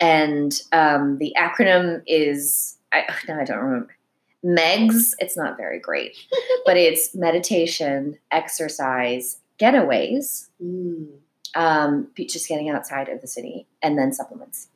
And 0.00 0.58
um, 0.72 1.18
the 1.18 1.34
acronym 1.38 2.02
is 2.06 2.76
I 2.92 3.04
no, 3.28 3.38
I 3.40 3.44
don't 3.44 3.58
remember. 3.58 3.96
MEGS, 4.42 5.14
it's 5.18 5.36
not 5.36 5.56
very 5.56 5.78
great, 5.78 6.16
but 6.64 6.76
it's 6.78 7.14
meditation, 7.14 8.18
exercise, 8.30 9.38
getaways, 9.58 10.48
Mm. 10.62 11.08
um, 11.54 12.08
just 12.16 12.48
getting 12.48 12.68
outside 12.70 13.08
of 13.08 13.20
the 13.20 13.26
city, 13.26 13.66
and 13.82 13.98
then 13.98 14.12
supplements. 14.12 14.68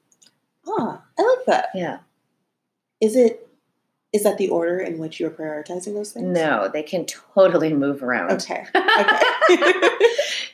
Ah, 0.66 1.02
I 1.18 1.22
like 1.22 1.46
that. 1.46 1.68
Yeah. 1.74 1.98
Is 3.00 3.16
it? 3.16 3.46
Is 4.12 4.22
that 4.22 4.38
the 4.38 4.48
order 4.48 4.78
in 4.78 4.98
which 4.98 5.18
you're 5.18 5.28
prioritizing 5.30 5.92
those 5.94 6.12
things? 6.12 6.26
No, 6.26 6.70
they 6.72 6.82
can 6.84 7.04
totally 7.04 7.72
move 7.74 8.02
around. 8.02 8.30
Okay. 8.32 8.64
Okay. 9.50 9.90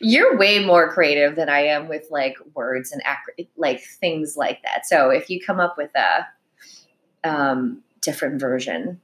You're 0.01 0.37
way 0.39 0.65
more 0.65 0.91
creative 0.91 1.37
than 1.37 1.49
I 1.51 1.61
am 1.61 1.87
with 1.89 2.07
like 2.11 2.37
words 2.55 2.91
and 2.91 3.03
ac- 3.03 3.51
like 3.57 3.83
things 3.83 4.35
like 4.37 4.63
that. 4.63 4.87
So 4.87 5.11
if 5.11 5.29
you 5.29 5.41
come 5.45 5.61
up 5.61 5.77
with 5.77 5.91
a 5.95 6.27
um, 7.23 7.83
different 8.03 8.41
version, 8.41 9.01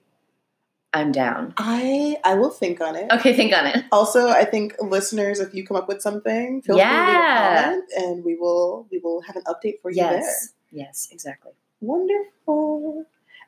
I'm 0.92 1.12
down. 1.12 1.52
I 1.58 2.16
I 2.24 2.34
will 2.34 2.50
think 2.50 2.80
on 2.80 2.96
it. 2.96 3.10
Okay, 3.12 3.34
think 3.34 3.52
on 3.54 3.66
it. 3.66 3.84
Also, 3.92 4.28
I 4.28 4.44
think 4.44 4.74
listeners, 4.80 5.40
if 5.40 5.54
you 5.54 5.66
come 5.66 5.76
up 5.76 5.88
with 5.88 6.00
something, 6.00 6.62
feel 6.62 6.76
free 6.76 6.84
to 6.84 6.88
leave 6.90 7.08
Yeah. 7.18 7.60
a 7.60 7.64
comment, 7.64 7.84
and 7.96 8.24
we 8.24 8.34
will 8.36 8.86
we 8.90 8.98
will 8.98 9.20
have 9.22 9.36
an 9.36 9.42
update 9.44 9.80
for 9.82 9.90
you 9.90 9.96
there. 9.98 10.12
Yes, 10.20 10.54
yes, 10.70 11.08
exactly. 11.12 11.52
Wonderful. 11.80 13.04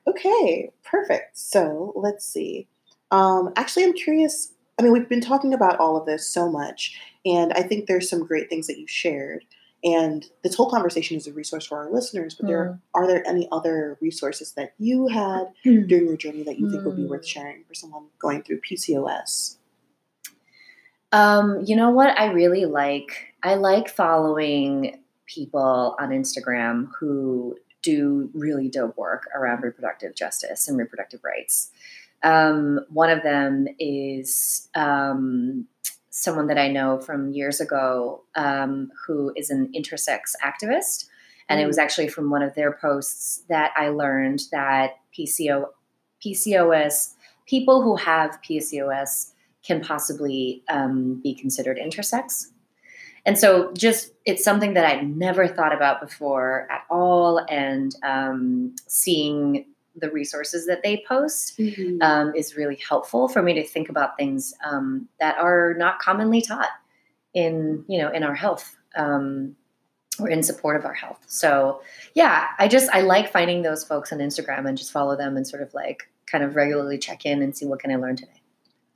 Okay, 0.07 0.71
perfect. 0.85 1.39
So 1.39 1.93
let's 1.97 2.25
see. 2.27 2.67
Um, 3.11 3.53
actually, 3.57 3.85
I'm 3.85 3.93
curious. 3.95 4.53
I 4.79 4.83
mean, 4.83 4.93
we've 4.93 5.09
been 5.09 5.21
talking 5.21 5.55
about 5.55 5.79
all 5.81 5.97
of 5.97 6.07
this 6.07 6.29
so 6.29 6.51
much, 6.51 7.01
and 7.25 7.53
I 7.55 7.63
think 7.63 7.87
there's 7.87 8.09
some 8.09 8.25
great 8.27 8.49
things 8.51 8.67
that 8.67 8.79
you 8.79 8.87
shared. 8.87 9.45
And 9.85 10.25
this 10.43 10.57
whole 10.57 10.69
conversation 10.69 11.17
is 11.17 11.27
a 11.29 11.33
resource 11.33 11.67
for 11.67 11.79
our 11.79 11.91
listeners. 11.91 12.35
But 12.35 12.49
there 12.49 12.81
are 12.95 13.07
there 13.07 13.27
any 13.27 13.49
other 13.53 13.97
resources 14.01 14.53
that 14.53 14.75
you 14.79 15.07
had 15.09 15.53
during 15.65 16.07
your 16.07 16.17
journey 16.17 16.43
that 16.43 16.59
you 16.59 16.71
think 16.71 16.85
would 16.85 16.97
be 16.97 17.05
worth 17.07 17.23
Mm. 17.23 17.29
sharing 17.29 17.65
for 17.65 17.75
someone 17.75 18.07
going 18.19 18.43
through 18.43 18.61
PCOS? 18.61 19.57
Um, 21.13 21.63
you 21.65 21.77
know 21.77 21.91
what 21.91 22.19
I 22.19 22.27
really 22.33 22.65
like? 22.67 23.35
I 23.43 23.55
like 23.55 23.89
following 23.89 25.01
people 25.27 25.97
on 25.99 26.11
Instagram 26.11 26.89
who 26.99 27.57
do 27.83 28.31
really 28.35 28.69
dope 28.69 28.97
work 28.97 29.29
around 29.35 29.63
reproductive 29.63 30.15
justice 30.15 30.69
and 30.69 30.77
reproductive 30.79 31.23
rights. 31.23 31.71
Um, 32.23 32.81
one 32.89 33.11
of 33.11 33.23
them 33.23 33.69
is 33.79 34.69
um, 34.75 35.67
someone 36.19 36.47
that 36.49 36.59
I 36.59 36.69
know 36.69 36.99
from 37.01 37.33
years 37.33 37.61
ago 37.61 38.23
um, 38.35 38.91
who 39.07 39.33
is 39.37 39.51
an 39.51 39.73
intersex 39.75 40.35
activist. 40.45 41.07
And 41.49 41.61
it 41.61 41.67
was 41.67 41.79
actually 41.79 42.09
from 42.09 42.31
one 42.31 42.43
of 42.43 42.55
their 42.55 42.73
posts 42.73 43.43
that 43.49 43.73
I 43.77 43.89
learned 43.89 44.43
that 44.53 44.97
PCO, 45.19 45.67
PCOS, 46.25 47.15
people 47.47 47.83
who 47.83 47.97
have 47.97 48.39
PCOS 48.43 49.33
can 49.65 49.81
possibly 49.81 50.63
um, 50.69 51.21
be 51.23 51.35
considered 51.35 51.79
intersex. 51.79 52.49
And 53.25 53.39
so, 53.39 53.73
just 53.73 54.13
it's 54.25 54.45
something 54.45 54.75
that 54.75 54.85
I'd 54.85 55.17
never 55.17 55.49
thought 55.49 55.75
about 55.75 56.01
before 56.01 56.67
at 56.71 56.85
all. 56.91 57.45
And 57.49 57.95
um, 58.03 58.77
seeing 58.87 59.67
the 60.01 60.11
resources 60.11 60.67
that 60.67 60.83
they 60.83 61.05
post 61.09 61.59
Mhm. 61.59 62.03
um, 62.03 62.35
is 62.35 62.57
really 62.57 62.79
helpful 62.89 63.29
for 63.29 63.43
me 63.43 63.55
to 63.55 63.65
think 63.67 63.89
about 63.89 64.17
things 64.17 64.55
um, 64.65 65.09
that 65.21 65.37
are 65.39 65.75
not 65.79 65.99
commonly 65.99 66.41
taught 66.43 66.71
in 67.35 67.85
you 67.89 67.99
know 68.01 68.11
in 68.11 68.23
our 68.23 68.35
health 68.35 68.77
um, 68.97 69.55
or 70.21 70.29
in 70.29 70.43
support 70.43 70.77
of 70.77 70.85
our 70.85 70.95
health. 70.95 71.21
So 71.29 71.81
yeah, 72.15 72.47
I 72.59 72.67
just 72.69 72.91
I 72.91 73.03
like 73.03 73.31
finding 73.33 73.63
those 73.63 73.85
folks 73.85 74.13
on 74.13 74.19
Instagram 74.19 74.69
and 74.69 74.77
just 74.77 74.91
follow 74.93 75.17
them 75.17 75.37
and 75.37 75.47
sort 75.47 75.63
of 75.63 75.73
like 75.75 76.09
kind 76.27 76.43
of 76.45 76.57
regularly 76.57 76.99
check 76.99 77.25
in 77.25 77.43
and 77.43 77.57
see 77.57 77.67
what 77.67 77.81
can 77.81 77.91
I 77.91 77.97
learn 77.97 78.17
today. 78.17 78.43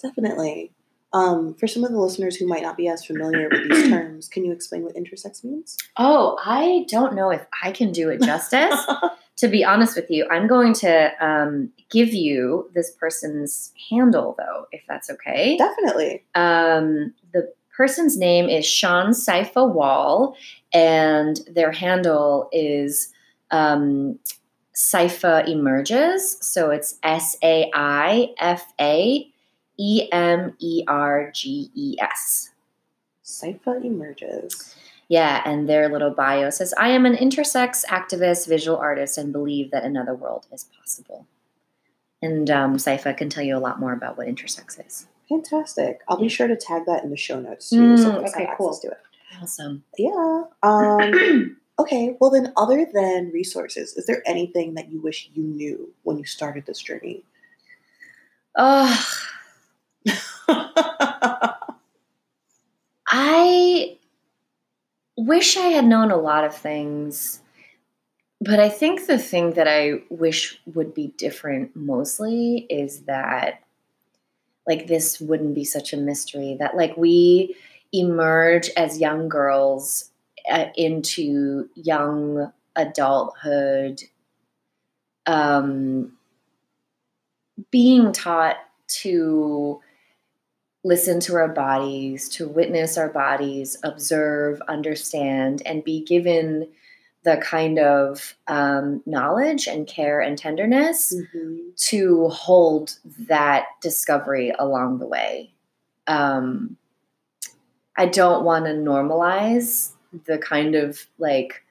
Definitely. 0.02 0.72
Um, 1.14 1.54
for 1.54 1.66
some 1.66 1.84
of 1.84 1.92
the 1.92 1.98
listeners 1.98 2.36
who 2.36 2.46
might 2.48 2.62
not 2.62 2.76
be 2.76 2.88
as 2.88 3.04
familiar 3.04 3.48
with 3.50 3.68
these 3.70 3.88
terms, 3.90 4.28
can 4.28 4.44
you 4.46 4.52
explain 4.52 4.82
what 4.82 4.94
intersex 4.96 5.44
means? 5.44 5.76
Oh, 5.98 6.38
I 6.44 6.86
don't 6.88 7.14
know 7.14 7.30
if 7.30 7.44
I 7.62 7.70
can 7.70 7.92
do 7.92 8.08
it 8.08 8.22
justice. 8.22 8.74
to 9.36 9.48
be 9.48 9.64
honest 9.64 9.96
with 9.96 10.10
you, 10.10 10.26
I'm 10.30 10.46
going 10.46 10.72
to 10.74 11.12
um, 11.24 11.70
give 11.90 12.12
you 12.12 12.70
this 12.74 12.90
person's 12.90 13.72
handle 13.90 14.34
though, 14.38 14.66
if 14.72 14.82
that's 14.88 15.10
okay. 15.10 15.56
Definitely. 15.56 16.24
Um, 16.34 17.14
the 17.32 17.52
person's 17.76 18.16
name 18.16 18.48
is 18.48 18.66
Sean 18.66 19.10
Saifa 19.10 19.68
Wall, 19.68 20.36
and 20.72 21.40
their 21.50 21.72
handle 21.72 22.48
is 22.52 23.12
um, 23.50 24.18
Saifa 24.74 25.48
Emerges. 25.48 26.36
So 26.40 26.70
it's 26.70 26.98
S 27.02 27.36
A 27.42 27.70
I 27.74 28.28
F 28.38 28.72
A 28.80 29.28
E 29.78 30.08
M 30.12 30.54
E 30.58 30.84
R 30.86 31.30
G 31.32 31.70
E 31.74 31.96
S. 32.00 32.50
Saifa 33.24 33.82
emerges. 33.84 34.74
Yeah, 35.12 35.42
and 35.44 35.68
their 35.68 35.90
little 35.90 36.08
bio 36.10 36.48
says, 36.48 36.72
I 36.78 36.88
am 36.88 37.04
an 37.04 37.14
intersex 37.14 37.84
activist, 37.84 38.48
visual 38.48 38.78
artist, 38.78 39.18
and 39.18 39.30
believe 39.30 39.70
that 39.70 39.84
another 39.84 40.14
world 40.14 40.46
is 40.50 40.64
possible. 40.80 41.26
And 42.22 42.48
um, 42.48 42.78
Saifa 42.78 43.14
can 43.14 43.28
tell 43.28 43.44
you 43.44 43.54
a 43.54 43.60
lot 43.60 43.78
more 43.78 43.92
about 43.92 44.16
what 44.16 44.26
intersex 44.26 44.80
is. 44.86 45.06
Fantastic. 45.28 46.00
I'll 46.08 46.16
be 46.18 46.30
sure 46.30 46.48
to 46.48 46.56
tag 46.56 46.86
that 46.86 47.04
in 47.04 47.10
the 47.10 47.18
show 47.18 47.38
notes 47.40 47.68
too, 47.68 47.94
so 47.98 48.08
Mm, 48.08 48.14
folks 48.22 48.32
okay, 48.34 48.48
cool. 48.56 48.70
access 48.70 48.80
to 48.80 48.88
it. 48.92 49.00
Awesome. 49.42 49.84
Yeah. 49.98 50.44
Um, 50.62 51.58
okay. 51.78 52.16
Well, 52.18 52.30
then, 52.30 52.50
other 52.56 52.86
than 52.90 53.32
resources, 53.34 53.94
is 53.98 54.06
there 54.06 54.22
anything 54.24 54.72
that 54.76 54.90
you 54.90 54.98
wish 55.02 55.28
you 55.34 55.42
knew 55.42 55.92
when 56.04 56.16
you 56.16 56.24
started 56.24 56.64
this 56.64 56.80
journey? 56.80 57.22
Oh, 58.56 59.06
I 63.08 63.98
wish 65.16 65.56
I 65.56 65.68
had 65.68 65.84
known 65.84 66.10
a 66.10 66.16
lot 66.16 66.44
of 66.44 66.54
things, 66.56 67.40
but 68.40 68.58
I 68.58 68.68
think 68.68 69.06
the 69.06 69.18
thing 69.18 69.52
that 69.52 69.68
I 69.68 70.02
wish 70.10 70.60
would 70.66 70.94
be 70.94 71.08
different 71.16 71.76
mostly 71.76 72.66
is 72.68 73.02
that, 73.02 73.62
like, 74.66 74.86
this 74.86 75.20
wouldn't 75.20 75.54
be 75.54 75.64
such 75.64 75.92
a 75.92 75.96
mystery. 75.96 76.56
That, 76.58 76.76
like, 76.76 76.96
we 76.96 77.56
emerge 77.92 78.70
as 78.76 78.98
young 78.98 79.28
girls 79.28 80.10
uh, 80.50 80.66
into 80.76 81.68
young 81.74 82.52
adulthood, 82.74 84.02
um, 85.26 86.12
being 87.70 88.12
taught 88.12 88.56
to 88.88 89.80
listen 90.84 91.20
to 91.20 91.34
our 91.36 91.48
bodies, 91.48 92.28
to 92.30 92.48
witness 92.48 92.98
our 92.98 93.08
bodies, 93.08 93.76
observe, 93.84 94.60
understand, 94.68 95.62
and 95.64 95.84
be 95.84 96.02
given 96.04 96.68
the 97.24 97.36
kind 97.36 97.78
of 97.78 98.34
um, 98.48 99.00
knowledge 99.06 99.68
and 99.68 99.86
care 99.86 100.20
and 100.20 100.36
tenderness 100.36 101.14
Mhm. 101.14 101.76
to 101.76 102.28
hold 102.28 102.98
that 103.28 103.66
discovery 103.80 104.52
along 104.58 104.98
the 104.98 105.06
way. 105.06 105.52
Um, 106.08 106.76
I 107.96 108.06
don't 108.06 108.44
want 108.44 108.64
to 108.64 108.72
normalize 108.72 109.92
the 110.24 110.38
kind 110.38 110.74
of 110.74 111.06
like 111.18 111.62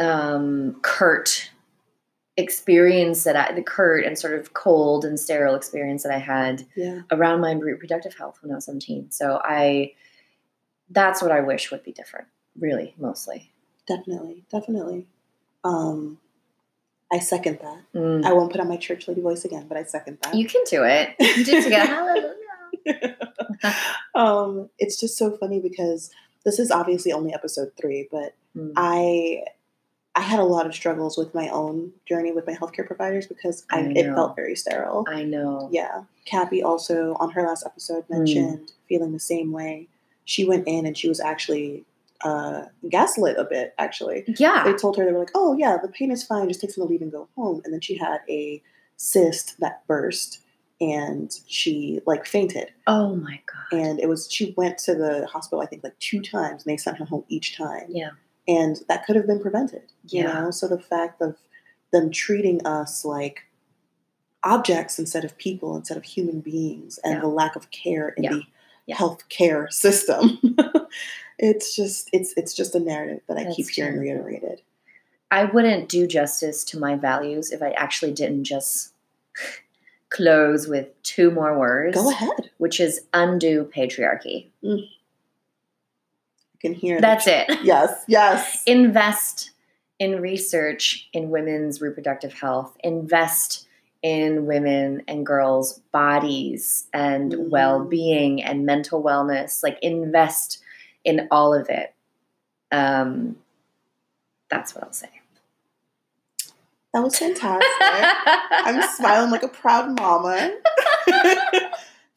um, 0.00 0.80
curt 0.82 1.51
experience 2.36 3.24
that 3.24 3.36
I, 3.36 3.52
the 3.52 3.62
curt 3.62 4.04
and 4.04 4.18
sort 4.18 4.34
of 4.38 4.54
cold 4.54 5.04
and 5.04 5.18
sterile 5.20 5.54
experience 5.54 6.02
that 6.02 6.12
I 6.12 6.18
had 6.18 6.66
Yeah. 6.74 7.02
around 7.10 7.40
my 7.40 7.52
reproductive 7.52 8.14
health 8.14 8.38
when 8.40 8.50
I 8.50 8.54
was 8.54 8.64
17. 8.64 9.10
So 9.10 9.40
I, 9.44 9.92
that's 10.90 11.20
what 11.22 11.30
I 11.30 11.40
wish 11.40 11.70
would 11.70 11.82
be 11.82 11.92
different, 11.92 12.28
really, 12.58 12.94
mostly. 12.98 13.52
Definitely. 13.86 14.44
Definitely. 14.50 15.06
Um, 15.64 16.18
I 17.12 17.18
second 17.18 17.58
that. 17.60 17.82
Mm. 17.94 18.24
I 18.24 18.32
won't 18.32 18.50
put 18.50 18.60
on 18.60 18.68
my 18.68 18.76
church 18.78 19.06
lady 19.08 19.20
voice 19.20 19.44
again, 19.44 19.66
but 19.68 19.76
I 19.76 19.82
second 19.84 20.18
that. 20.22 20.34
You 20.34 20.46
can 20.46 20.62
do 20.70 20.84
it. 20.84 21.10
You 21.20 21.44
do 21.44 21.56
it 21.56 21.64
together. 21.64 22.34
Hallelujah. 22.86 23.16
um, 24.14 24.70
it's 24.78 24.98
just 24.98 25.18
so 25.18 25.36
funny 25.36 25.60
because 25.60 26.10
this 26.44 26.58
is 26.58 26.70
obviously 26.70 27.12
only 27.12 27.34
episode 27.34 27.72
three, 27.80 28.08
but 28.10 28.34
Mm. 28.54 28.72
I 28.76 29.44
I 30.14 30.20
had 30.20 30.38
a 30.38 30.44
lot 30.44 30.66
of 30.66 30.74
struggles 30.74 31.16
with 31.16 31.34
my 31.34 31.48
own 31.48 31.92
journey 32.06 32.32
with 32.32 32.46
my 32.46 32.54
healthcare 32.54 32.86
providers 32.86 33.26
because 33.26 33.64
I, 33.70 33.80
I 33.80 33.82
it 33.96 34.14
felt 34.14 34.36
very 34.36 34.54
sterile. 34.56 35.06
I 35.08 35.22
know. 35.22 35.68
Yeah. 35.72 36.02
Cappy 36.26 36.62
also 36.62 37.16
on 37.18 37.30
her 37.30 37.42
last 37.42 37.64
episode 37.64 38.04
Hmm. 38.08 38.18
mentioned 38.18 38.72
feeling 38.88 39.12
the 39.12 39.18
same 39.20 39.52
way. 39.52 39.88
She 40.24 40.44
went 40.44 40.68
in 40.68 40.84
and 40.86 40.96
she 40.96 41.08
was 41.08 41.18
actually 41.18 41.84
uh, 42.22 42.66
gaslit 42.88 43.36
a 43.38 43.44
bit, 43.44 43.74
actually. 43.78 44.24
Yeah. 44.38 44.62
They 44.64 44.74
told 44.74 44.96
her, 44.96 45.04
they 45.04 45.12
were 45.12 45.18
like, 45.18 45.32
oh, 45.34 45.56
yeah, 45.56 45.76
the 45.80 45.88
pain 45.88 46.10
is 46.12 46.22
fine, 46.22 46.46
just 46.46 46.60
take 46.60 46.70
some 46.70 46.86
leave 46.86 47.02
and 47.02 47.10
go 47.10 47.28
home. 47.34 47.62
And 47.64 47.72
then 47.72 47.80
she 47.80 47.96
had 47.96 48.20
a 48.28 48.62
cyst 48.96 49.58
that 49.60 49.84
burst 49.86 50.40
and 50.80 51.34
she 51.46 52.00
like 52.06 52.26
fainted. 52.26 52.68
Oh 52.86 53.16
my 53.16 53.40
God. 53.46 53.78
And 53.80 53.98
it 53.98 54.08
was, 54.08 54.30
she 54.30 54.52
went 54.56 54.78
to 54.78 54.94
the 54.94 55.26
hospital, 55.26 55.60
I 55.62 55.66
think, 55.66 55.82
like 55.82 55.98
two 55.98 56.20
times 56.20 56.64
and 56.64 56.72
they 56.72 56.76
sent 56.76 56.98
her 56.98 57.04
home 57.06 57.24
each 57.28 57.56
time. 57.56 57.86
Yeah. 57.88 58.10
And 58.48 58.78
that 58.88 59.04
could 59.06 59.16
have 59.16 59.26
been 59.26 59.40
prevented, 59.40 59.92
you 60.08 60.22
Yeah. 60.22 60.32
know? 60.32 60.50
So 60.50 60.66
the 60.68 60.78
fact 60.78 61.20
of 61.22 61.36
them 61.92 62.10
treating 62.10 62.64
us 62.66 63.04
like 63.04 63.42
objects 64.44 64.98
instead 64.98 65.24
of 65.24 65.38
people, 65.38 65.76
instead 65.76 65.96
of 65.96 66.04
human 66.04 66.40
beings, 66.40 66.98
and 67.04 67.14
Yeah. 67.14 67.20
the 67.20 67.28
lack 67.28 67.54
of 67.54 67.70
care 67.70 68.08
in 68.10 68.24
Yeah. 68.24 68.30
the 68.32 68.42
Yeah. 68.86 68.96
healthcare 68.96 69.72
system. 69.84 70.40
it's 71.38 71.74
just 71.76 72.08
it's 72.12 72.32
it's 72.36 72.52
just 72.54 72.74
a 72.74 72.80
narrative 72.80 73.20
that 73.28 73.36
I 73.38 73.44
That's 73.44 73.56
keep 73.56 73.68
hearing 73.70 73.92
true. 73.94 74.02
reiterated. 74.02 74.62
I 75.30 75.44
wouldn't 75.44 75.88
do 75.88 76.06
justice 76.06 76.62
to 76.64 76.78
my 76.78 76.94
values 76.96 77.52
if 77.52 77.62
I 77.62 77.70
actually 77.70 78.12
didn't 78.12 78.44
just 78.44 78.92
close 80.10 80.66
with 80.68 80.88
two 81.02 81.30
more 81.30 81.58
words, 81.58 81.96
Go 81.96 82.10
ahead. 82.10 82.50
which 82.58 82.80
is 82.80 83.02
undo 83.14 83.64
patriarchy. 83.74 84.48
You 84.60 84.84
can 86.62 86.72
hear 86.74 87.00
That's 87.00 87.26
it. 87.26 87.50
Yes, 87.62 88.04
yes. 88.08 88.62
Invest 88.66 89.50
in 89.98 90.20
research 90.20 91.08
in 91.12 91.28
women's 91.30 91.80
reproductive 91.80 92.32
health. 92.32 92.76
Invest 92.82 93.66
in 94.02 94.46
women 94.46 95.02
and 95.06 95.24
girls' 95.26 95.80
bodies 95.92 96.88
and 96.92 97.32
Mhm. 97.32 97.50
well-being 97.50 98.42
and 98.42 98.64
mental 98.66 99.02
wellness. 99.02 99.62
Like 99.62 99.78
invest 99.82 100.58
in 101.04 101.28
all 101.30 101.54
of 101.54 101.68
it. 101.68 101.94
Um, 102.72 103.36
that's 104.48 104.74
what 104.74 104.82
I'll 104.84 104.92
say. 104.92 105.08
That 106.94 107.02
was 107.02 107.16
fantastic. 107.18 107.66
I'm 108.50 108.82
smiling 108.96 109.30
like 109.30 109.42
a 109.44 109.48
proud 109.48 109.98
mama. 109.98 110.50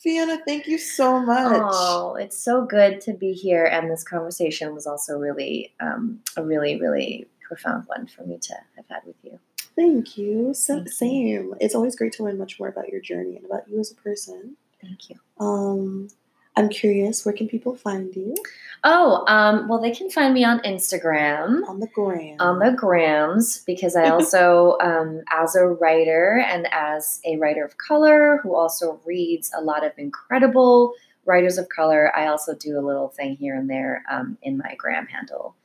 Fiona, 0.06 0.38
thank 0.45 0.68
you 0.68 0.78
so 0.78 1.20
much. 1.20 1.64
Oh, 1.74 2.14
it's 2.14 2.38
so 2.38 2.64
good 2.64 3.01
to 3.01 3.14
be 3.14 3.34
here, 3.34 3.66
and 3.66 3.89
this 3.89 4.03
conversation 4.03 4.76
was 4.76 4.86
also 4.86 5.18
really, 5.18 5.74
um, 5.80 6.20
a 6.38 6.43
really, 6.43 6.80
really 6.80 7.28
profound 7.41 7.86
one 7.88 8.06
for 8.06 8.24
me 8.24 8.38
to 8.38 8.53
have 8.76 8.86
had 8.88 9.01
with 9.03 9.16
you. 9.24 9.39
Thank 9.76 10.16
you. 10.16 10.53
So, 10.53 10.76
Thank 10.76 10.86
you. 10.86 10.91
same. 10.91 11.56
It's 11.60 11.74
always 11.74 11.95
great 11.95 12.14
to 12.14 12.24
learn 12.24 12.38
much 12.38 12.60
more 12.60 12.70
about 12.70 12.89
your 12.89 13.01
journey 13.01 13.36
and 13.36 13.47
about 13.47 13.68
you 13.68 13.80
as 13.80 13.91
a 13.91 13.95
person. 13.95 14.58
Thank 14.80 15.10
you. 15.10 15.16
Um, 15.39 16.10
I'm 16.58 16.70
curious, 16.70 17.26
where 17.26 17.34
can 17.34 17.47
people 17.47 17.76
find 17.76 18.16
you? 18.16 18.36
Oh, 18.84 19.26
um, 19.28 19.68
well, 19.68 19.82
they 19.82 19.91
can 19.91 20.10
find 20.10 20.34
me 20.34 20.43
on 20.43 20.60
Instagram. 20.60 21.68
On 21.68 21.80
the 21.80 21.88
gram. 21.88 22.38
on 22.39 22.60
the 22.60 22.72
grams 22.72 23.64
because 23.66 23.95
I 23.95 24.10
also, 24.12 24.78
um, 24.80 25.22
as 25.32 25.56
a 25.56 25.66
writer 25.66 26.45
and 26.47 26.68
as 26.72 27.20
a 27.26 27.38
writer 27.38 27.66
of 27.66 27.78
color 27.78 28.39
who 28.43 28.56
also 28.56 29.01
reads 29.06 29.51
a 29.58 29.62
lot 29.62 29.86
of 29.86 29.91
incredible 29.97 30.93
writers 31.26 31.58
of 31.58 31.68
color. 31.70 32.16
I 32.16 32.28
also 32.28 32.56
do 32.56 32.80
a 32.80 32.86
little 32.86 33.10
thing 33.10 33.36
here 33.36 33.56
and 33.56 33.70
there 33.70 34.03
um, 34.10 34.38
in 34.41 34.58
my 34.58 34.76
gram 34.78 35.08
handle 35.08 35.56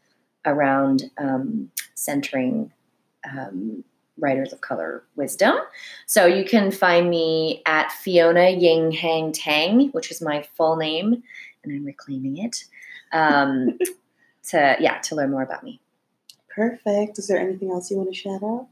around 0.46 1.04
um, 1.18 1.70
centering 1.94 2.72
um, 3.30 3.84
writers 4.20 4.52
of 4.52 4.60
color 4.60 5.02
wisdom. 5.16 5.56
So 6.06 6.26
you 6.26 6.44
can 6.44 6.70
find 6.70 7.10
me 7.10 7.62
at 7.66 7.90
Fiona 7.92 8.50
Ying 8.50 8.92
Hang 8.92 9.32
Tang, 9.32 9.88
which 9.90 10.10
is 10.10 10.20
my 10.20 10.46
full 10.56 10.76
name, 10.76 11.22
and 11.62 11.72
I'm 11.72 11.84
reclaiming 11.84 12.38
it. 12.38 12.64
Um, 13.12 13.78
to 14.50 14.76
yeah, 14.80 14.98
to 14.98 15.14
learn 15.14 15.30
more 15.30 15.42
about 15.42 15.62
me. 15.62 15.80
Perfect. 16.48 17.18
Is 17.18 17.28
there 17.28 17.38
anything 17.38 17.70
else 17.70 17.90
you 17.90 17.96
want 17.96 18.10
to 18.10 18.14
shout 18.14 18.42
out? 18.42 18.68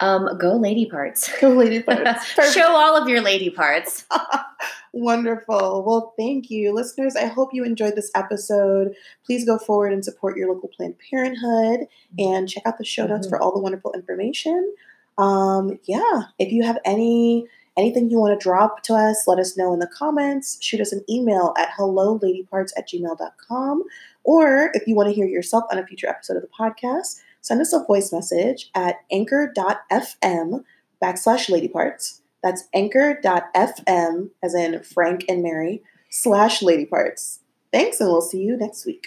Um, 0.00 0.38
go 0.38 0.56
lady 0.56 0.86
parts. 0.86 1.30
Go 1.40 1.50
lady 1.50 1.82
parts. 1.82 2.24
Show 2.52 2.74
all 2.74 2.96
of 2.96 3.08
your 3.08 3.20
lady 3.20 3.50
parts. 3.50 4.04
Wonderful. 4.96 5.82
Well, 5.84 6.14
thank 6.16 6.50
you. 6.50 6.72
Listeners, 6.72 7.16
I 7.16 7.26
hope 7.26 7.52
you 7.52 7.64
enjoyed 7.64 7.96
this 7.96 8.12
episode. 8.14 8.94
Please 9.26 9.44
go 9.44 9.58
forward 9.58 9.92
and 9.92 10.04
support 10.04 10.36
your 10.36 10.48
local 10.52 10.68
Planned 10.68 10.94
Parenthood 11.10 11.88
and 12.16 12.48
check 12.48 12.62
out 12.64 12.78
the 12.78 12.84
show 12.84 13.04
notes 13.04 13.26
mm-hmm. 13.26 13.30
for 13.30 13.42
all 13.42 13.52
the 13.52 13.60
wonderful 13.60 13.92
information. 13.92 14.72
Um, 15.18 15.80
yeah, 15.82 16.26
if 16.38 16.52
you 16.52 16.62
have 16.62 16.78
any 16.84 17.48
anything 17.76 18.08
you 18.08 18.20
want 18.20 18.38
to 18.38 18.42
drop 18.42 18.84
to 18.84 18.94
us, 18.94 19.24
let 19.26 19.40
us 19.40 19.56
know 19.56 19.72
in 19.72 19.80
the 19.80 19.88
comments. 19.88 20.58
Shoot 20.60 20.80
us 20.80 20.92
an 20.92 21.02
email 21.10 21.54
at 21.58 21.70
helloladyparts 21.70 22.70
at 22.76 22.88
gmail.com. 22.88 23.82
Or 24.22 24.70
if 24.74 24.86
you 24.86 24.94
want 24.94 25.08
to 25.08 25.14
hear 25.14 25.26
yourself 25.26 25.64
on 25.72 25.78
a 25.78 25.84
future 25.84 26.08
episode 26.08 26.36
of 26.36 26.42
the 26.42 26.48
podcast, 26.56 27.20
send 27.40 27.60
us 27.60 27.72
a 27.72 27.82
voice 27.82 28.12
message 28.12 28.70
at 28.76 28.98
anchor.fm 29.10 30.62
backslash 31.02 31.50
ladyparts. 31.50 32.20
That's 32.44 32.68
anchor.fm, 32.74 34.30
as 34.42 34.54
in 34.54 34.82
Frank 34.82 35.24
and 35.30 35.42
Mary, 35.42 35.82
slash 36.10 36.60
lady 36.60 36.84
parts. 36.84 37.40
Thanks, 37.72 38.00
and 38.00 38.10
we'll 38.10 38.20
see 38.20 38.42
you 38.42 38.58
next 38.58 38.84
week. 38.84 39.06